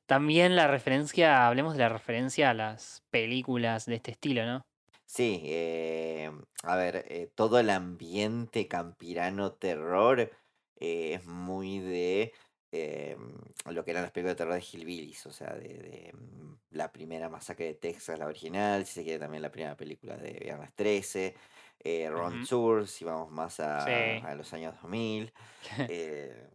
También 0.05 0.55
la 0.55 0.67
referencia, 0.67 1.47
hablemos 1.47 1.73
de 1.73 1.79
la 1.79 1.89
referencia 1.89 2.51
a 2.51 2.53
las 2.53 3.03
películas 3.09 3.87
de 3.87 3.95
este 3.95 4.11
estilo, 4.11 4.45
¿no? 4.45 4.61
Sí, 5.05 5.41
eh, 5.45 6.31
a 6.63 6.75
ver, 6.75 7.05
eh, 7.09 7.31
todo 7.33 7.59
el 7.59 7.71
ambiente 7.71 8.67
campirano 8.67 9.53
terror 9.53 10.31
es 10.75 11.25
muy 11.25 11.79
de 11.79 12.33
lo 13.71 13.85
que 13.85 13.91
eran 13.91 14.03
las 14.03 14.11
películas 14.11 14.33
de 14.33 14.37
terror 14.37 14.55
de 14.55 14.65
Hillbillies, 14.71 15.25
o 15.27 15.31
sea, 15.31 15.53
de, 15.53 15.77
de, 15.77 16.13
mm, 16.13 16.55
la 16.71 16.91
primera 16.91 17.29
masacre 17.29 17.65
de 17.65 17.73
Texas, 17.75 18.17
la 18.17 18.25
original, 18.25 18.85
si 18.85 18.93
se 18.93 19.03
quiere 19.03 19.19
también 19.19 19.43
la 19.43 19.51
primera 19.51 19.77
película 19.77 20.17
de 20.17 20.33
Viernes 20.33 20.73
13, 20.75 21.35
eh, 21.83 22.09
Ron. 22.09 22.45
Tour, 22.47 22.87
si 22.87 23.03
vamos 23.05 23.29
más 23.31 23.59
a, 23.59 23.85
Sí. 23.85 24.25
a 24.25 24.35
los 24.35 24.51
años 24.53 24.73
2000. 24.81 25.33
eh, 25.89 26.49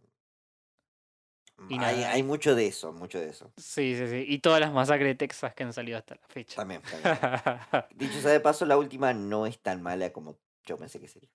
Y 1.67 1.77
hay, 1.79 2.03
hay 2.03 2.23
mucho 2.23 2.55
de 2.55 2.67
eso, 2.67 2.93
mucho 2.93 3.19
de 3.19 3.29
eso. 3.29 3.51
Sí, 3.57 3.95
sí, 3.95 4.07
sí. 4.07 4.25
Y 4.27 4.39
todas 4.39 4.59
las 4.61 4.71
masacres 4.71 5.07
de 5.07 5.15
Texas 5.15 5.53
que 5.53 5.63
han 5.63 5.73
salido 5.73 5.97
hasta 5.97 6.15
la 6.15 6.27
fecha. 6.27 6.55
También, 6.55 6.81
también. 6.81 7.17
Dicho 7.95 8.21
sea 8.21 8.31
de 8.31 8.39
paso, 8.39 8.65
la 8.65 8.77
última 8.77 9.13
no 9.13 9.45
es 9.45 9.59
tan 9.59 9.81
mala 9.81 10.11
como 10.11 10.37
yo 10.65 10.77
pensé 10.77 10.99
que 10.99 11.07
sería. 11.07 11.29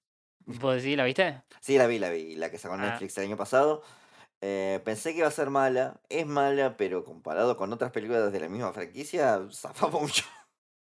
¿Vos 0.47 0.77
decís, 0.83 0.97
la 0.97 1.05
viste? 1.05 1.43
Sí, 1.61 1.77
la 1.79 1.87
vi, 1.87 1.99
la 1.99 2.11
vi, 2.11 2.35
la 2.37 2.51
que 2.51 2.59
sacó 2.59 2.75
Ah. 2.75 2.79
Netflix 2.79 3.17
el 3.19 3.25
año 3.25 3.37
pasado. 3.37 3.83
Eh, 4.41 4.81
pensé 4.85 5.13
que 5.13 5.19
iba 5.19 5.29
a 5.29 5.31
ser 5.31 5.49
mala, 5.51 6.01
es 6.11 6.27
mala, 6.27 6.77
pero 6.77 7.03
comparado 7.05 7.57
con 7.57 7.73
otras 7.73 7.93
películas 7.93 8.31
de 8.33 8.41
la 8.41 8.49
misma 8.49 8.73
franquicia, 8.73 9.41
zafa 9.53 9.89
mucho. 9.89 10.25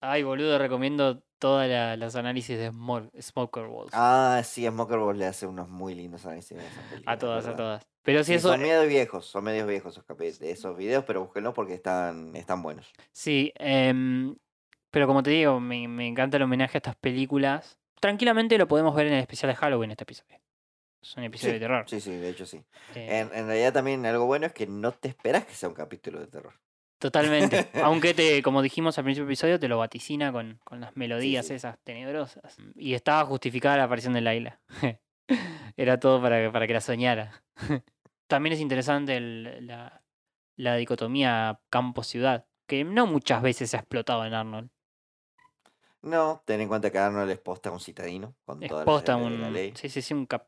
Ay, 0.06 0.22
boludo, 0.24 0.58
recomiendo 0.58 1.24
todos 1.40 1.66
los 1.98 2.16
análisis 2.18 2.58
de 2.58 2.72
Smol- 2.74 3.10
Smoker 3.22 3.68
Walls. 3.68 3.92
Ah, 3.94 4.42
sí, 4.44 4.68
Smoker 4.68 4.98
Boss 4.98 5.16
le 5.16 5.26
hace 5.26 5.48
unos 5.48 5.70
muy 5.70 5.96
lindos 5.96 6.26
análisis 6.26 6.58
de 6.58 6.66
esas 6.68 6.84
películas. 6.90 7.16
a 7.16 7.18
todas, 7.18 7.48
a 7.48 7.56
todas. 7.56 7.88
Pero 8.02 8.22
si 8.26 8.34
Sí, 8.34 8.38
eso. 8.38 8.50
son 8.50 8.62
medios 8.62 8.86
viejos, 8.88 9.26
son 9.26 9.46
medios 9.46 9.66
viejos 9.66 9.98
esos, 10.42 10.76
videos, 10.78 11.06
pero 11.06 11.24
búsquenlos 11.24 11.54
porque 11.54 11.74
están, 11.76 12.36
están 12.36 12.62
buenos. 12.62 12.92
Sí, 13.14 13.54
em, 13.56 14.36
pero 14.92 15.08
como 15.08 15.24
te 15.24 15.30
digo, 15.30 15.62
me, 15.62 15.88
me 15.88 16.06
encanta 16.06 16.36
el 16.36 16.44
homenaje 16.44 16.76
a 16.78 16.80
estas 16.80 16.98
películas. 16.98 17.80
Tranquilamente 18.02 18.58
lo 18.58 18.68
podemos 18.68 18.94
ver 18.94 19.08
en 19.08 19.14
el 19.14 19.20
especial 19.22 19.52
de 19.54 19.56
Halloween, 19.56 19.92
este 19.92 20.04
episodio. 20.04 20.38
Es 21.02 21.16
un 21.16 21.24
episodio 21.24 21.54
Sí, 21.54 21.60
de 21.60 21.66
terror. 21.66 21.86
sí, 21.88 22.02
sí, 22.02 22.12
de 22.12 22.30
hecho 22.30 22.46
sí. 22.46 22.58
Eh, 22.96 23.20
En, 23.22 23.34
en 23.38 23.48
realidad 23.48 23.72
también 23.72 24.06
algo 24.06 24.26
bueno 24.26 24.48
es 24.48 24.52
que 24.54 24.68
no 24.68 24.92
te 24.92 25.08
esperas 25.08 25.46
que 25.46 25.54
sea 25.54 25.70
un 25.70 25.76
capítulo 25.76 26.20
de 26.20 26.28
terror. 26.28 26.60
Totalmente. 27.04 27.68
Aunque 27.84 28.14
te, 28.14 28.42
como 28.42 28.62
dijimos 28.62 28.98
al 28.98 29.04
principio 29.04 29.26
del 29.26 29.32
episodio, 29.34 29.60
te 29.60 29.68
lo 29.68 29.78
vaticina 29.78 30.32
con, 30.32 30.58
con 30.64 30.80
las 30.80 30.96
melodías 30.96 31.46
sí. 31.48 31.54
esas 31.56 31.78
tenebrosas. 31.84 32.56
Y 32.76 32.94
estaba 32.94 33.26
justificada 33.26 33.76
la 33.76 33.84
aparición 33.84 34.14
de 34.14 34.22
Laila. 34.22 34.62
Era 35.76 36.00
todo 36.00 36.22
para, 36.22 36.42
que- 36.42 36.50
para 36.50 36.66
que 36.66 36.72
la 36.74 36.80
soñara. 36.80 37.44
También 38.28 38.54
es 38.54 38.62
interesante 38.62 39.18
el- 39.18 39.68
la, 39.68 40.02
la 40.56 40.76
dicotomía 40.78 41.60
campo-ciudad, 41.70 42.46
que 42.68 42.86
no 42.86 43.06
muchas 43.06 43.42
veces 43.42 43.70
se 43.70 43.76
ha 43.76 43.82
explotado 43.82 44.24
en 44.26 44.34
Arnold. 44.34 44.70
No, 46.04 46.42
ten 46.46 46.62
en 46.62 46.70
cuenta 46.70 46.90
que 46.90 47.00
Arnold 47.00 47.32
es 47.32 47.40
posta 47.40 47.70
un 47.70 47.82
citadino 47.82 48.34
con 48.46 48.64
Es 48.64 48.72
posta 48.72 49.18
la 49.18 49.18
un. 49.18 49.52
ley. 49.52 49.74
Sí, 49.76 49.90
sí, 49.90 50.02
sí, 50.02 50.14
un 50.14 50.26
cap. 50.26 50.48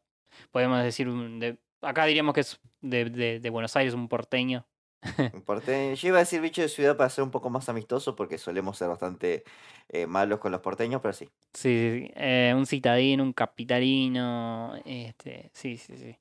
Podemos 0.51 0.81
decir 0.81 1.09
un. 1.09 1.37
De, 1.37 1.57
acá 1.81 2.05
diríamos 2.05 2.33
que 2.33 2.41
es 2.41 2.61
de, 2.79 3.09
de, 3.09 3.39
de 3.41 3.49
Buenos 3.49 3.75
Aires, 3.75 3.93
un 3.93 4.07
porteño. 4.07 4.65
Porteño. 5.45 5.93
Yo 5.95 6.07
iba 6.09 6.17
a 6.17 6.21
decir 6.21 6.41
bicho 6.41 6.61
de 6.61 6.69
ciudad 6.69 6.97
para 6.97 7.09
ser 7.09 7.23
un 7.23 7.31
poco 7.31 7.49
más 7.49 7.69
amistoso 7.69 8.15
porque 8.15 8.37
solemos 8.37 8.77
ser 8.77 8.89
bastante 8.89 9.43
eh, 9.89 10.07
malos 10.07 10.39
con 10.39 10.51
los 10.51 10.61
porteños, 10.61 11.01
pero 11.01 11.13
sí. 11.13 11.29
Sí, 11.53 11.79
sí, 11.79 11.99
sí. 12.05 12.11
eh, 12.15 12.53
un 12.55 12.65
citadino, 12.65 13.23
un 13.23 13.33
capitalino. 13.33 14.75
Este, 14.85 15.49
sí, 15.53 15.77
sí, 15.77 15.97
sí. 15.97 16.17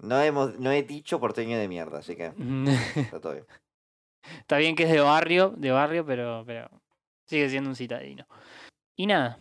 No, 0.00 0.20
hemos, 0.22 0.58
no 0.58 0.70
he 0.70 0.82
dicho 0.82 1.18
porteño 1.18 1.58
de 1.58 1.68
mierda, 1.68 1.98
así 1.98 2.14
que 2.16 2.32
está 2.96 3.20
todo 3.20 3.32
bien. 3.32 3.46
Está 4.40 4.58
bien 4.58 4.76
que 4.76 4.84
es 4.84 4.90
de 4.90 5.00
barrio, 5.00 5.54
de 5.56 5.70
barrio, 5.70 6.04
pero, 6.04 6.44
pero 6.46 6.68
sigue 7.26 7.48
siendo 7.48 7.70
un 7.70 7.76
citadino. 7.76 8.26
Y 8.96 9.06
nada, 9.06 9.38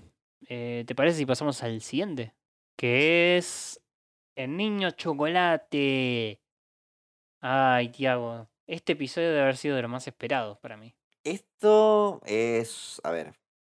eh, 0.47 0.83
¿te 0.87 0.95
parece 0.95 1.17
si 1.17 1.25
pasamos 1.25 1.61
al 1.63 1.81
siguiente? 1.81 2.33
Que 2.75 3.37
es 3.37 3.81
el 4.35 4.55
niño 4.55 4.91
chocolate. 4.91 6.39
Ay, 7.41 7.89
Tiago, 7.89 8.47
este 8.67 8.93
episodio 8.93 9.29
debe 9.29 9.41
haber 9.41 9.57
sido 9.57 9.75
de 9.75 9.81
los 9.81 9.91
más 9.91 10.07
esperados 10.07 10.57
para 10.59 10.77
mí. 10.77 10.93
Esto 11.23 12.21
es, 12.25 13.01
a 13.03 13.11
ver, 13.11 13.33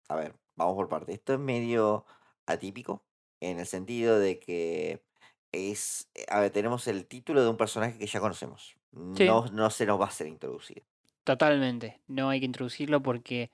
a 0.09 0.15
ver, 0.15 0.33
vamos 0.55 0.75
por 0.75 0.89
parte. 0.89 1.13
Esto 1.13 1.33
es 1.33 1.39
medio 1.39 2.05
atípico 2.45 3.03
en 3.39 3.59
el 3.59 3.65
sentido 3.65 4.19
de 4.19 4.39
que 4.39 5.03
es, 5.51 6.09
eh, 6.15 6.25
a 6.29 6.39
ver, 6.39 6.51
tenemos 6.51 6.87
el 6.87 7.05
título 7.05 7.43
de 7.43 7.49
un 7.49 7.57
personaje 7.57 7.97
que 7.97 8.07
ya 8.07 8.19
conocemos. 8.19 8.75
Sí. 9.15 9.25
No, 9.25 9.45
no 9.47 9.69
se 9.69 9.85
nos 9.85 9.99
va 9.99 10.05
a 10.05 10.11
ser 10.11 10.27
introducido. 10.27 10.83
Totalmente, 11.23 12.01
no 12.07 12.29
hay 12.29 12.39
que 12.39 12.45
introducirlo 12.45 13.03
porque 13.03 13.51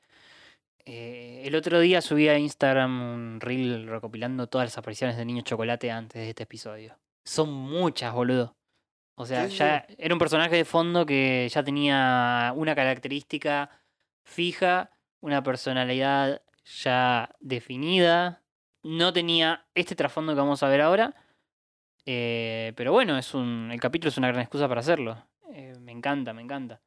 eh, 0.86 1.42
el 1.46 1.56
otro 1.56 1.80
día 1.80 2.02
subí 2.02 2.28
a 2.28 2.38
Instagram 2.38 3.02
un 3.02 3.42
reel 3.42 3.88
recopilando 3.88 4.48
todas 4.48 4.68
las 4.68 4.78
apariciones 4.78 5.18
de 5.18 5.26
Niño 5.26 5.42
Chocolate 5.42 5.92
antes 5.92 6.22
de 6.22 6.30
este 6.30 6.44
episodio. 6.44 6.98
Son 7.26 7.52
muchas, 7.52 8.14
boludo. 8.14 8.56
O 9.16 9.26
sea, 9.26 9.46
ya 9.48 9.86
era 9.98 10.16
un 10.16 10.20
personaje 10.20 10.56
de 10.56 10.66
fondo 10.66 11.06
que 11.06 11.48
ya 11.50 11.64
tenía 11.64 12.52
una 12.56 12.76
característica 12.76 13.70
fija, 14.24 14.92
una 15.22 15.44
personalidad 15.44 16.42
ya 16.84 17.30
definida. 17.40 18.42
No 18.84 19.14
tenía 19.14 19.66
este 19.76 19.96
trasfondo 19.96 20.34
que 20.34 20.40
vamos 20.40 20.64
a 20.64 20.68
ver 20.70 20.82
ahora. 20.82 21.16
eh, 22.06 22.74
pero 22.76 22.92
bueno, 22.92 23.18
es 23.18 23.34
un, 23.34 23.70
el 23.72 23.80
capítulo 23.80 24.10
es 24.10 24.18
una 24.18 24.28
gran 24.30 24.42
excusa 24.42 24.68
para 24.68 24.82
hacerlo. 24.82 25.26
Eh, 25.54 25.74
me 25.80 25.92
encanta, 25.92 26.34
me 26.34 26.42
encanta. 26.42 26.82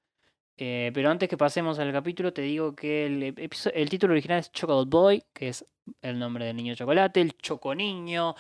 Eh, 0.59 0.91
pero 0.95 1.11
antes 1.11 1.29
que 1.29 1.37
pasemos 1.37 1.79
al 1.79 1.93
capítulo, 1.93 2.33
te 2.33 2.43
digo 2.43 2.75
que 2.75 3.07
el, 3.07 3.35
el 3.75 3.91
título 3.91 4.13
original 4.15 4.41
es 4.41 4.53
Chocolate 4.53 4.89
Boy, 4.91 5.25
que 5.33 5.49
es 5.49 5.65
el 6.03 6.19
nombre 6.19 6.47
del 6.47 6.57
niño 6.57 6.75
chocolate, 6.75 7.21
el 7.21 7.37
choconiño, 7.39 8.35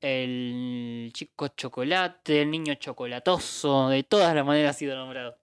el 0.00 1.10
chico 1.12 1.48
chocolate, 1.48 2.42
el 2.42 2.50
niño 2.50 2.74
chocolatoso, 2.74 3.88
de 3.88 4.02
todas 4.04 4.34
las 4.34 4.44
maneras 4.44 4.76
ha 4.76 4.78
sido 4.78 4.96
nombrado 4.96 5.38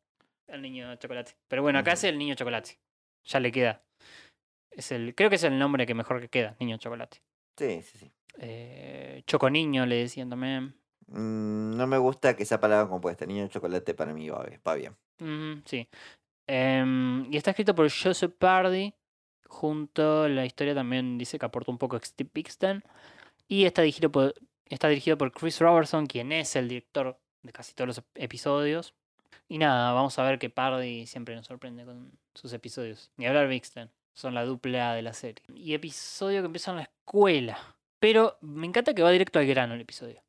el 0.48 0.62
niño 0.62 0.96
chocolate. 0.96 1.36
Pero 1.48 1.62
bueno, 1.62 1.80
acá 1.80 1.94
es 1.94 2.04
el 2.04 2.18
niño 2.18 2.36
chocolate. 2.36 2.80
Ya 3.26 3.40
le 3.40 3.52
queda. 3.52 3.84
Es 4.72 4.92
el, 4.92 5.16
creo 5.16 5.30
que 5.30 5.38
es 5.38 5.44
el 5.44 5.58
nombre 5.58 5.86
que 5.86 5.94
mejor 5.94 6.22
que 6.22 6.30
queda, 6.30 6.56
niño 6.60 6.78
chocolate. 6.78 7.22
Sí, 7.58 7.82
sí, 7.82 7.98
sí. 7.98 8.12
Eh, 8.38 9.24
choconiño 9.26 9.86
le 9.86 9.96
decían 9.96 10.30
también. 10.30 10.76
Mm, 11.08 11.78
no 11.78 11.88
me 11.88 11.98
gusta 11.98 12.36
que 12.36 12.44
esa 12.44 12.60
palabra 12.60 12.90
compuesta. 12.90 13.26
Niño 13.26 13.48
chocolate 13.48 13.94
para 13.94 14.14
mí 14.14 14.30
va 14.30 14.44
bien. 14.44 14.62
Va 14.68 14.76
bien. 14.76 15.64
Sí. 15.66 15.88
Em, 16.48 17.32
y 17.32 17.38
está 17.38 17.52
escrito 17.52 17.74
por 17.74 17.90
Joseph 17.90 18.34
Pardy. 18.38 18.94
Junto 19.48 20.28
la 20.28 20.46
historia 20.46 20.74
también 20.76 21.18
dice 21.18 21.40
que 21.40 21.46
aportó 21.46 21.72
un 21.72 21.78
poco 21.78 21.98
Steve 22.04 22.30
Pixton. 22.32 22.84
Y 23.48 23.66
está 23.66 23.82
dirigido 23.82 24.12
por, 24.12 24.34
está 24.66 24.88
dirigido 24.88 25.18
por 25.18 25.32
Chris 25.32 25.60
Robertson, 25.60 26.08
quien 26.08 26.32
es 26.32 26.56
el 26.56 26.68
director 26.68 27.20
de 27.44 27.52
casi 27.52 27.74
todos 27.74 27.88
los 27.88 27.98
ep- 28.00 28.06
episodios. 28.16 28.94
Y 29.48 29.60
nada, 29.60 29.94
vamos 29.94 30.18
a 30.18 30.24
ver 30.24 30.40
que 30.40 30.50
Pardy 30.50 31.06
siempre 31.06 31.36
nos 31.36 31.46
sorprende 31.46 31.86
con 31.86 32.12
sus 32.34 32.52
episodios. 32.54 33.12
Ni 33.18 33.28
hablar 33.28 33.48
Pixton. 33.48 33.92
Son 34.14 34.34
la 34.34 34.46
dupla 34.46 34.94
de 34.96 35.02
la 35.02 35.14
serie. 35.14 35.44
Y 35.54 35.74
episodio 35.74 36.42
que 36.42 36.48
empieza 36.48 36.72
en 36.72 36.78
la 36.78 36.84
escuela. 36.84 37.76
Pero 38.00 38.38
me 38.42 38.66
encanta 38.66 38.94
que 38.96 39.04
va 39.04 39.12
directo 39.12 39.40
al 39.40 39.46
grano 39.46 39.74
el 39.76 39.82
episodio. 39.82 40.24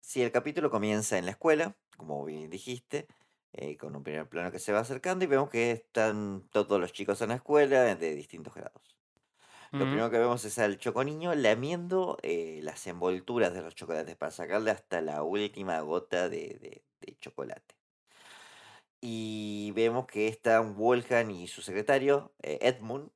Si 0.00 0.22
el 0.22 0.32
capítulo 0.32 0.70
comienza 0.70 1.18
en 1.18 1.26
la 1.26 1.32
escuela, 1.32 1.76
como 1.96 2.24
bien 2.24 2.50
dijiste, 2.50 3.06
eh, 3.52 3.76
con 3.76 3.94
un 3.94 4.02
primer 4.02 4.28
plano 4.28 4.50
que 4.50 4.58
se 4.58 4.72
va 4.72 4.80
acercando 4.80 5.24
y 5.24 5.28
vemos 5.28 5.50
que 5.50 5.70
están 5.70 6.48
todos 6.50 6.80
los 6.80 6.92
chicos 6.92 7.20
en 7.22 7.28
la 7.28 7.36
escuela 7.36 7.94
de 7.94 8.14
distintos 8.16 8.54
grados. 8.54 8.82
Lo 9.78 9.88
primero 9.88 10.10
que 10.10 10.18
vemos 10.18 10.44
es 10.44 10.58
al 10.58 10.78
choconiño 10.78 11.34
lamiendo 11.34 12.18
eh, 12.22 12.60
las 12.62 12.86
envolturas 12.86 13.52
de 13.54 13.62
los 13.62 13.74
chocolates 13.74 14.16
para 14.16 14.30
sacarle 14.32 14.70
hasta 14.70 15.00
la 15.00 15.22
última 15.24 15.80
gota 15.80 16.28
de, 16.28 16.58
de- 16.60 16.84
de 17.00 17.18
chocolate. 17.18 17.74
Y 19.00 19.72
vemos 19.74 20.06
que 20.06 20.28
están 20.28 20.76
Wolfgang 20.76 21.30
y 21.30 21.48
su 21.48 21.62
secretario, 21.62 22.34
eh, 22.42 22.58
Edmund, 22.62 23.10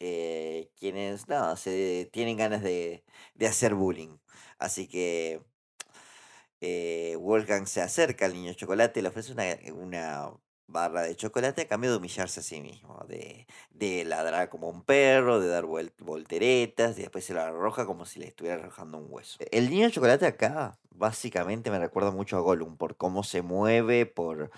eh, 0.00 0.70
quienes 0.78 1.28
nada, 1.28 1.56
se 1.56 2.08
tienen 2.12 2.36
ganas 2.38 2.62
de, 2.62 3.04
de 3.34 3.46
hacer 3.46 3.74
bullying. 3.74 4.18
Así 4.58 4.88
que 4.88 5.42
eh, 6.60 7.16
Wolfgang 7.20 7.66
se 7.66 7.82
acerca 7.82 8.26
al 8.26 8.32
niño 8.34 8.52
chocolate 8.54 9.00
y 9.00 9.02
le 9.02 9.08
ofrece 9.08 9.32
una, 9.32 9.44
una 9.74 10.32
barra 10.68 11.02
de 11.02 11.14
chocolate 11.16 11.62
a 11.62 11.68
cambio 11.68 11.90
de 11.90 11.96
humillarse 11.98 12.40
a 12.40 12.42
sí 12.42 12.60
mismo, 12.60 13.04
de, 13.08 13.46
de 13.70 14.04
ladrar 14.04 14.48
como 14.48 14.68
un 14.68 14.82
perro, 14.82 15.40
de 15.40 15.48
dar 15.48 15.64
volteretas 15.64 16.98
y 16.98 17.02
después 17.02 17.24
se 17.24 17.34
lo 17.34 17.40
arroja 17.40 17.86
como 17.86 18.04
si 18.04 18.18
le 18.20 18.26
estuviera 18.26 18.56
arrojando 18.56 18.98
un 18.98 19.06
hueso. 19.08 19.38
El 19.50 19.70
niño 19.70 19.90
chocolate 19.90 20.26
acá 20.26 20.78
básicamente 20.90 21.70
me 21.70 21.78
recuerda 21.78 22.10
mucho 22.10 22.36
a 22.36 22.40
Gollum 22.40 22.76
por 22.76 22.96
cómo 22.96 23.22
se 23.22 23.42
mueve, 23.42 24.06
por... 24.06 24.50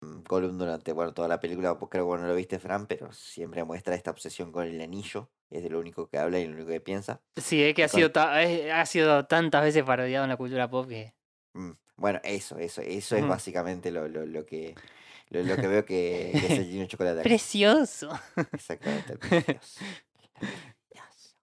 mm, 0.00 0.22
Gollum 0.28 0.58
durante 0.58 0.92
bueno, 0.92 1.12
toda 1.12 1.28
la 1.28 1.40
película, 1.40 1.76
creo 1.90 2.10
que 2.10 2.18
no 2.18 2.26
lo 2.26 2.34
viste, 2.34 2.58
Fran, 2.58 2.86
pero 2.86 3.12
siempre 3.12 3.64
muestra 3.64 3.94
esta 3.94 4.10
obsesión 4.10 4.52
con 4.52 4.64
el 4.64 4.80
anillo. 4.80 5.30
Es 5.50 5.62
de 5.62 5.70
lo 5.70 5.78
único 5.78 6.08
que 6.08 6.18
habla 6.18 6.38
y 6.40 6.46
lo 6.48 6.54
único 6.54 6.68
que 6.70 6.80
piensa. 6.80 7.20
Sí, 7.36 7.62
es 7.62 7.74
que 7.74 7.84
ha 7.84 7.88
Con- 7.88 7.98
sido, 7.98 8.12
ta- 8.12 8.38
ha 8.38 8.86
sido 8.86 9.26
tantas 9.26 9.62
veces 9.62 9.84
parodiado 9.84 10.24
en 10.24 10.30
la 10.30 10.36
cultura 10.36 10.68
pop 10.68 10.88
que. 10.88 11.14
Mm, 11.54 11.70
Bueno, 11.96 12.20
eso, 12.24 12.58
eso, 12.58 12.82
eso 12.82 13.16
es 13.16 13.26
básicamente 13.26 13.90
lo, 13.90 14.08
lo, 14.08 14.26
lo 14.26 14.44
que 14.44 14.74
lo, 15.30 15.42
lo 15.42 15.56
que 15.56 15.66
veo 15.68 15.84
que, 15.84 16.30
que 16.32 16.46
es 16.46 16.58
el 16.58 16.70
niño 16.70 16.86
chocolate. 16.86 17.22
Precioso. 17.22 18.10
Exactamente, 18.52 19.16
precioso. 19.18 19.80
Precioso. 20.38 21.36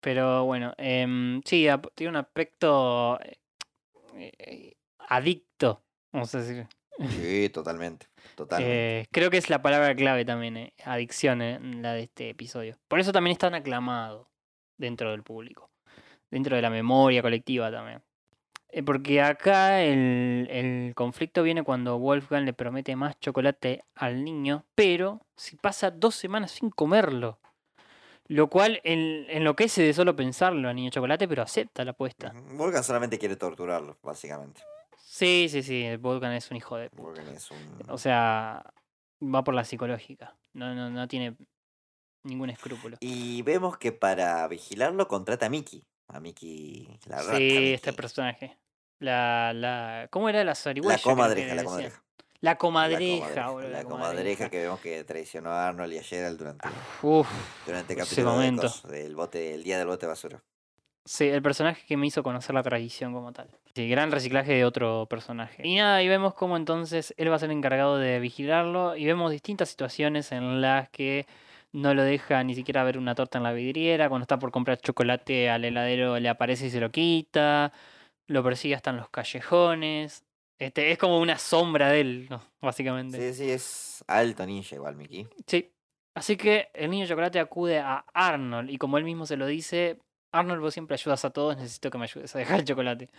Pero 0.00 0.44
bueno, 0.44 0.72
em, 0.78 1.42
sí, 1.44 1.66
tiene 1.94 2.10
un 2.10 2.16
aspecto 2.16 3.18
eh, 3.20 3.38
eh, 4.38 4.76
adicto, 5.08 5.82
vamos 6.12 6.34
a 6.34 6.40
decir. 6.40 6.66
Sí, 7.10 7.48
totalmente, 7.52 8.06
totalmente. 8.34 9.00
Eh, 9.00 9.06
creo 9.10 9.30
que 9.30 9.36
es 9.36 9.50
la 9.50 9.62
palabra 9.62 9.94
clave 9.94 10.24
también, 10.24 10.56
eh, 10.56 10.72
adicción, 10.84 11.42
eh, 11.42 11.58
la 11.60 11.92
de 11.92 12.04
este 12.04 12.30
episodio. 12.30 12.78
Por 12.88 13.00
eso 13.00 13.12
también 13.12 13.32
es 13.32 13.38
tan 13.38 13.54
aclamado 13.54 14.30
dentro 14.78 15.10
del 15.10 15.22
público, 15.22 15.70
dentro 16.30 16.56
de 16.56 16.62
la 16.62 16.70
memoria 16.70 17.22
colectiva 17.22 17.70
también. 17.70 18.02
Eh, 18.76 18.82
porque 18.82 19.22
acá 19.22 19.82
el, 19.82 20.48
el 20.50 20.94
conflicto 20.94 21.42
viene 21.42 21.62
cuando 21.62 21.98
Wolfgang 21.98 22.44
le 22.44 22.52
promete 22.52 22.94
más 22.94 23.18
chocolate 23.18 23.82
al 23.94 24.22
niño, 24.22 24.66
pero 24.74 25.22
si 25.34 25.56
pasa 25.56 25.90
dos 25.90 26.14
semanas 26.14 26.50
sin 26.50 26.68
comerlo. 26.68 27.38
Lo 28.26 28.50
cual 28.50 28.82
en- 28.84 29.24
enloquece 29.30 29.82
de 29.82 29.94
solo 29.94 30.14
pensarlo 30.14 30.68
al 30.68 30.76
niño 30.76 30.90
chocolate, 30.90 31.26
pero 31.26 31.42
acepta 31.42 31.86
la 31.86 31.92
apuesta. 31.92 32.34
Volkan 32.52 32.84
solamente 32.84 33.18
quiere 33.18 33.36
torturarlo, 33.36 33.96
básicamente. 34.02 34.60
Sí, 34.98 35.48
sí, 35.48 35.62
sí, 35.62 35.96
Wolfgang 35.96 36.34
es 36.34 36.50
un 36.50 36.58
hijo 36.58 36.76
de 36.76 36.90
Volkan 36.92 37.28
es 37.28 37.50
un... 37.50 37.82
O 37.88 37.96
sea, 37.96 38.62
va 39.22 39.42
por 39.42 39.54
la 39.54 39.64
psicológica. 39.64 40.36
No, 40.52 40.74
no, 40.74 40.90
no 40.90 41.08
tiene 41.08 41.34
ningún 42.24 42.50
escrúpulo. 42.50 42.98
Y 43.00 43.40
vemos 43.40 43.78
que 43.78 43.92
para 43.92 44.46
vigilarlo 44.48 45.08
contrata 45.08 45.46
a 45.46 45.48
Mickey. 45.48 45.82
A 46.08 46.20
Mickey, 46.20 46.86
la 47.06 47.22
rata 47.22 47.38
Sí, 47.38 47.72
este 47.72 47.94
personaje. 47.94 48.58
La, 48.98 49.52
la, 49.54 50.08
¿Cómo 50.10 50.28
era 50.28 50.38
la 50.40 50.44
La 50.46 50.54
zarigüeya? 50.54 50.96
que 50.96 51.02
comadreja, 51.02 51.54
la 51.54 51.64
comadreja. 51.64 52.02
La 52.40 52.50
La 52.52 52.58
comadreja, 52.58 53.52
la 53.70 53.84
comadreja 53.84 54.50
que 54.50 54.62
vemos 54.62 54.80
que 54.80 55.02
traicionó 55.04 55.50
a 55.50 55.68
Arnold 55.68 55.92
y 55.94 55.98
a 55.98 56.02
Gerald 56.02 56.38
durante, 56.38 56.68
Uf, 57.02 57.28
durante 57.66 57.94
el 57.94 57.98
ese 58.00 58.08
capítulo 58.08 58.32
momento. 58.32 58.68
del 58.88 59.14
bote, 59.16 59.54
el 59.54 59.64
día 59.64 59.78
del 59.78 59.86
bote 59.86 60.06
basura. 60.06 60.42
Sí, 61.04 61.28
el 61.28 61.40
personaje 61.40 61.84
que 61.86 61.96
me 61.96 62.06
hizo 62.06 62.22
conocer 62.22 62.54
la 62.54 62.62
tradición 62.62 63.12
como 63.12 63.32
tal. 63.32 63.48
Sí, 63.74 63.88
gran 63.88 64.10
reciclaje 64.10 64.52
de 64.52 64.64
otro 64.64 65.06
personaje. 65.08 65.66
Y 65.66 65.76
nada, 65.76 66.02
y 66.02 66.08
vemos 66.08 66.34
cómo 66.34 66.56
entonces 66.56 67.14
él 67.16 67.30
va 67.30 67.36
a 67.36 67.38
ser 67.38 67.50
encargado 67.52 67.96
de 67.98 68.18
vigilarlo. 68.18 68.96
Y 68.96 69.06
vemos 69.06 69.30
distintas 69.30 69.68
situaciones 69.68 70.32
en 70.32 70.60
las 70.60 70.88
que 70.90 71.26
no 71.72 71.94
lo 71.94 72.02
deja 72.02 72.42
ni 72.42 72.54
siquiera 72.54 72.82
ver 72.84 72.98
una 72.98 73.14
torta 73.14 73.38
en 73.38 73.44
la 73.44 73.52
vidriera. 73.52 74.08
Cuando 74.08 74.24
está 74.24 74.38
por 74.38 74.50
comprar 74.50 74.78
chocolate 74.78 75.48
al 75.48 75.64
heladero 75.64 76.18
le 76.18 76.28
aparece 76.28 76.66
y 76.66 76.70
se 76.70 76.80
lo 76.80 76.90
quita. 76.90 77.72
Lo 78.28 78.42
persigue 78.42 78.74
hasta 78.74 78.90
en 78.90 78.96
los 78.98 79.08
callejones. 79.10 80.24
Este, 80.58 80.90
es 80.90 80.98
como 80.98 81.18
una 81.20 81.38
sombra 81.38 81.90
de 81.90 82.00
él, 82.00 82.26
¿no? 82.30 82.42
básicamente. 82.62 83.32
Sí, 83.32 83.44
sí, 83.44 83.50
es 83.50 84.04
alto 84.08 84.46
ninja 84.46 84.74
igual, 84.74 84.96
Mickey. 84.96 85.28
Sí. 85.46 85.70
Así 86.14 86.36
que 86.36 86.70
el 86.72 86.90
niño 86.90 87.06
chocolate 87.06 87.38
acude 87.38 87.78
a 87.78 88.04
Arnold 88.14 88.70
y 88.70 88.78
como 88.78 88.96
él 88.96 89.04
mismo 89.04 89.26
se 89.26 89.36
lo 89.36 89.46
dice, 89.46 89.98
Arnold 90.32 90.62
vos 90.62 90.72
siempre 90.72 90.94
ayudas 90.94 91.24
a 91.26 91.30
todos, 91.30 91.56
necesito 91.58 91.90
que 91.90 91.98
me 91.98 92.04
ayudes 92.04 92.34
a 92.34 92.38
dejar 92.38 92.60
el 92.60 92.64
chocolate. 92.64 93.10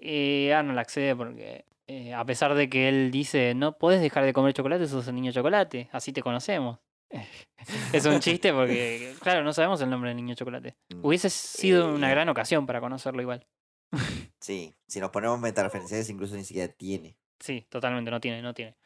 Y 0.00 0.50
Arnold 0.50 0.78
accede 0.78 1.16
porque 1.16 1.64
eh, 1.88 2.14
a 2.14 2.24
pesar 2.24 2.54
de 2.54 2.70
que 2.70 2.88
él 2.88 3.10
dice, 3.10 3.52
no 3.54 3.76
podés 3.76 4.00
dejar 4.00 4.24
de 4.24 4.32
comer 4.32 4.52
chocolate, 4.54 4.86
sos 4.86 5.08
el 5.08 5.16
niño 5.16 5.32
chocolate, 5.32 5.88
así 5.90 6.12
te 6.12 6.22
conocemos. 6.22 6.78
es 7.92 8.06
un 8.06 8.20
chiste 8.20 8.52
porque, 8.52 9.12
claro, 9.20 9.42
no 9.42 9.52
sabemos 9.52 9.80
el 9.80 9.90
nombre 9.90 10.10
del 10.10 10.16
niño 10.16 10.36
chocolate. 10.36 10.76
Mm, 10.94 11.04
Hubiese 11.04 11.28
sido 11.30 11.92
una 11.92 12.06
Eh, 12.08 12.12
gran 12.12 12.28
ocasión 12.28 12.64
para 12.64 12.80
conocerlo 12.80 13.20
igual. 13.22 13.44
Sí, 14.40 14.74
si 14.86 15.00
nos 15.00 15.10
ponemos 15.10 15.38
metareferenciales 15.38 16.08
incluso 16.08 16.34
ni 16.34 16.44
siquiera 16.44 16.72
tiene. 16.72 17.16
Sí, 17.38 17.66
totalmente, 17.68 18.10
no 18.10 18.20
tiene, 18.20 18.42
no 18.42 18.54
tiene. 18.54 18.76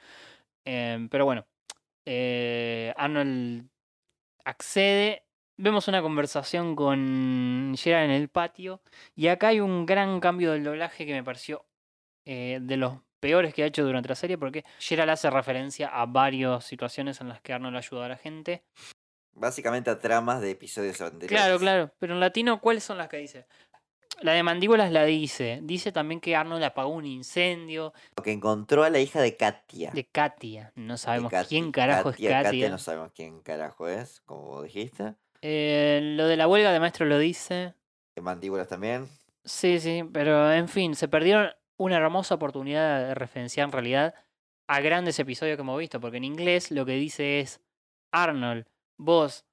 Em, 0.64 1.08
pero 1.08 1.24
bueno, 1.24 1.46
eh, 2.06 2.92
Arnold 2.96 3.68
accede. 4.44 5.24
Vemos 5.56 5.86
una 5.86 6.02
conversación 6.02 6.74
con 6.74 7.74
Gerard 7.76 8.04
en 8.04 8.10
el 8.10 8.28
patio. 8.28 8.82
Y 9.14 9.28
acá 9.28 9.48
hay 9.48 9.60
un 9.60 9.86
gran 9.86 10.20
cambio 10.20 10.52
del 10.52 10.64
doblaje 10.64 11.06
que 11.06 11.12
me 11.12 11.22
pareció 11.22 11.64
eh, 12.24 12.58
de 12.60 12.76
los 12.76 12.98
peores 13.20 13.54
que 13.54 13.62
ha 13.62 13.66
hecho 13.66 13.84
durante 13.84 14.08
la 14.08 14.16
serie. 14.16 14.38
Porque 14.38 14.64
Gerald 14.78 15.10
hace 15.10 15.30
referencia 15.30 15.88
a 15.88 16.06
varias 16.06 16.64
situaciones 16.64 17.20
en 17.20 17.28
las 17.28 17.40
que 17.40 17.52
Arnold 17.52 17.76
ayuda 17.76 18.06
a 18.06 18.08
la 18.08 18.16
gente. 18.16 18.64
Básicamente 19.32 19.90
a 19.90 19.98
tramas 19.98 20.40
de 20.40 20.52
episodios 20.52 21.00
anteriores. 21.00 21.28
Claro, 21.28 21.58
claro. 21.58 21.92
Pero 21.98 22.14
en 22.14 22.20
latino, 22.20 22.60
¿cuáles 22.60 22.84
son 22.84 22.98
las 22.98 23.08
que 23.08 23.16
dice? 23.18 23.46
La 24.20 24.32
de 24.32 24.42
mandíbulas 24.42 24.92
la 24.92 25.04
dice. 25.04 25.60
Dice 25.62 25.92
también 25.92 26.20
que 26.20 26.36
Arnold 26.36 26.62
apagó 26.62 26.90
un 26.90 27.04
incendio. 27.04 27.92
Que 28.22 28.32
encontró 28.32 28.84
a 28.84 28.90
la 28.90 29.00
hija 29.00 29.20
de 29.20 29.36
Katia. 29.36 29.90
De 29.92 30.04
Katia. 30.04 30.72
No 30.74 30.96
sabemos 30.96 31.32
quién 31.48 31.72
carajo 31.72 32.10
Katia, 32.10 32.28
es 32.28 32.34
Katia. 32.34 32.50
Katia 32.50 32.70
no 32.70 32.78
sabemos 32.78 33.12
quién 33.14 33.40
carajo 33.40 33.88
es, 33.88 34.20
como 34.22 34.62
dijiste. 34.62 35.14
Eh, 35.42 36.00
lo 36.16 36.26
de 36.26 36.36
la 36.36 36.48
huelga 36.48 36.72
de 36.72 36.80
maestro 36.80 37.06
lo 37.06 37.18
dice. 37.18 37.74
De 38.14 38.22
mandíbulas 38.22 38.68
también. 38.68 39.08
Sí, 39.44 39.78
sí, 39.78 40.02
pero 40.12 40.52
en 40.52 40.68
fin, 40.68 40.94
se 40.94 41.08
perdieron 41.08 41.50
una 41.76 41.96
hermosa 41.96 42.36
oportunidad 42.36 43.08
de 43.08 43.14
referenciar 43.14 43.66
en 43.66 43.72
realidad 43.72 44.14
a 44.66 44.80
grandes 44.80 45.18
episodios 45.18 45.56
que 45.56 45.62
hemos 45.62 45.78
visto, 45.78 46.00
porque 46.00 46.16
en 46.16 46.24
inglés 46.24 46.70
lo 46.70 46.86
que 46.86 46.92
dice 46.92 47.40
es, 47.40 47.60
Arnold, 48.10 48.66
vos 48.96 49.44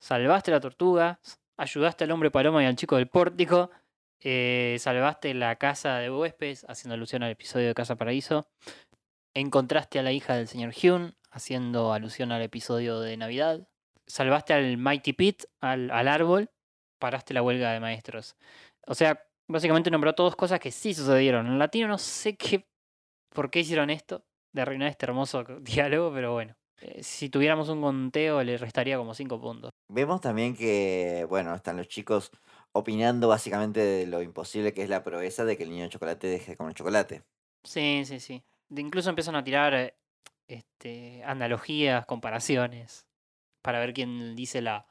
salvaste 0.00 0.50
la 0.50 0.60
tortuga, 0.60 1.20
ayudaste 1.56 2.04
al 2.04 2.10
hombre 2.10 2.30
paloma 2.30 2.62
y 2.62 2.66
al 2.66 2.74
chico 2.74 2.96
del 2.96 3.08
pórtico, 3.08 3.70
eh, 4.20 4.76
salvaste 4.80 5.34
la 5.34 5.56
casa 5.56 5.98
de 5.98 6.10
huéspedes, 6.10 6.64
haciendo 6.68 6.94
alusión 6.94 7.22
al 7.22 7.30
episodio 7.30 7.68
de 7.68 7.74
Casa 7.74 7.96
Paraíso, 7.96 8.48
encontraste 9.34 9.98
a 9.98 10.02
la 10.02 10.12
hija 10.12 10.34
del 10.34 10.48
señor 10.48 10.72
Hyun, 10.72 11.14
haciendo 11.30 11.92
alusión 11.92 12.32
al 12.32 12.42
episodio 12.42 13.00
de 13.00 13.16
Navidad, 13.16 13.68
salvaste 14.06 14.54
al 14.54 14.76
Mighty 14.76 15.12
Pit, 15.12 15.44
al, 15.60 15.90
al 15.90 16.08
árbol, 16.08 16.50
paraste 16.98 17.34
la 17.34 17.42
huelga 17.42 17.72
de 17.72 17.80
maestros. 17.80 18.36
O 18.86 18.94
sea, 18.94 19.22
básicamente 19.48 19.90
nombró 19.90 20.14
todas 20.14 20.36
cosas 20.36 20.60
que 20.60 20.70
sí 20.70 20.94
sucedieron. 20.94 21.46
En 21.46 21.58
latino 21.58 21.88
no 21.88 21.98
sé 21.98 22.36
qué, 22.36 22.66
por 23.34 23.50
qué 23.50 23.60
hicieron 23.60 23.90
esto, 23.90 24.24
de 24.52 24.62
arruinar 24.62 24.88
este 24.88 25.06
hermoso 25.06 25.44
diálogo, 25.60 26.12
pero 26.12 26.32
bueno. 26.32 26.54
Eh, 26.80 27.02
si 27.02 27.28
tuviéramos 27.28 27.68
un 27.70 27.82
conteo 27.82 28.42
le 28.44 28.56
restaría 28.56 28.96
como 28.96 29.12
5 29.12 29.40
puntos. 29.40 29.70
Vemos 29.88 30.20
también 30.20 30.56
que, 30.56 31.26
bueno, 31.28 31.52
están 31.54 31.76
los 31.76 31.88
chicos 31.88 32.30
opinando 32.78 33.28
básicamente 33.28 33.80
de 33.80 34.06
lo 34.06 34.22
imposible 34.22 34.72
que 34.72 34.82
es 34.82 34.88
la 34.88 35.02
proeza 35.02 35.44
de 35.44 35.56
que 35.56 35.64
el 35.64 35.70
niño 35.70 35.84
de 35.84 35.90
chocolate 35.90 36.26
deje 36.26 36.52
de 36.52 36.56
comer 36.56 36.74
chocolate. 36.74 37.22
Sí, 37.64 38.02
sí, 38.04 38.20
sí. 38.20 38.42
De 38.68 38.80
incluso 38.80 39.10
empiezan 39.10 39.36
a 39.36 39.44
tirar 39.44 39.74
eh, 39.74 39.94
este, 40.46 41.22
analogías, 41.24 42.06
comparaciones, 42.06 43.06
para 43.62 43.80
ver 43.80 43.92
quién 43.92 44.36
dice 44.36 44.62
la, 44.62 44.86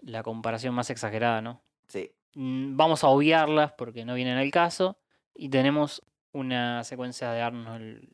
la 0.00 0.22
comparación 0.22 0.74
más 0.74 0.90
exagerada, 0.90 1.42
¿no? 1.42 1.62
Sí. 1.88 2.10
Mm, 2.34 2.76
Vamos 2.76 3.04
a 3.04 3.08
obviarlas 3.08 3.72
porque 3.72 4.04
no 4.04 4.14
vienen 4.14 4.38
al 4.38 4.50
caso. 4.50 4.98
Y 5.34 5.48
tenemos 5.50 6.02
una 6.32 6.82
secuencia 6.84 7.30
de 7.32 7.42
Arnold 7.42 8.08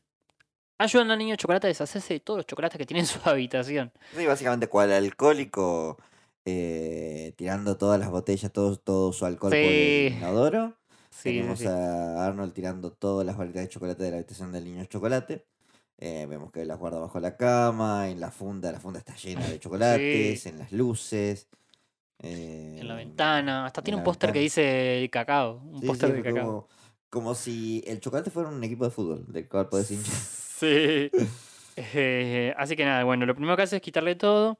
ayudando 0.77 1.13
al 1.13 1.19
niño 1.19 1.35
chocolate 1.35 1.67
a 1.67 1.69
deshacerse 1.69 2.15
de 2.15 2.19
todos 2.19 2.37
los 2.39 2.45
chocolates 2.45 2.77
que 2.77 2.85
tiene 2.85 3.01
en 3.01 3.05
su 3.05 3.19
habitación. 3.29 3.91
Sí, 4.15 4.25
básicamente 4.25 4.67
cual 4.67 4.91
alcohólico 4.91 5.97
eh, 6.45 7.33
tirando 7.37 7.77
todas 7.77 7.99
las 7.99 8.09
botellas, 8.09 8.51
todo, 8.51 8.75
todo 8.77 9.13
su 9.13 9.25
alcohol 9.25 9.51
por 9.51 9.59
Sí. 9.59 10.07
el 10.07 10.13
inodoro. 10.13 10.73
Sí, 11.09 11.29
Tenemos 11.29 11.59
sí. 11.59 11.67
a 11.67 12.25
Arnold 12.25 12.53
tirando 12.53 12.91
todas 12.91 13.25
las 13.25 13.37
variedades 13.37 13.69
de 13.69 13.73
chocolate 13.73 14.03
de 14.03 14.11
la 14.11 14.17
habitación 14.17 14.51
del 14.51 14.65
niño 14.65 14.83
chocolate. 14.85 15.45
Eh, 15.99 16.25
vemos 16.27 16.51
que 16.51 16.65
las 16.65 16.79
guarda 16.79 16.99
bajo 16.99 17.19
la 17.19 17.37
cama, 17.37 18.09
en 18.09 18.19
la 18.19 18.31
funda, 18.31 18.71
la 18.71 18.79
funda 18.79 18.99
está 18.99 19.15
llena 19.15 19.47
de 19.47 19.59
chocolates, 19.59 20.45
en 20.47 20.59
las 20.59 20.71
luces. 20.71 21.47
En 22.19 22.87
la 22.87 22.95
eh, 22.95 22.97
ventana. 22.97 23.65
Hasta 23.65 23.81
en 23.81 23.85
tiene 23.85 23.97
un 23.97 24.03
póster 24.03 24.31
que 24.31 24.39
dice 24.39 25.07
cacao. 25.11 25.61
Un 25.63 25.81
póster 25.81 26.13
de 26.13 26.23
cacao. 26.23 26.45
como, 26.45 26.67
como 27.09 27.35
si 27.35 27.83
el 27.85 27.99
chocolate 27.99 28.31
fuera 28.31 28.49
un 28.49 28.63
equipo 28.63 28.85
de 28.85 28.91
fútbol 28.91 29.25
del 29.31 29.47
cual 29.47 29.69
podés 29.69 29.91
hinchar. 29.91 30.13
Sí. 30.59 31.09
Eh, 31.75 32.53
así 32.55 32.75
que 32.75 32.85
nada, 32.85 33.03
bueno, 33.03 33.25
lo 33.25 33.33
primero 33.33 33.57
que 33.57 33.63
hace 33.63 33.77
es 33.77 33.81
quitarle 33.81 34.13
todo. 34.13 34.59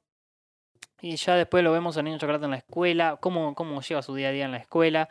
Y 1.04 1.18
ya 1.18 1.36
después 1.36 1.66
lo 1.66 1.74
vemos 1.74 1.98
al 1.98 2.06
niño 2.06 2.18
chocolate 2.18 2.46
en 2.46 2.52
la 2.52 2.58
escuela. 2.58 3.18
Cómo, 3.20 3.54
cómo 3.56 3.82
lleva 3.82 4.02
su 4.02 4.16
día 4.16 4.30
a 4.30 4.32
día 4.32 4.46
en 4.46 4.52
la 4.52 4.58
escuela. 4.60 5.10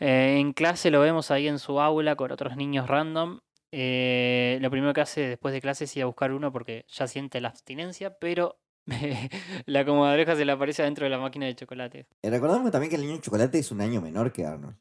Eh, 0.00 0.38
en 0.40 0.52
clase 0.52 0.90
lo 0.90 0.98
vemos 1.00 1.30
ahí 1.30 1.46
en 1.46 1.60
su 1.60 1.80
aula 1.80 2.16
con 2.16 2.32
otros 2.32 2.56
niños 2.56 2.88
random. 2.88 3.38
Eh, 3.70 4.58
lo 4.60 4.68
primero 4.68 4.92
que 4.92 5.02
hace 5.02 5.20
después 5.28 5.54
de 5.54 5.60
clase 5.60 5.84
es 5.84 5.96
ir 5.96 6.02
a 6.02 6.06
buscar 6.06 6.32
uno 6.32 6.50
porque 6.50 6.86
ya 6.88 7.06
siente 7.06 7.40
la 7.40 7.48
abstinencia, 7.50 8.18
pero 8.18 8.58
la 9.66 9.84
comadreja 9.84 10.34
se 10.34 10.44
le 10.44 10.50
aparece 10.50 10.82
adentro 10.82 11.04
de 11.04 11.10
la 11.10 11.18
máquina 11.18 11.46
de 11.46 11.54
chocolate. 11.54 12.06
Y 12.22 12.28
recordamos 12.28 12.72
también 12.72 12.90
que 12.90 12.96
el 12.96 13.02
niño 13.06 13.20
chocolate 13.20 13.60
es 13.60 13.70
un 13.70 13.82
año 13.82 14.00
menor 14.00 14.32
que 14.32 14.44
Arnold. 14.44 14.76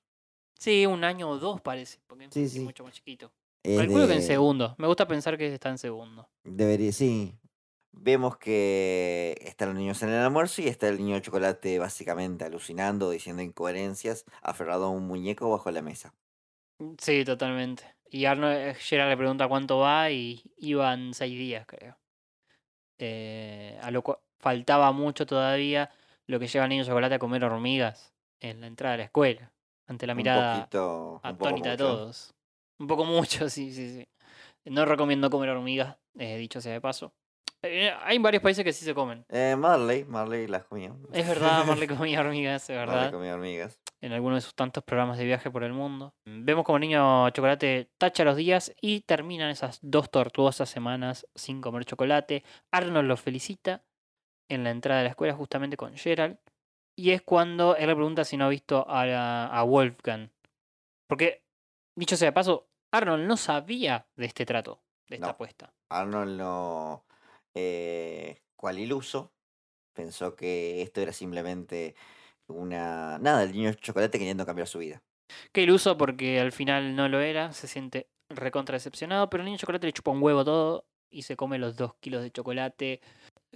Sí, 0.57 0.87
un 0.87 1.03
año 1.03 1.29
o 1.29 1.37
dos 1.37 1.61
parece, 1.61 1.99
porque 2.07 2.29
Sí, 2.31 2.45
es 2.45 2.53
sí. 2.53 2.61
mucho 2.61 2.83
más 2.83 2.93
chiquito. 2.95 3.31
Es 3.61 3.77
Calculo 3.77 4.07
que 4.07 4.13
en 4.13 4.23
segundo. 4.23 4.73
Me 4.79 4.87
gusta 4.87 5.07
pensar 5.07 5.37
que 5.37 5.53
está 5.53 5.69
en 5.69 5.77
segundo. 5.77 6.29
Debería, 6.43 6.91
sí. 6.91 7.35
Vemos 7.97 8.37
que 8.37 9.37
están 9.41 9.69
los 9.69 9.77
niños 9.77 10.03
en 10.03 10.09
el 10.09 10.19
almuerzo 10.19 10.61
y 10.61 10.67
está 10.67 10.87
el 10.89 10.97
niño 10.97 11.15
de 11.15 11.21
chocolate 11.21 11.79
básicamente 11.79 12.43
alucinando, 12.43 13.09
diciendo 13.09 13.41
incoherencias, 13.41 14.25
aferrado 14.41 14.85
a 14.85 14.89
un 14.89 15.07
muñeco 15.07 15.49
bajo 15.49 15.71
la 15.71 15.81
mesa. 15.81 16.13
Sí, 16.99 17.23
totalmente. 17.23 17.95
Y 18.09 18.25
Arnold, 18.25 18.57
eh, 18.57 18.73
Gerard 18.75 19.09
le 19.09 19.17
pregunta 19.17 19.47
cuánto 19.47 19.79
va 19.79 20.11
y 20.11 20.43
iban 20.57 21.13
seis 21.13 21.37
días, 21.37 21.65
creo. 21.65 21.97
Eh, 22.99 23.79
a 23.81 23.91
lo 23.91 24.03
cual 24.03 24.19
faltaba 24.39 24.91
mucho 24.91 25.25
todavía 25.25 25.89
lo 26.27 26.39
que 26.39 26.47
lleva 26.47 26.65
al 26.65 26.69
niño 26.69 26.83
chocolate 26.83 27.15
a 27.15 27.19
comer 27.19 27.43
hormigas 27.43 28.13
en 28.39 28.61
la 28.61 28.67
entrada 28.67 28.93
de 28.93 28.97
la 28.99 29.03
escuela, 29.05 29.51
ante 29.87 30.05
la 30.05 30.15
mirada 30.15 30.59
poquito, 30.59 31.19
atónita 31.23 31.71
de 31.71 31.77
todos. 31.77 32.35
Un 32.77 32.87
poco 32.87 33.05
mucho, 33.05 33.49
sí, 33.49 33.73
sí, 33.73 33.91
sí. 33.93 34.07
No 34.65 34.85
recomiendo 34.85 35.29
comer 35.29 35.49
hormigas, 35.49 35.97
eh, 36.17 36.37
dicho 36.37 36.61
sea 36.61 36.73
de 36.73 36.81
paso. 36.81 37.13
Eh, 37.67 37.93
hay 38.03 38.17
varios 38.19 38.41
países 38.43 38.63
que 38.63 38.71
sí 38.73 38.85
se 38.85 38.93
comen. 38.93 39.25
Eh, 39.29 39.55
Marley, 39.57 40.03
Marley 40.05 40.47
las 40.47 40.65
comía. 40.65 40.93
Es 41.11 41.27
verdad, 41.27 41.65
Marley 41.65 41.87
comía 41.87 42.19
hormigas, 42.21 42.69
es 42.69 42.75
Marley 42.75 42.95
verdad. 42.95 43.11
comía 43.11 43.33
hormigas. 43.33 43.79
en 44.01 44.11
alguno 44.13 44.35
de 44.35 44.41
sus 44.41 44.53
tantos 44.55 44.83
programas 44.83 45.17
de 45.17 45.25
viaje 45.25 45.49
por 45.51 45.63
el 45.63 45.73
mundo. 45.73 46.13
Vemos 46.25 46.63
como 46.65 46.77
el 46.77 46.81
niño 46.81 47.29
chocolate 47.31 47.89
tacha 47.97 48.23
los 48.23 48.35
días 48.35 48.73
y 48.81 49.01
terminan 49.01 49.49
esas 49.49 49.79
dos 49.81 50.09
tortuosas 50.11 50.69
semanas 50.69 51.27
sin 51.35 51.61
comer 51.61 51.85
chocolate. 51.85 52.43
Arnold 52.71 53.07
lo 53.07 53.17
felicita 53.17 53.83
en 54.49 54.63
la 54.63 54.69
entrada 54.71 54.99
de 54.99 55.05
la 55.05 55.09
escuela 55.11 55.33
justamente 55.33 55.75
con 55.77 55.95
Gerald. 55.97 56.37
Y 56.97 57.11
es 57.11 57.21
cuando 57.23 57.75
él 57.75 57.87
le 57.87 57.95
pregunta 57.95 58.23
si 58.23 58.37
no 58.37 58.45
ha 58.45 58.49
visto 58.49 58.87
a, 58.87 59.05
la- 59.05 59.47
a 59.47 59.63
Wolfgang. 59.63 60.29
Porque, 61.09 61.43
dicho 61.97 62.15
sea 62.15 62.27
de 62.29 62.33
paso, 62.33 62.69
Arnold 62.93 63.27
no 63.27 63.37
sabía 63.37 64.07
de 64.15 64.25
este 64.25 64.45
trato, 64.45 64.81
de 65.09 65.15
esta 65.15 65.27
No. 65.27 65.31
apuesta. 65.33 65.73
Arnold 65.89 66.37
no, 66.37 67.03
eh, 67.55 68.41
cual 68.55 68.79
iluso, 68.79 69.33
pensó 69.93 70.35
que 70.35 70.81
esto 70.81 71.01
era 71.01 71.13
simplemente 71.13 71.95
una... 72.47 73.17
Nada, 73.19 73.43
el 73.43 73.53
niño 73.53 73.73
chocolate 73.73 74.19
queriendo 74.19 74.45
cambiar 74.45 74.67
su 74.67 74.79
vida. 74.79 75.01
Qué 75.51 75.61
iluso 75.61 75.97
porque 75.97 76.39
al 76.39 76.51
final 76.51 76.95
no 76.95 77.09
lo 77.09 77.21
era, 77.21 77.51
se 77.53 77.67
siente 77.67 78.09
recontra 78.29 78.73
decepcionado, 78.73 79.29
pero 79.29 79.41
el 79.41 79.45
niño 79.45 79.57
chocolate 79.57 79.87
le 79.87 79.93
chupa 79.93 80.11
un 80.11 80.21
huevo 80.21 80.43
todo 80.43 80.85
y 81.09 81.23
se 81.23 81.35
come 81.35 81.57
los 81.57 81.75
dos 81.75 81.95
kilos 81.99 82.21
de 82.21 82.31
chocolate, 82.31 83.01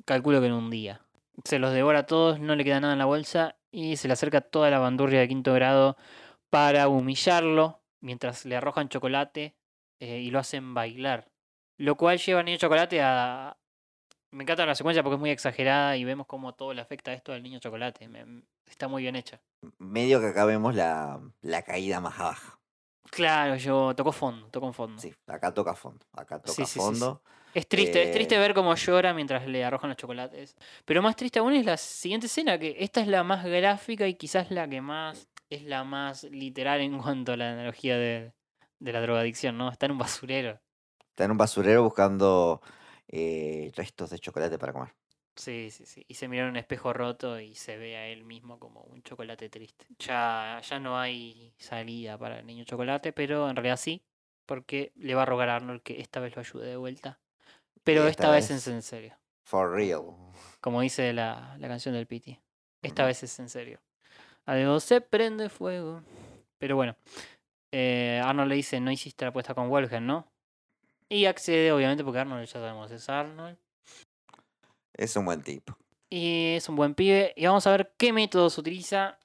calculo 0.05 0.39
que 0.39 0.47
en 0.47 0.53
un 0.53 0.69
día. 0.69 1.01
Se 1.43 1.59
los 1.59 1.73
devora 1.73 1.99
a 1.99 2.05
todos, 2.05 2.39
no 2.39 2.55
le 2.55 2.63
queda 2.63 2.79
nada 2.79 2.93
en 2.93 2.99
la 2.99 3.05
bolsa 3.05 3.57
y 3.71 3.97
se 3.97 4.07
le 4.07 4.13
acerca 4.13 4.41
toda 4.41 4.69
la 4.69 4.79
bandurria 4.79 5.19
de 5.19 5.27
quinto 5.27 5.53
grado 5.53 5.97
para 6.49 6.87
humillarlo 6.87 7.81
mientras 8.01 8.45
le 8.45 8.55
arrojan 8.55 8.89
chocolate 8.89 9.55
eh, 9.99 10.19
y 10.19 10.31
lo 10.31 10.39
hacen 10.39 10.73
bailar. 10.73 11.29
Lo 11.77 11.95
cual 11.95 12.17
lleva 12.17 12.39
al 12.39 12.45
niño 12.45 12.57
chocolate 12.57 13.01
a... 13.01 13.57
Me 14.31 14.43
encanta 14.43 14.65
la 14.65 14.75
secuencia 14.75 15.03
porque 15.03 15.15
es 15.15 15.19
muy 15.19 15.29
exagerada 15.31 15.97
y 15.97 16.03
vemos 16.03 16.27
cómo 16.27 16.53
todo 16.53 16.73
le 16.73 16.81
afecta 16.81 17.13
esto 17.13 17.33
al 17.33 17.43
niño 17.43 17.59
chocolate. 17.59 18.07
Me- 18.07 18.43
Está 18.65 18.87
muy 18.87 19.01
bien 19.01 19.15
hecha. 19.15 19.39
Medio 19.79 20.19
que 20.19 20.27
acá 20.27 20.45
vemos 20.45 20.75
la, 20.75 21.19
la 21.41 21.61
caída 21.63 21.99
más 22.01 22.17
baja. 22.17 22.59
Claro, 23.11 23.55
yo 23.55 23.95
tocó 23.95 24.11
fondo, 24.11 24.47
tocó 24.49 24.71
fondo. 24.71 25.01
Sí, 25.01 25.13
acá 25.27 25.53
toca 25.53 25.73
fondo. 25.73 26.05
Acá 26.13 26.39
toca 26.39 26.53
Sí, 26.53 26.65
sí, 26.65 26.79
sí, 26.79 26.79
sí. 26.79 26.81
fondo. 26.83 27.21
Es 27.53 27.67
triste, 27.67 28.03
es 28.03 28.11
triste 28.11 28.35
Eh, 28.35 28.39
ver 28.39 28.53
cómo 28.53 28.75
llora 28.75 29.13
mientras 29.13 29.47
le 29.47 29.63
arrojan 29.65 29.89
los 29.89 29.97
chocolates. 29.97 30.55
Pero 30.85 31.01
más 31.01 31.15
triste 31.15 31.39
aún 31.39 31.53
es 31.53 31.65
la 31.65 31.77
siguiente 31.77 32.27
escena, 32.27 32.59
que 32.59 32.75
esta 32.79 33.01
es 33.01 33.07
la 33.07 33.23
más 33.23 33.43
gráfica 33.45 34.07
y 34.07 34.13
quizás 34.15 34.51
la 34.51 34.67
que 34.67 34.81
más 34.81 35.27
es 35.49 35.63
la 35.63 35.83
más 35.83 36.23
literal 36.25 36.81
en 36.81 36.99
cuanto 37.01 37.31
a 37.33 37.37
la 37.37 37.53
analogía 37.53 37.97
de, 37.97 38.33
de 38.79 38.93
la 38.93 39.01
drogadicción, 39.01 39.57
¿no? 39.57 39.71
Está 39.71 39.87
en 39.87 39.93
un 39.93 39.97
basurero. 39.97 40.59
Está 41.09 41.25
en 41.25 41.31
un 41.31 41.37
basurero 41.37 41.83
buscando 41.83 42.61
eh, 43.09 43.71
restos 43.75 44.11
de 44.11 44.19
chocolate 44.19 44.57
para 44.57 44.71
comer. 44.73 44.93
Sí, 45.35 45.69
sí, 45.71 45.85
sí. 45.85 46.03
Y 46.07 46.15
se 46.15 46.27
mira 46.27 46.43
en 46.43 46.49
un 46.49 46.57
espejo 46.57 46.91
roto 46.91 47.39
y 47.39 47.55
se 47.55 47.77
ve 47.77 47.95
a 47.95 48.07
él 48.07 48.25
mismo 48.25 48.59
como 48.59 48.81
un 48.81 49.01
chocolate 49.03 49.49
triste. 49.49 49.85
Ya, 49.99 50.59
ya 50.61 50.79
no 50.79 50.99
hay 50.99 51.53
salida 51.57 52.17
para 52.17 52.39
el 52.39 52.45
niño 52.45 52.65
chocolate, 52.65 53.13
pero 53.13 53.49
en 53.49 53.55
realidad 53.55 53.77
sí, 53.77 54.03
porque 54.45 54.91
le 54.95 55.15
va 55.15 55.21
a 55.23 55.25
rogar 55.25 55.49
a 55.49 55.55
Arnold 55.55 55.81
que 55.81 56.01
esta 56.01 56.19
vez 56.19 56.35
lo 56.35 56.41
ayude 56.41 56.67
de 56.67 56.75
vuelta. 56.77 57.19
Pero 57.85 58.01
esta, 58.01 58.09
esta 58.11 58.31
vez 58.31 58.49
vez- 58.51 58.57
es 58.57 58.67
en 58.67 58.81
serio. 58.81 59.17
For 59.43 59.71
real. 59.71 60.01
Como 60.59 60.81
dice 60.81 61.13
la, 61.13 61.55
la 61.57 61.67
canción 61.69 61.93
del 61.95 62.05
Piti. 62.05 62.37
Esta 62.81 63.05
vez 63.05 63.23
es 63.23 63.39
en 63.39 63.49
serio. 63.49 63.79
Algo 64.45 64.79
se 64.81 64.99
prende 64.99 65.47
fuego. 65.49 66.03
Pero 66.57 66.75
bueno. 66.75 66.97
eh, 67.71 68.21
Arnold 68.23 68.49
le 68.49 68.55
dice, 68.55 68.79
no 68.81 68.91
hiciste 68.91 69.23
la 69.23 69.29
apuesta 69.29 69.53
con 69.53 69.69
Wolfgang, 69.69 70.03
¿no? 70.05 70.28
Y 71.09 71.25
accede, 71.25 71.71
obviamente, 71.71 72.03
porque 72.03 72.19
Arnold 72.19 72.45
ya 72.45 72.53
sabemos 72.53 72.91
es 72.91 73.09
Arnold. 73.09 73.57
Es 74.93 75.15
un 75.15 75.25
buen 75.25 75.41
tipo. 75.41 75.75
Y 76.09 76.55
es 76.55 76.69
un 76.69 76.75
buen 76.75 76.93
pibe. 76.93 77.33
Y 77.35 77.45
vamos 77.45 77.65
a 77.65 77.71
ver 77.71 77.93
qué 77.97 78.13
métodos 78.13 78.57
utiliza. 78.57 79.17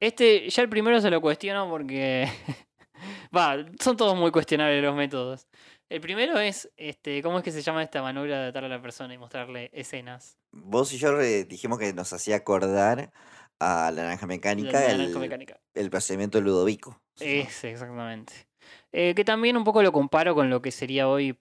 Este, 0.00 0.48
ya 0.50 0.62
el 0.62 0.68
primero 0.68 1.00
se 1.00 1.10
lo 1.10 1.20
cuestiono 1.20 1.68
porque. 1.68 2.28
Va, 3.36 3.56
son 3.80 3.96
todos 3.96 4.16
muy 4.16 4.30
cuestionables 4.30 4.82
los 4.82 4.96
métodos. 4.96 5.46
El 5.88 6.00
primero 6.00 6.38
es, 6.38 6.70
este, 6.76 7.22
¿cómo 7.22 7.38
es 7.38 7.44
que 7.44 7.50
se 7.50 7.62
llama 7.62 7.82
esta 7.82 8.00
maniobra 8.02 8.40
de 8.42 8.48
atar 8.48 8.64
a 8.64 8.68
la 8.68 8.80
persona 8.80 9.12
y 9.12 9.18
mostrarle 9.18 9.70
escenas? 9.72 10.36
Vos 10.52 10.92
y 10.92 10.98
yo 10.98 11.16
dijimos 11.18 11.78
que 11.78 11.92
nos 11.92 12.12
hacía 12.12 12.36
acordar 12.36 13.12
a 13.58 13.90
la 13.90 14.02
naranja 14.02 14.22
La 14.22 14.28
mecánica, 14.28 14.80
naranja 14.80 14.94
el, 14.94 15.18
mecánica. 15.18 15.60
el 15.74 15.90
procedimiento 15.90 16.38
de 16.38 16.44
Ludovico. 16.44 17.00
Ese, 17.18 17.72
exactamente. 17.72 18.49
Eh, 18.92 19.14
que 19.14 19.24
también 19.24 19.56
un 19.56 19.64
poco 19.64 19.82
lo 19.82 19.92
comparo 19.92 20.34
con 20.34 20.50
lo 20.50 20.60
que 20.62 20.70
sería 20.70 21.08
hoy, 21.08 21.38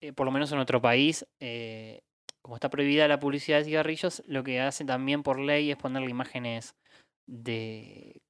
eh, 0.00 0.12
por 0.12 0.26
lo 0.26 0.32
menos 0.32 0.50
en 0.52 0.56
nuestro 0.56 0.80
país, 0.82 1.26
eh, 1.40 2.02
como 2.42 2.56
está 2.56 2.68
prohibida 2.70 3.08
la 3.08 3.18
publicidad 3.20 3.58
de 3.58 3.64
cigarrillos, 3.64 4.22
lo 4.26 4.44
que 4.44 4.60
hacen 4.60 4.86
también 4.86 5.22
por 5.22 5.38
ley 5.40 5.70
es 5.70 5.76
ponerle 5.76 6.10
imágenes 6.10 6.74
de 7.26 8.20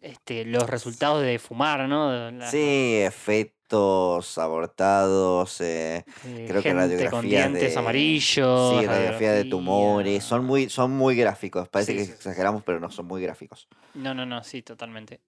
este, 0.00 0.44
los 0.44 0.68
resultados 0.68 1.22
de 1.22 1.38
fumar, 1.38 1.88
¿no? 1.88 2.30
La- 2.30 2.50
Sí, 2.50 3.00
efectos 3.02 4.36
abortados, 4.38 5.60
eh, 5.60 6.04
creo 6.22 6.62
que 6.62 6.68
gente 6.70 6.72
con 6.72 6.76
radiografías 6.76 7.22
dientes 7.22 7.72
de- 7.72 7.78
amarillos. 7.78 8.70
sí, 8.70 8.86
radiografía 8.86 9.32
de 9.32 9.44
tumores, 9.44 10.24
son 10.24 10.44
muy, 10.44 10.68
son 10.68 10.90
muy 10.92 11.16
gráficos. 11.16 11.68
Parece 11.68 11.92
Sí, 11.92 11.98
que 11.98 12.04
sí. 12.04 12.12
exageramos, 12.12 12.62
pero 12.64 12.80
no 12.80 12.90
son 12.90 13.06
muy 13.06 13.22
gráficos. 13.22 13.66
No, 13.94 14.14
no, 14.14 14.26
no, 14.26 14.42
sí, 14.44 14.62
totalmente. 14.62 15.20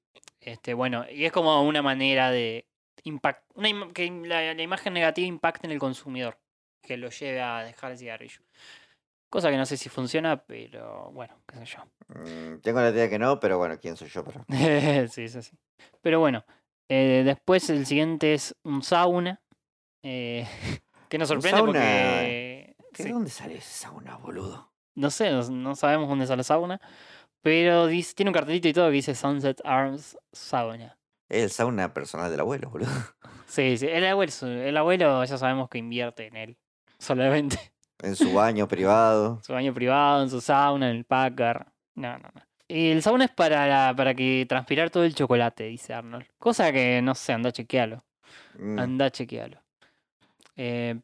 Este, 0.47 0.74
bueno, 0.74 1.05
y 1.11 1.24
es 1.24 1.32
como 1.32 1.61
una 1.64 1.82
manera 1.82 2.30
de 2.30 2.68
impact, 3.03 3.42
una 3.55 3.68
im- 3.68 3.92
que 3.92 4.09
la, 4.28 4.55
la 4.55 4.62
imagen 4.62 4.94
negativa 4.94 5.26
impacte 5.26 5.66
en 5.66 5.72
el 5.72 5.80
consumidor, 5.80 6.38
que 6.80 6.97
lo 6.97 7.11
lleve 7.11 7.40
a 7.42 7.64
dejar 7.64 7.90
el 7.90 7.99
cigarrillo. 7.99 8.40
Cosa 9.28 9.51
que 9.51 9.57
no 9.57 9.66
sé 9.66 9.76
si 9.76 9.88
funciona, 9.88 10.44
pero 10.44 11.11
bueno, 11.11 11.34
qué 11.49 11.57
sé 11.59 11.64
yo. 11.64 11.84
Mm, 12.09 12.61
tengo 12.61 12.80
la 12.80 12.90
idea 12.90 13.11
que 13.11 13.18
no, 13.18 13.40
pero 13.40 13.59
bueno, 13.59 13.76
¿quién 13.80 13.97
soy 13.97 14.09
yo? 14.09 14.24
Pero... 14.24 14.44
sí, 15.09 15.28
sí, 15.28 15.42
sí. 15.42 15.59
Pero 16.01 16.20
bueno, 16.20 16.44
eh, 16.88 17.22
después 17.24 17.68
el 17.70 17.84
siguiente 17.84 18.32
es 18.34 18.55
un 18.62 18.82
sauna. 18.84 19.42
eh, 20.05 20.47
que 21.09 21.18
nos 21.18 21.26
sorprende 21.28 21.59
sauna, 21.59 21.72
porque. 21.72 22.76
¿Qué, 22.92 23.03
sí, 23.03 23.09
¿De 23.09 23.14
dónde 23.14 23.30
sale 23.30 23.57
ese 23.57 23.72
sauna, 23.80 24.16
boludo? 24.16 24.72
no 24.94 25.11
sé, 25.11 25.30
no, 25.32 25.42
no 25.51 25.74
sabemos 25.74 26.09
dónde 26.09 26.26
sale 26.28 26.44
sauna. 26.44 26.80
Pero 27.47 27.86
dice, 27.86 28.12
tiene 28.12 28.30
un 28.30 28.34
cartelito 28.34 28.66
y 28.66 28.72
todo 28.72 28.86
que 28.86 28.94
dice 28.94 29.14
Sunset 29.14 29.61
Arms 29.64 30.18
Sauna. 30.32 30.99
Es 31.28 31.44
el 31.44 31.51
sauna 31.53 31.94
personal 31.94 32.28
del 32.28 32.40
abuelo, 32.40 32.70
boludo. 32.70 32.90
Sí, 33.47 33.78
sí, 33.78 33.86
el 33.86 34.05
abuelo, 34.05 34.32
el 34.42 34.76
abuelo 34.76 35.24
ya 35.24 35.38
sabemos 35.38 35.68
que 35.68 35.78
invierte 35.78 36.26
en 36.26 36.34
él. 36.36 36.59
Solamente. 36.99 37.72
En 38.03 38.16
su 38.16 38.32
baño 38.34 38.66
privado. 38.68 39.36
En 39.36 39.44
su 39.44 39.53
baño 39.53 39.72
privado, 39.72 40.24
en 40.24 40.28
su 40.30 40.40
sauna, 40.40 40.90
en 40.90 40.97
el 40.97 41.05
Packard. 41.05 41.68
No, 41.94 42.18
no, 42.18 42.28
no. 42.34 42.42
Y 42.66 42.90
el 42.90 43.01
sauna 43.01 43.26
es 43.26 43.30
para, 43.30 43.68
la- 43.68 43.94
para 43.97 44.12
que 44.12 44.44
transpirar 44.49 44.90
todo 44.90 45.05
el 45.05 45.14
chocolate, 45.14 45.62
dice 45.68 45.94
Arnold. 45.94 46.26
Cosa 46.38 46.72
que 46.72 47.01
no 47.01 47.14
sé, 47.14 47.32
anda 47.32 47.51
a 47.51 47.53
chequearlo. 47.53 48.05
Mm, 48.59 48.78
Anda 48.80 49.05
a 49.05 49.11
chequearlo. 49.12 49.62
Eh, 50.57 50.99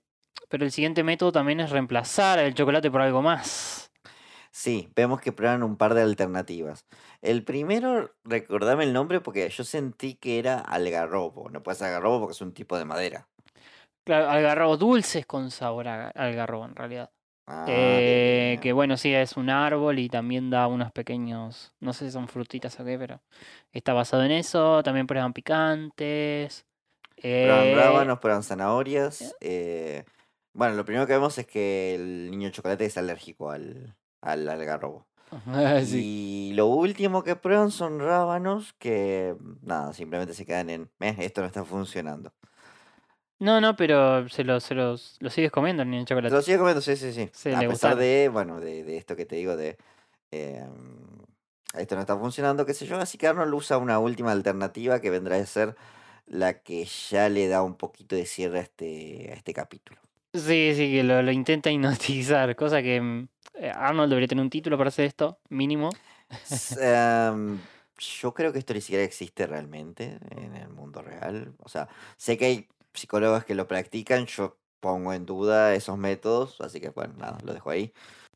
pero 0.49 0.65
el 0.65 0.73
siguiente 0.73 1.05
método 1.05 1.31
también 1.31 1.61
es 1.61 1.71
reemplazar 1.71 2.41
el 2.41 2.53
chocolate 2.55 2.91
por 2.91 3.01
algo 3.01 3.23
más. 3.23 3.92
Sí, 4.53 4.93
vemos 4.95 5.21
que 5.21 5.33
prueban 5.33 5.63
un 5.63 5.77
par 5.77 5.95
de 5.95 6.03
alternativas. 6.03 6.87
El 7.23 7.45
primero, 7.45 8.15
recordame 8.25 8.85
el 8.85 8.93
nombre 8.93 9.21
porque 9.21 9.49
yo 9.51 9.65
sentí 9.65 10.15
que 10.15 10.39
era 10.39 10.61
algarrobo. 10.61 11.49
No 11.51 11.63
puede 11.63 11.79
ser 11.79 11.89
algarrobo 11.89 12.21
porque 12.21 12.33
es 12.35 12.41
un 12.43 12.53
tipo 12.55 12.77
de 12.79 12.85
madera. 12.85 13.29
Claro, 14.05 14.29
algarrobo 14.31 14.77
dulces 14.77 15.27
con 15.27 15.51
sabor 15.51 15.89
a 15.89 16.09
algarrobo 16.11 16.65
en 16.67 16.75
realidad. 16.75 17.11
Ah, 17.47 18.01
Eh, 18.05 18.59
que 18.63 18.73
bueno, 18.73 18.97
sí, 18.97 19.15
es 19.15 19.37
un 19.37 19.51
árbol 19.51 19.99
y 20.01 20.09
también 20.09 20.51
da 20.51 20.67
unos 20.69 20.93
pequeños, 20.93 21.75
no 21.81 21.93
sé 21.93 22.07
si 22.07 22.13
son 22.13 22.29
frutitas 22.29 22.79
o 22.81 22.85
qué, 22.85 22.99
pero 22.99 23.23
está 23.73 23.93
basado 23.95 24.25
en 24.25 24.33
eso. 24.33 24.83
También 24.83 25.07
prueban 25.07 25.33
picantes. 25.33 26.67
Prueban 27.41 27.71
eh, 27.71 27.73
rábanos, 27.73 28.19
prueban 28.21 28.43
zanahorias. 28.43 29.37
eh, 29.41 30.05
Bueno, 30.53 30.75
lo 30.77 30.85
primero 30.85 31.07
que 31.07 31.15
vemos 31.15 31.37
es 31.39 31.47
que 31.47 31.95
el 31.95 32.31
niño 32.31 32.51
chocolate 32.51 32.85
es 32.87 32.97
alérgico 32.99 33.51
al, 33.51 33.97
al 34.23 34.49
algarrobo. 34.49 35.07
sí. 35.85 36.51
Y 36.51 36.55
lo 36.55 36.67
último 36.67 37.23
que 37.23 37.37
prueban 37.37 37.71
son 37.71 38.01
rábanos 38.01 38.73
que, 38.79 39.37
nada, 39.63 39.93
simplemente 39.93 40.33
se 40.35 40.47
quedan 40.47 40.71
en, 40.71 40.91
"Meh, 40.99 41.17
esto 41.19 41.43
no 41.43 41.47
está 41.47 41.65
funcionando. 41.65 42.33
No, 43.39 43.61
no, 43.61 43.75
pero 43.75 44.29
se 44.29 44.45
los, 44.45 44.63
se 44.63 44.75
los, 44.75 45.17
los 45.19 45.33
sigues 45.33 45.51
comiendo 45.51 45.83
el 45.83 45.91
niño 45.91 46.05
chocolate. 46.05 46.33
Lo 46.35 46.43
sigo 46.43 46.59
comiendo, 46.61 46.81
sí, 46.81 46.97
sí, 46.97 47.13
sí. 47.13 47.29
A 47.53 47.61
pesar 47.61 47.97
de, 47.97 48.31
bueno, 48.33 48.61
de, 48.61 48.85
de 48.85 48.97
esto 48.97 49.17
que 49.17 49.27
te 49.27 49.35
digo 49.37 49.57
de... 49.57 49.77
eh, 50.31 50.65
esto 51.75 51.95
no 51.97 52.03
está 52.03 52.17
funcionando, 52.17 52.67
qué 52.67 52.75
sé 52.75 52.87
yo. 52.87 52.99
Así 52.99 53.19
que 53.19 53.27
Arnold 53.27 53.53
usa 53.55 53.79
una 53.79 53.99
última 53.99 54.31
alternativa 54.31 55.01
que 55.01 55.11
vendrá 55.11 55.37
a 55.37 55.47
ser 55.47 55.75
la 56.27 56.63
que 56.63 56.85
ya 56.85 57.29
le 57.29 57.49
da 57.49 57.63
un 57.63 57.75
poquito 57.75 58.15
de 58.15 58.27
cierre 58.27 58.61
a 58.61 58.63
este, 58.63 59.31
a 59.33 59.35
este 59.35 59.53
capítulo. 59.55 59.99
Sí, 60.35 60.73
sí, 60.75 60.91
que 60.93 61.03
lo, 61.05 61.23
lo 61.23 61.31
intenta 61.31 61.71
hipnotizar, 61.71 62.55
cosa 62.57 62.83
que 62.83 63.01
mm, 63.01 63.29
eh, 63.55 63.71
Arnold 63.75 64.11
debería 64.11 64.29
tener 64.29 64.43
un 64.43 64.51
título 64.51 64.79
para 64.79 64.89
hacer 64.89 65.07
esto, 65.07 65.39
mínimo. 65.51 65.91
Em, 66.81 67.59
yo 67.99 68.35
creo 68.35 68.53
que 68.53 68.59
esto 68.59 68.75
ni 68.75 68.81
siquiera 68.81 69.05
existe 69.05 69.47
realmente 69.47 70.19
en 70.31 70.57
el 70.57 70.69
mundo 70.69 71.03
real. 71.03 71.55
O 71.59 71.69
sea, 71.69 71.89
sé 72.17 72.37
que 72.37 72.45
hay 72.47 72.69
psicólogos 72.95 73.45
que 73.45 73.55
lo 73.55 73.67
practican, 73.69 74.27
yo 74.27 74.59
pongo 74.81 75.13
en 75.13 75.25
duda 75.27 75.75
esos 75.75 75.97
métodos, 75.99 76.61
así 76.61 76.81
que 76.81 76.91
bueno, 76.91 77.15
nada, 77.19 77.39
lo 77.45 77.53
dejo 77.55 77.71
ahí. 77.71 77.93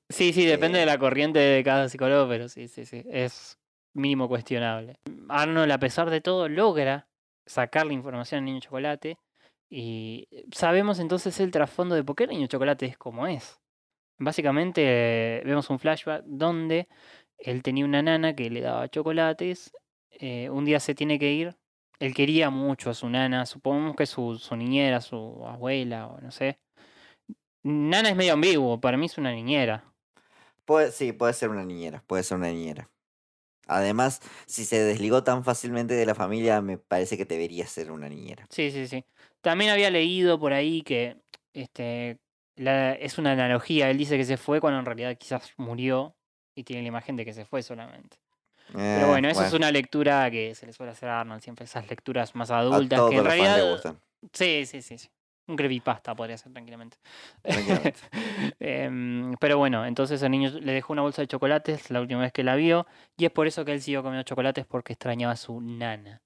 Sí, 0.09 0.33
sí, 0.33 0.45
depende 0.47 0.79
Eh, 0.79 0.81
de 0.81 0.87
la 0.87 0.99
corriente 0.99 1.39
de 1.41 1.65
cada 1.65 1.89
psicólogo, 1.89 2.29
pero 2.29 2.49
sí, 2.49 2.69
sí, 2.69 2.87
sí, 2.87 3.05
es 3.11 3.59
mínimo 3.93 4.29
cuestionable. 4.29 5.01
Arnold, 5.29 5.73
a 5.73 5.79
pesar 5.79 6.11
de 6.11 6.21
todo, 6.21 6.49
logra 6.49 7.09
sacar 7.45 7.87
la 7.87 7.93
información 7.93 8.39
al 8.41 8.45
niño 8.45 8.61
chocolate 8.61 9.19
y 9.69 10.29
sabemos 10.53 10.99
entonces 10.99 11.39
el 11.41 11.51
trasfondo 11.51 11.95
de 11.95 12.05
por 12.05 12.17
qué 12.17 12.25
el 12.25 12.31
niño 12.31 12.47
chocolate 12.47 12.87
es 12.87 12.97
como 12.97 13.27
es. 13.27 13.61
Básicamente 14.19 14.83
eh, 14.85 15.43
vemos 15.45 15.69
un 15.71 15.79
flashback 15.79 16.25
donde 16.25 16.89
él 17.39 17.63
tenía 17.63 17.85
una 17.85 18.03
nana 18.03 18.35
que 18.35 18.49
le 18.51 18.61
daba 18.61 18.89
chocolates, 18.89 19.73
eh, 20.11 20.49
un 20.51 20.65
día 20.65 20.81
se 20.81 20.95
tiene 20.95 21.19
que 21.19 21.33
ir, 21.33 21.57
él 21.99 22.15
quería 22.15 22.51
mucho 22.51 22.91
a 22.91 22.95
su 22.95 23.09
nana, 23.09 23.47
supongamos 23.47 23.97
que 23.97 24.07
su, 24.07 24.39
su 24.39 24.57
niñera, 24.57 25.01
su 25.01 25.45
abuela 25.47 26.09
o 26.09 26.21
no 26.21 26.31
sé. 26.31 26.59
Nana 27.63 28.11
es 28.11 28.17
medio 28.17 28.35
ambiguo, 28.35 28.81
para 28.81 28.97
mí 28.97 29.07
es 29.07 29.19
una 29.19 29.33
niñera. 29.33 29.93
Puede, 30.65 30.93
sí, 30.93 31.13
puede 31.13 31.33
ser 31.33 31.51
una 31.51 31.65
niñera, 31.65 32.03
puede 32.07 32.23
ser 32.23 32.39
una 32.39 32.49
niñera. 32.49 32.89
Además, 33.69 34.21
si 34.47 34.65
se 34.65 34.79
desligó 34.81 35.25
tan 35.25 35.43
fácilmente 35.43 35.95
de 35.95 36.07
la 36.07 36.15
familia, 36.15 36.61
me 36.63 36.79
parece 36.79 37.17
que 37.17 37.25
debería 37.25 37.67
ser 37.67 37.91
una 37.91 38.09
niñera. 38.09 38.47
Sí, 38.51 38.71
sí, 38.71 38.87
sí. 38.87 39.05
También 39.47 39.71
había 39.71 39.91
leído 39.91 40.41
por 40.41 40.53
ahí 40.53 40.83
que 40.83 41.19
este 41.55 42.19
la- 42.57 42.95
es 42.95 43.17
una 43.17 43.31
analogía. 43.31 43.89
Él 43.91 43.97
dice 43.97 44.17
que 44.17 44.25
se 44.25 44.37
fue 44.37 44.61
cuando 44.61 44.81
en 44.81 44.87
realidad 44.87 45.17
quizás 45.17 45.53
murió 45.57 46.17
y 46.57 46.65
tiene 46.65 46.83
la 46.83 46.89
imagen 46.89 47.15
de 47.15 47.25
que 47.25 47.33
se 47.33 47.45
fue 47.45 47.63
solamente. 47.63 48.17
Pero 48.67 49.07
Eh, 49.07 49.09
bueno, 49.09 49.29
eso 49.29 49.45
es 49.45 49.53
una 49.53 49.71
lectura 49.71 50.29
que 50.33 50.57
se 50.57 50.67
le 50.67 50.73
suele 50.73 50.91
hacer 50.91 51.09
a 51.11 51.21
Arnold 51.21 51.43
siempre, 51.43 51.65
esas 51.65 51.89
lecturas 51.89 52.35
más 52.35 52.51
adultas 52.51 52.99
a 53.01 53.09
que 53.09 53.15
en 53.19 53.23
los 53.23 53.27
fans 53.29 53.39
le 53.39 53.47
realidad... 53.47 53.71
gustan. 53.71 54.01
Sí, 54.33 54.67
sí, 54.67 54.83
sí, 54.83 54.99
sí. 54.99 55.09
Un 55.47 55.55
creepypasta 55.55 56.17
podría 56.17 56.37
ser 56.39 56.51
tranquilamente. 56.53 56.97
Tranquilamente. 57.43 58.01
Em, 58.59 59.33
pero 59.39 59.59
bueno, 59.59 59.87
entonces 59.87 60.21
el 60.23 60.33
niño 60.33 60.51
le 60.59 60.73
dejó 60.73 60.93
una 60.93 61.03
bolsa 61.03 61.23
de 61.23 61.29
chocolates 61.29 61.89
la 61.93 62.01
última 62.01 62.23
vez 62.23 62.33
que 62.33 62.43
la 62.43 62.57
vio 62.57 62.89
y 63.17 63.27
es 63.27 63.31
por 63.31 63.47
eso 63.47 63.65
que 63.65 63.75
él 63.75 63.81
siguió 63.81 64.03
comiendo 64.03 64.25
chocolates 64.25 64.67
porque 64.67 64.95
extrañaba 64.95 65.35
a 65.35 65.37
su 65.37 65.61
nana. 65.61 66.21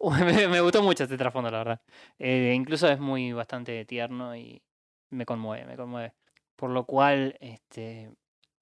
Me, 0.24 0.48
me 0.48 0.60
gustó 0.60 0.82
mucho 0.82 1.04
este 1.04 1.16
trasfondo, 1.16 1.50
la 1.50 1.58
verdad. 1.58 1.80
Eh, 2.18 2.52
incluso 2.54 2.88
es 2.88 2.98
muy 2.98 3.32
bastante 3.32 3.84
tierno 3.84 4.36
y 4.36 4.62
me 5.10 5.24
conmueve, 5.24 5.64
me 5.66 5.76
conmueve. 5.76 6.12
Por 6.56 6.70
lo 6.70 6.84
cual, 6.84 7.36
este, 7.40 8.10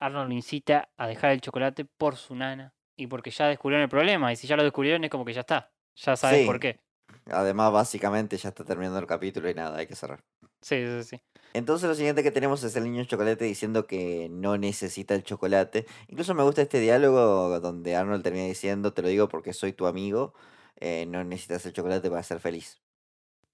Arnold 0.01 0.29
lo 0.29 0.35
incita 0.35 0.89
a 0.97 1.07
dejar 1.07 1.33
el 1.33 1.41
chocolate 1.41 1.85
por 1.85 2.17
su 2.17 2.35
nana 2.35 2.73
y 2.97 3.07
porque 3.07 3.31
ya 3.31 3.49
descubrieron 3.49 3.83
el 3.83 3.89
problema 3.89 4.33
y 4.33 4.37
si 4.37 4.47
ya 4.47 4.57
lo 4.57 4.63
descubrieron 4.63 5.03
es 5.05 5.11
como 5.11 5.25
que 5.25 5.33
ya 5.33 5.41
está, 5.41 5.73
ya 5.97 6.17
sabes 6.17 6.41
Sí. 6.41 6.47
por 6.47 6.61
qué. 6.61 6.79
Además, 7.27 7.73
básicamente 7.73 8.37
ya 8.37 8.51
está 8.51 8.65
terminando 8.65 8.99
el 8.99 9.07
capítulo 9.07 9.49
y 9.49 9.55
nada, 9.55 9.79
hay 9.79 9.87
que 9.87 9.95
cerrar. 9.97 10.21
Sí, 10.61 10.85
sí, 10.87 11.03
sí. 11.03 11.21
Entonces 11.53 11.89
lo 11.89 11.95
siguiente 11.95 12.23
que 12.23 12.31
tenemos 12.31 12.63
es 12.65 12.75
el 12.77 12.85
niño 12.85 13.05
chocolate 13.05 13.45
diciendo 13.45 13.87
que 13.87 14.29
no 14.31 14.57
necesita 14.57 15.15
el 15.15 15.23
chocolate. 15.23 15.87
Incluso 16.09 16.35
me 16.35 16.43
gusta 16.43 16.63
este 16.63 16.81
diálogo 16.81 17.61
donde 17.61 17.95
Arnold 17.97 18.23
termina 18.25 18.47
diciendo, 18.47 18.93
te 18.93 19.03
lo 19.03 19.09
digo 19.09 19.29
porque 19.29 19.53
soy 19.53 19.73
tu 19.73 19.87
amigo, 19.87 20.35
eh, 20.81 21.07
no 21.07 21.23
necesitas 21.25 21.65
el 21.67 21.73
chocolate 21.73 22.09
para 22.11 22.23
ser 22.23 22.41
feliz. 22.41 22.81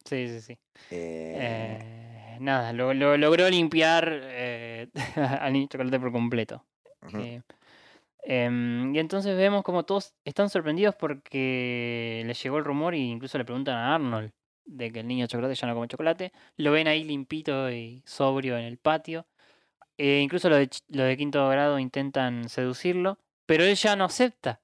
Sí, 0.05 0.29
sí, 0.29 0.41
sí. 0.41 0.53
Eh, 0.91 1.79
Eh, 1.83 2.37
nada, 2.41 2.73
lo, 2.73 2.95
lo- 2.95 3.17
logró 3.17 3.49
limpiar 3.51 4.09
al 5.41 5.53
niño 5.53 5.69
chocolate 5.69 6.01
por 6.01 6.13
completo. 6.13 6.65
em, 8.23 8.95
y 8.95 8.99
entonces 8.99 9.37
vemos 9.37 9.63
como 9.63 9.85
todos 9.85 10.15
están 10.25 10.51
sorprendidos 10.51 10.95
porque 10.97 12.23
les 12.27 12.43
llegó 12.43 12.59
el 12.59 12.65
rumor 12.65 12.95
e 12.95 12.99
incluso 12.99 13.39
le 13.39 13.45
preguntan 13.45 13.77
a 13.77 13.95
Arnold 13.95 14.33
de 14.65 14.93
que 14.93 15.01
el 15.01 15.09
niño 15.09 15.27
chocolate 15.27 15.55
ya 15.55 15.67
no 15.67 15.75
come 15.75 15.89
chocolate. 15.89 16.33
Lo 16.57 16.71
ven 16.73 16.87
ahí 16.87 17.03
limpito 17.05 17.71
y 17.71 18.03
sobrio 18.07 18.57
en 18.59 18.65
el 18.65 18.79
patio. 18.79 19.27
Eh, 19.99 20.21
incluso 20.23 20.49
los 20.49 20.59
de, 20.59 20.71
los 20.89 21.07
de 21.07 21.17
quinto 21.17 21.47
grado 21.49 21.79
intentan 21.79 22.49
seducirlo, 22.49 23.19
pero 23.47 23.65
él 23.65 23.75
ya 23.75 23.97
no 23.97 24.05
acepta 24.05 24.61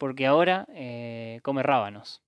porque 0.00 0.26
ahora 0.26 0.66
eh, 0.74 1.40
come 1.44 1.62
rábanos. 1.62 2.24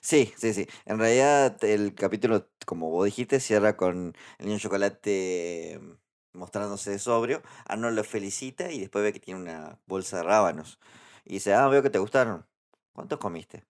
Sí, 0.00 0.32
sí, 0.36 0.52
sí. 0.54 0.66
En 0.84 0.98
realidad 0.98 1.62
el 1.64 1.94
capítulo, 1.94 2.48
como 2.66 2.90
vos 2.90 3.04
dijiste, 3.06 3.40
cierra 3.40 3.76
con 3.76 4.14
el 4.38 4.46
niño 4.46 4.58
chocolate 4.58 5.78
mm, 5.80 6.38
mostrándose 6.38 6.98
sobrio. 6.98 7.42
Arnold 7.66 7.96
lo 7.96 8.04
felicita 8.04 8.70
y 8.70 8.80
después 8.80 9.04
ve 9.04 9.12
que 9.12 9.20
tiene 9.20 9.40
una 9.40 9.78
bolsa 9.86 10.18
de 10.18 10.22
rábanos. 10.24 10.78
Y 11.24 11.34
dice, 11.34 11.54
ah, 11.54 11.68
veo 11.68 11.82
que 11.82 11.90
te 11.90 11.98
gustaron. 11.98 12.46
¿Cuántos 12.92 13.18
comiste? 13.18 13.64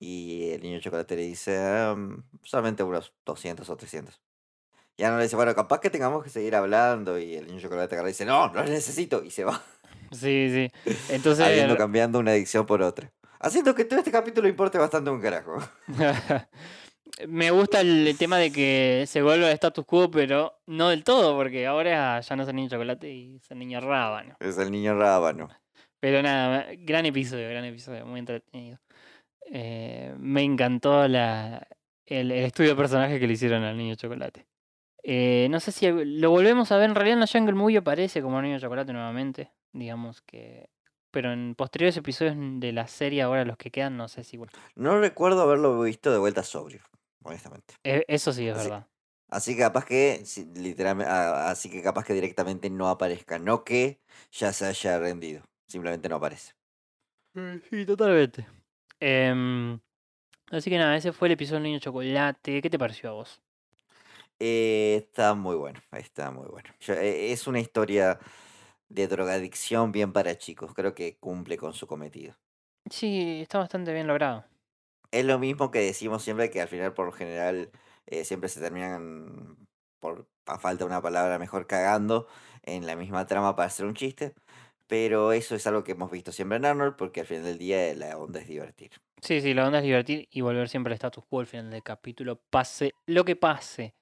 Y 0.00 0.50
el 0.52 0.62
niño 0.62 0.80
chocolate 0.80 1.16
le 1.16 1.22
dice, 1.24 1.58
"Ah, 1.58 1.94
mm, 1.96 2.24
solamente 2.44 2.82
unos 2.84 3.14
200 3.26 3.70
o 3.70 3.76
300. 3.76 4.20
Y 4.96 5.02
Arnold 5.02 5.20
le 5.20 5.24
dice, 5.24 5.36
bueno, 5.36 5.54
capaz 5.54 5.80
que 5.80 5.90
tengamos 5.90 6.22
que 6.22 6.30
seguir 6.30 6.54
hablando. 6.54 7.18
Y 7.18 7.34
el 7.34 7.46
niño 7.46 7.60
chocolate 7.60 7.94
agarra 7.94 8.08
y 8.08 8.12
dice, 8.12 8.24
no, 8.24 8.48
no 8.48 8.60
los 8.60 8.70
necesito. 8.70 9.24
Y 9.24 9.30
se 9.30 9.44
va, 9.44 9.62
Sí, 10.12 10.48
sí. 10.50 10.92
Entonces... 11.10 11.44
habiendo 11.44 11.76
cambiando 11.76 12.18
una 12.18 12.30
adicción 12.32 12.66
por 12.66 12.82
otra. 12.82 13.12
Haciendo 13.40 13.74
que 13.74 13.84
todo 13.84 13.98
este 13.98 14.10
capítulo 14.10 14.48
importe 14.48 14.78
bastante 14.78 15.10
un 15.10 15.20
carajo. 15.20 15.58
Me 17.28 17.50
gusta 17.50 17.80
el 17.80 18.16
tema 18.18 18.38
de 18.38 18.50
que 18.50 19.04
se 19.06 19.22
vuelva 19.22 19.50
status 19.52 19.84
quo, 19.84 20.10
pero 20.10 20.58
no 20.66 20.88
del 20.88 21.04
todo, 21.04 21.36
porque 21.36 21.66
ahora 21.66 22.20
ya 22.20 22.36
no 22.36 22.42
es 22.42 22.48
el 22.48 22.56
niño 22.56 22.70
chocolate 22.70 23.08
y 23.12 23.36
es 23.36 23.50
el 23.50 23.58
niño 23.58 23.80
rábano. 23.80 24.36
Es 24.40 24.58
el 24.58 24.70
niño 24.70 24.98
rábano. 24.98 25.48
Pero 26.00 26.22
nada, 26.22 26.66
gran 26.78 27.06
episodio, 27.06 27.48
gran 27.48 27.64
episodio, 27.64 28.04
muy 28.06 28.20
entretenido. 28.20 28.78
Eh, 29.52 30.14
me 30.18 30.42
encantó 30.42 31.06
la, 31.06 31.66
el, 32.06 32.32
el 32.32 32.44
estudio 32.46 32.70
de 32.70 32.76
personaje 32.76 33.20
que 33.20 33.26
le 33.26 33.34
hicieron 33.34 33.62
al 33.62 33.76
niño 33.76 33.94
chocolate. 33.94 34.46
Eh, 35.06 35.48
no 35.50 35.60
sé 35.60 35.70
si 35.70 35.86
lo 35.90 36.30
volvemos 36.30 36.72
a 36.72 36.78
ver, 36.78 36.88
en 36.88 36.94
realidad 36.94 37.14
en 37.14 37.20
la 37.20 37.26
Jungle 37.26 37.54
Movie 37.54 37.76
aparece 37.78 38.22
como 38.22 38.40
niño 38.40 38.58
chocolate 38.58 38.92
nuevamente, 38.92 39.52
digamos 39.72 40.22
que... 40.22 40.70
Pero 41.10 41.32
en 41.32 41.54
posteriores 41.54 41.96
episodios 41.96 42.34
de 42.38 42.72
la 42.72 42.88
serie, 42.88 43.22
ahora 43.22 43.44
los 43.44 43.56
que 43.56 43.70
quedan, 43.70 43.96
no 43.96 44.08
sé 44.08 44.24
si... 44.24 44.40
No 44.74 44.98
recuerdo 44.98 45.42
haberlo 45.42 45.80
visto 45.82 46.10
de 46.10 46.18
vuelta 46.18 46.42
sobrio, 46.42 46.80
honestamente. 47.22 47.74
Eh, 47.84 48.04
Eso 48.08 48.32
sí 48.32 48.48
es 48.48 48.56
Así- 48.56 48.68
verdad. 48.70 48.88
Así 49.30 49.54
que 49.54 49.60
capaz 49.62 49.84
que, 49.84 50.22
literalmente, 50.54 51.10
así 51.12 51.70
que 51.70 51.82
capaz 51.82 52.04
que 52.04 52.12
directamente 52.14 52.68
no 52.70 52.88
aparezca. 52.88 53.38
No 53.38 53.64
que 53.64 54.00
ya 54.30 54.52
se 54.52 54.66
haya 54.66 54.98
rendido. 54.98 55.42
Simplemente 55.66 56.08
no 56.08 56.16
aparece. 56.16 56.52
Sí, 57.70 57.84
totalmente. 57.84 58.46
Em, 59.00 59.80
así 60.50 60.70
que 60.70 60.78
nada, 60.78 60.96
ese 60.96 61.12
fue 61.12 61.28
el 61.28 61.32
episodio 61.32 61.56
del 61.56 61.64
niño 61.64 61.78
chocolate. 61.80 62.62
¿Qué 62.62 62.70
te 62.70 62.78
pareció 62.78 63.10
a 63.10 63.12
vos? 63.14 63.40
Eh, 64.46 64.96
está 64.96 65.32
muy 65.32 65.56
bueno, 65.56 65.80
está 65.92 66.30
muy 66.30 66.46
bueno. 66.46 66.68
Yo- 66.80 66.92
eh, 66.92 67.32
es 67.32 67.46
una 67.46 67.60
historia 67.60 68.18
de 68.90 69.08
drogadicción 69.08 69.90
bien 69.90 70.12
para 70.12 70.36
chicos. 70.36 70.74
Creo 70.74 70.94
que 70.94 71.16
cumple 71.16 71.56
con 71.56 71.72
su 71.72 71.86
cometido. 71.86 72.34
Sí, 72.90 73.40
está 73.40 73.58
bastante 73.58 73.94
bien 73.94 74.06
logrado. 74.06 74.44
Es 75.10 75.24
lo 75.24 75.38
mismo 75.38 75.70
que 75.70 75.78
decimos 75.78 76.22
siempre 76.22 76.50
que 76.50 76.60
al 76.60 76.68
final 76.68 76.92
por 76.92 77.06
lo 77.06 77.12
general 77.12 77.70
eh, 78.04 78.26
siempre 78.26 78.50
se 78.50 78.60
terminan, 78.60 79.56
por 79.98 80.28
a 80.44 80.58
falta 80.58 80.84
de 80.84 80.88
una 80.88 81.00
palabra 81.00 81.38
mejor, 81.38 81.66
cagando 81.66 82.26
en 82.64 82.86
la 82.86 82.96
misma 82.96 83.26
trama 83.26 83.56
para 83.56 83.68
hacer 83.68 83.86
un 83.86 83.94
chiste. 83.94 84.34
Pero 84.86 85.32
eso 85.32 85.54
es 85.54 85.66
algo 85.66 85.84
que 85.84 85.92
hemos 85.92 86.10
visto 86.10 86.32
siempre 86.32 86.58
en 86.58 86.66
Arnold 86.66 86.96
porque 86.96 87.20
al 87.20 87.26
final 87.26 87.44
del 87.44 87.56
día 87.56 87.94
la 87.94 88.18
onda 88.18 88.40
es 88.40 88.48
divertir. 88.48 88.90
Sí, 89.22 89.40
sí, 89.40 89.54
la 89.54 89.64
onda 89.64 89.78
es 89.78 89.84
divertir 89.84 90.28
y 90.30 90.42
volver 90.42 90.68
siempre 90.68 90.92
al 90.92 90.96
status 90.96 91.24
quo 91.24 91.40
al 91.40 91.46
final 91.46 91.70
del 91.70 91.82
capítulo, 91.82 92.42
pase 92.50 92.92
lo 93.06 93.24
que 93.24 93.36
pase. 93.36 93.94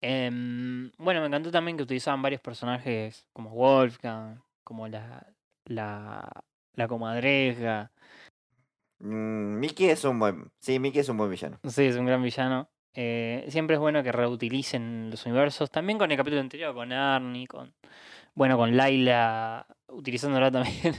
Em, 0.00 0.92
bueno, 0.98 1.20
me 1.20 1.26
encantó 1.26 1.50
también 1.50 1.76
que 1.76 1.82
utilizaban 1.82 2.22
varios 2.22 2.40
personajes 2.40 3.26
como 3.32 3.50
Wolfgang, 3.50 4.40
como 4.62 4.86
la, 4.88 5.26
la, 5.64 6.44
la 6.74 6.88
comadreja. 6.88 7.90
Mm, 9.00 9.58
Mickey 9.58 9.88
es 9.88 10.04
un 10.04 10.18
buen. 10.18 10.50
Sí, 10.60 10.78
Mickey 10.78 11.00
es 11.00 11.08
un 11.08 11.16
buen 11.16 11.30
villano. 11.30 11.58
Sí, 11.64 11.84
es 11.84 11.96
un 11.96 12.06
gran 12.06 12.22
villano. 12.22 12.68
Eh, 12.94 13.46
siempre 13.48 13.74
es 13.74 13.80
bueno 13.80 14.02
que 14.02 14.12
reutilicen 14.12 15.10
los 15.10 15.24
universos. 15.26 15.70
También 15.70 15.98
con 15.98 16.10
el 16.10 16.16
capítulo 16.16 16.40
anterior, 16.40 16.74
con 16.74 16.92
Arnie, 16.92 17.46
con. 17.46 17.74
Bueno, 18.34 18.56
con 18.56 18.76
Laila, 18.76 19.66
utilizándola 19.88 20.50
también 20.52 20.94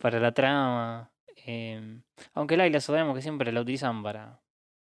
para 0.00 0.18
la 0.20 0.32
trama. 0.32 1.10
Em, 1.46 2.02
aunque 2.34 2.56
Laila 2.56 2.80
sabemos 2.80 3.14
que 3.14 3.22
siempre 3.22 3.52
la 3.52 3.60
utilizan 3.60 4.02
para. 4.02 4.40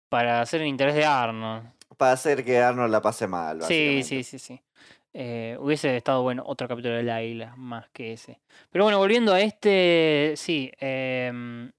Para 0.08 0.40
hacer 0.40 0.62
el 0.62 0.66
interés 0.66 0.94
de 0.94 1.04
Arnold. 1.04 1.72
Para 1.96 2.12
hacer 2.12 2.44
que 2.44 2.58
Arnold 2.58 2.90
la 2.92 3.02
pase 3.02 3.26
mal. 3.26 3.62
Sí, 3.62 4.02
sí, 4.04 4.24
sí, 4.24 4.38
sí. 4.38 4.60
Eh, 5.12 5.56
hubiese 5.60 5.96
estado 5.96 6.22
bueno 6.22 6.44
otro 6.46 6.68
capítulo 6.68 6.94
de 6.94 7.02
Laila 7.02 7.54
más 7.56 7.88
que 7.90 8.12
ese. 8.12 8.40
Pero 8.70 8.84
bueno, 8.84 8.98
volviendo 8.98 9.32
a 9.34 9.40
este, 9.40 10.34
sí, 10.36 10.70
em, 10.78 11.70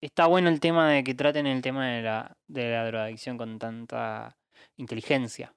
está 0.00 0.26
bueno 0.26 0.48
el 0.48 0.60
tema 0.60 0.90
de 0.90 1.04
que 1.04 1.14
traten 1.14 1.46
el 1.46 1.62
tema 1.62 1.88
de 1.88 2.02
la, 2.02 2.36
de 2.46 2.70
la 2.70 2.86
drogadicción 2.86 3.36
con 3.38 3.58
tanta 3.58 4.36
inteligencia. 4.76 5.54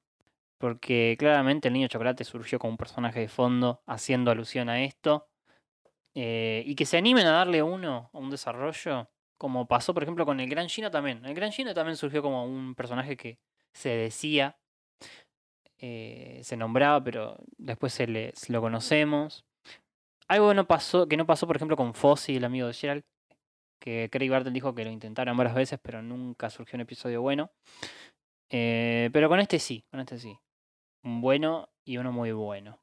Porque 0.57 1.15
claramente 1.19 1.67
el 1.69 1.73
niño 1.75 1.87
chocolate 1.87 2.23
surgió 2.25 2.59
como 2.59 2.71
un 2.71 2.77
personaje 2.77 3.21
de 3.21 3.27
fondo 3.29 3.81
haciendo 3.87 4.31
alusión 4.31 4.69
a 4.69 4.83
esto. 4.83 5.27
eh, 6.15 6.63
y 6.65 6.75
que 6.75 6.85
se 6.85 6.97
animen 6.97 7.27
a 7.27 7.31
darle 7.31 7.63
uno 7.63 8.09
a 8.13 8.17
un 8.17 8.29
desarrollo, 8.29 9.09
como 9.37 9.67
pasó 9.67 9.93
por 9.93 10.03
ejemplo 10.03 10.25
con 10.25 10.39
el 10.39 10.49
Gran 10.49 10.67
Gino 10.69 10.91
también. 10.91 11.23
El 11.25 11.33
Gran 11.35 11.51
Gino 11.51 11.73
también 11.73 11.97
surgió 11.97 12.21
como 12.21 12.45
un 12.45 12.75
personaje 12.75 13.15
que 13.17 13.39
se 13.79 13.89
decía 13.89 14.59
eh, 15.81 16.41
se 16.43 16.57
nombraba, 16.57 17.01
pero 17.01 17.37
después 17.57 17.93
se, 17.93 18.05
le, 18.05 18.33
se 18.35 18.51
lo 18.51 18.59
conocemos. 18.59 19.45
Algo 20.27 20.53
no 20.53 20.67
pasó, 20.67 21.07
que 21.07 21.15
no 21.15 21.25
pasó, 21.25 21.47
por 21.47 21.55
ejemplo, 21.55 21.77
con 21.77 21.93
Fossi, 21.93 22.35
el 22.35 22.43
amigo 22.43 22.67
de 22.67 22.73
Gerald, 22.73 23.03
que 23.79 24.09
Craig 24.11 24.29
Barton 24.29 24.53
dijo 24.53 24.75
que 24.75 24.83
lo 24.83 24.91
intentaron 24.91 25.37
varias 25.37 25.55
veces, 25.55 25.79
pero 25.81 26.01
nunca 26.01 26.49
surgió 26.49 26.75
un 26.75 26.81
episodio 26.81 27.21
bueno. 27.21 27.51
Eh, 28.49 29.09
pero 29.13 29.29
con 29.29 29.39
este 29.39 29.57
sí, 29.59 29.85
con 29.89 30.01
este 30.01 30.19
sí. 30.19 30.37
Un 31.03 31.21
bueno 31.21 31.69
y 31.85 31.97
uno 31.97 32.11
muy 32.11 32.33
bueno. 32.33 32.77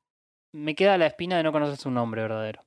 Me 0.53 0.75
queda 0.75 0.97
la 0.97 1.07
espina 1.07 1.37
de 1.37 1.43
no 1.43 1.53
conocer 1.53 1.77
su 1.77 1.91
nombre 1.91 2.23
verdadero. 2.23 2.65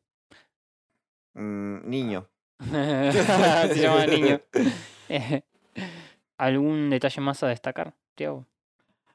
Mm, 1.34 1.90
niño. 1.90 2.30
Se 2.60 3.82
llama 3.82 4.06
niño. 4.06 4.40
¿Algún 6.38 6.90
detalle 6.90 7.22
más 7.22 7.42
a 7.44 7.48
destacar, 7.48 7.96
Tiago? 8.20 8.46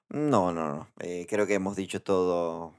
No, 0.09 0.51
no, 0.51 0.75
no. 0.75 0.89
Eh, 1.01 1.27
creo 1.29 1.47
que 1.47 1.55
hemos 1.55 1.77
dicho 1.77 2.03
todo, 2.03 2.73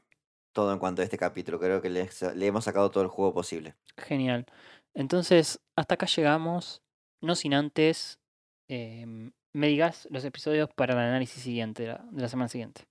todo 0.53 0.73
en 0.73 0.79
cuanto 0.79 1.03
a 1.03 1.05
este 1.05 1.19
capítulo. 1.19 1.59
Creo 1.59 1.83
que 1.83 1.89
le, 1.91 2.09
le 2.33 2.47
hemos 2.47 2.63
sacado 2.63 2.89
todo 2.89 3.03
el 3.03 3.09
juego 3.09 3.31
posible. 3.31 3.75
Genial. 3.95 4.47
Entonces, 4.95 5.59
hasta 5.75 5.93
acá 5.93 6.07
llegamos. 6.07 6.81
No 7.21 7.35
sin 7.35 7.53
antes 7.53 8.19
eh, 8.69 9.31
me 9.53 9.67
digas 9.67 10.07
los 10.09 10.25
episodios 10.25 10.67
para 10.75 10.93
el 10.93 10.99
análisis 10.99 11.43
siguiente, 11.43 11.83
de 11.83 11.89
la, 11.89 12.05
de 12.11 12.21
la 12.23 12.27
semana 12.27 12.49
siguiente. 12.49 12.87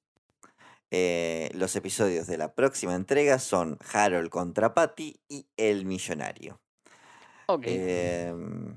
Eh, 0.92 1.50
los 1.54 1.74
episodios 1.74 2.28
de 2.28 2.38
la 2.38 2.54
próxima 2.54 2.94
entrega 2.94 3.40
son 3.40 3.78
Harold 3.92 4.30
contra 4.30 4.74
Patty 4.74 5.16
y 5.28 5.48
El 5.56 5.86
Millonario. 5.86 6.60
Ok. 7.46 7.64
Em, 7.66 8.76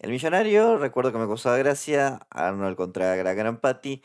el 0.00 0.10
Millonario, 0.10 0.78
recuerdo 0.78 1.12
que 1.12 1.18
me 1.18 1.26
causaba 1.26 1.56
gracia. 1.58 2.20
Arnold 2.30 2.76
contra 2.76 3.14
Gran 3.16 3.58
Patty. 3.60 4.02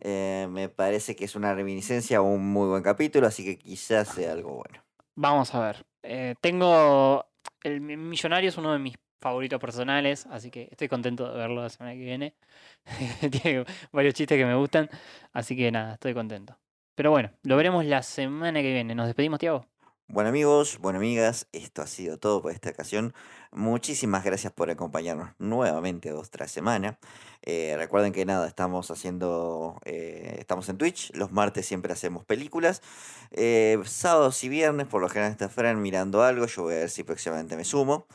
eh, 0.00 0.46
me 0.50 0.68
parece 0.68 1.16
que 1.16 1.24
es 1.24 1.34
una 1.36 1.54
reminiscencia 1.54 2.18
a 2.18 2.20
un 2.22 2.52
muy 2.52 2.68
buen 2.68 2.82
capítulo, 2.82 3.26
así 3.26 3.44
que 3.44 3.58
quizás 3.58 4.08
sea 4.08 4.32
algo 4.32 4.54
bueno. 4.56 4.84
Vamos 5.16 5.54
a 5.54 5.60
ver. 5.60 5.86
Eh, 6.02 6.34
tengo. 6.40 7.26
El 7.62 7.80
Mi- 7.80 7.96
Millonario 7.96 8.48
es 8.48 8.56
uno 8.56 8.72
de 8.72 8.78
mis 8.78 8.96
favoritos 9.20 9.60
personales, 9.60 10.26
así 10.30 10.50
que 10.50 10.68
estoy 10.70 10.88
contento 10.88 11.28
de 11.32 11.36
verlo 11.38 11.62
la 11.62 11.68
semana 11.70 11.94
que 11.94 12.00
viene. 12.04 12.34
Tiene 13.42 13.64
varios 13.92 14.14
chistes 14.14 14.38
que 14.38 14.46
me 14.46 14.54
gustan, 14.54 14.88
así 15.32 15.56
que 15.56 15.70
nada, 15.72 15.94
estoy 15.94 16.14
contento. 16.14 16.56
Pero 16.94 17.10
bueno, 17.10 17.30
lo 17.42 17.56
veremos 17.56 17.84
la 17.84 18.02
semana 18.02 18.60
que 18.62 18.72
viene. 18.72 18.94
¿Nos 18.94 19.06
despedimos, 19.06 19.38
Tiago? 19.40 19.66
Bueno 20.10 20.30
amigos, 20.30 20.78
bueno 20.80 20.98
amigas, 20.98 21.48
esto 21.52 21.82
ha 21.82 21.86
sido 21.86 22.16
todo 22.16 22.40
por 22.40 22.50
esta 22.50 22.70
ocasión. 22.70 23.12
Muchísimas 23.52 24.24
gracias 24.24 24.50
por 24.54 24.70
acompañarnos 24.70 25.32
nuevamente 25.38 26.14
otra 26.14 26.48
semana. 26.48 26.98
Eh, 27.42 27.74
recuerden 27.76 28.14
que 28.14 28.24
nada, 28.24 28.48
estamos 28.48 28.90
haciendo, 28.90 29.78
eh, 29.84 30.36
estamos 30.38 30.66
en 30.70 30.78
Twitch, 30.78 31.12
los 31.14 31.30
martes 31.30 31.66
siempre 31.66 31.92
hacemos 31.92 32.24
películas. 32.24 32.80
Eh, 33.32 33.78
sábados 33.84 34.42
y 34.44 34.48
viernes, 34.48 34.86
por 34.86 35.02
lo 35.02 35.10
general 35.10 35.30
está 35.30 35.50
Fran 35.50 35.82
mirando 35.82 36.22
algo, 36.22 36.46
yo 36.46 36.62
voy 36.62 36.76
a 36.76 36.78
ver 36.78 36.90
si 36.90 37.04
próximamente 37.04 37.54
me 37.58 37.64
sumo. 37.64 38.06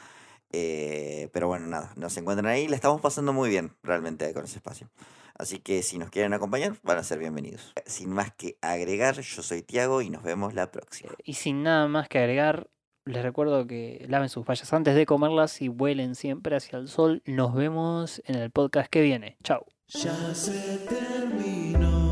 Pero 0.52 1.48
bueno, 1.48 1.68
nada, 1.68 1.94
nos 1.96 2.18
encuentran 2.18 2.48
ahí, 2.48 2.68
la 2.68 2.76
estamos 2.76 3.02
pasando 3.02 3.34
muy 3.34 3.50
bien 3.50 3.76
realmente 3.84 4.34
con 4.34 4.46
ese 4.46 4.58
espacio. 4.58 4.89
Así 5.36 5.60
que 5.60 5.82
si 5.82 5.98
nos 5.98 6.10
quieren 6.10 6.34
acompañar, 6.34 6.76
van 6.84 6.98
a 6.98 7.04
ser 7.04 7.18
bienvenidos. 7.20 7.74
Sin 7.86 8.10
más 8.10 8.32
que 8.34 8.58
agregar, 8.62 9.20
yo 9.20 9.42
soy 9.42 9.64
Tiago 9.64 10.02
y 10.02 10.10
nos 10.10 10.24
vemos 10.24 10.54
la 10.54 10.72
próxima. 10.72 11.12
Y 11.24 11.34
sin 11.34 11.64
nada 11.64 11.88
más 11.88 12.08
que 12.08 12.20
agregar, 12.20 12.70
les 13.06 13.24
recuerdo 13.24 13.66
que 13.68 14.06
laven 14.08 14.30
sus 14.30 14.46
fallas 14.46 14.72
antes 14.74 14.96
de 14.96 15.06
comerlas 15.06 15.62
y 15.62 15.68
vuelen 15.68 16.16
siempre 16.16 16.56
hacia 16.56 16.78
el 16.78 16.88
sol. 16.88 17.22
Nos 17.26 17.54
vemos 17.54 18.22
en 18.26 18.36
el 18.36 18.52
podcast 18.52 18.90
que 18.90 19.02
viene. 19.02 19.38
Chao. 19.44 19.66
Ya 19.88 20.34
se 20.34 20.78
terminó. 20.88 22.04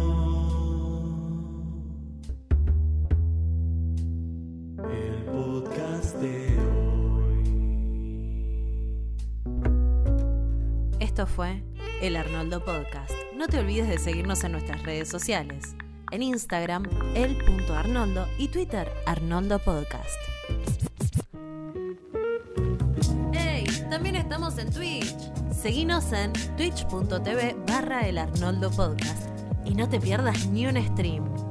El 4.90 5.26
podcast 5.26 6.16
de 6.18 6.58
hoy. 6.60 7.02
Esto 11.00 11.26
fue 11.26 11.64
el 12.02 12.16
Arnoldo 12.16 12.66
Podcast. 12.66 13.12
No 13.36 13.48
te 13.48 13.60
olvides 13.60 13.88
de 13.88 14.00
seguirnos 14.00 14.44
en 14.44 14.54
nuestras 14.54 14.82
redes 14.84 15.08
sociales. 15.08 15.76
En 16.12 16.24
Instagram, 16.24 16.84
el.arnoldo 17.16 18.28
y 18.38 18.48
Twitter, 18.48 18.92
Arnoldo 19.06 19.60
Podcast. 19.60 20.10
¡Hey! 23.34 23.66
También 23.90 24.16
estamos 24.16 24.58
en 24.58 24.72
Twitch. 24.72 25.16
Seguinos 25.54 26.12
en 26.12 26.34
twitch.tv 26.58 27.56
barra 27.68 28.08
el 28.08 28.18
Arnoldo 28.18 28.72
Podcast. 28.72 29.30
Y 29.64 29.76
no 29.76 29.88
te 29.88 30.00
pierdas 30.00 30.48
ni 30.48 30.66
un 30.66 30.84
stream. 30.84 31.51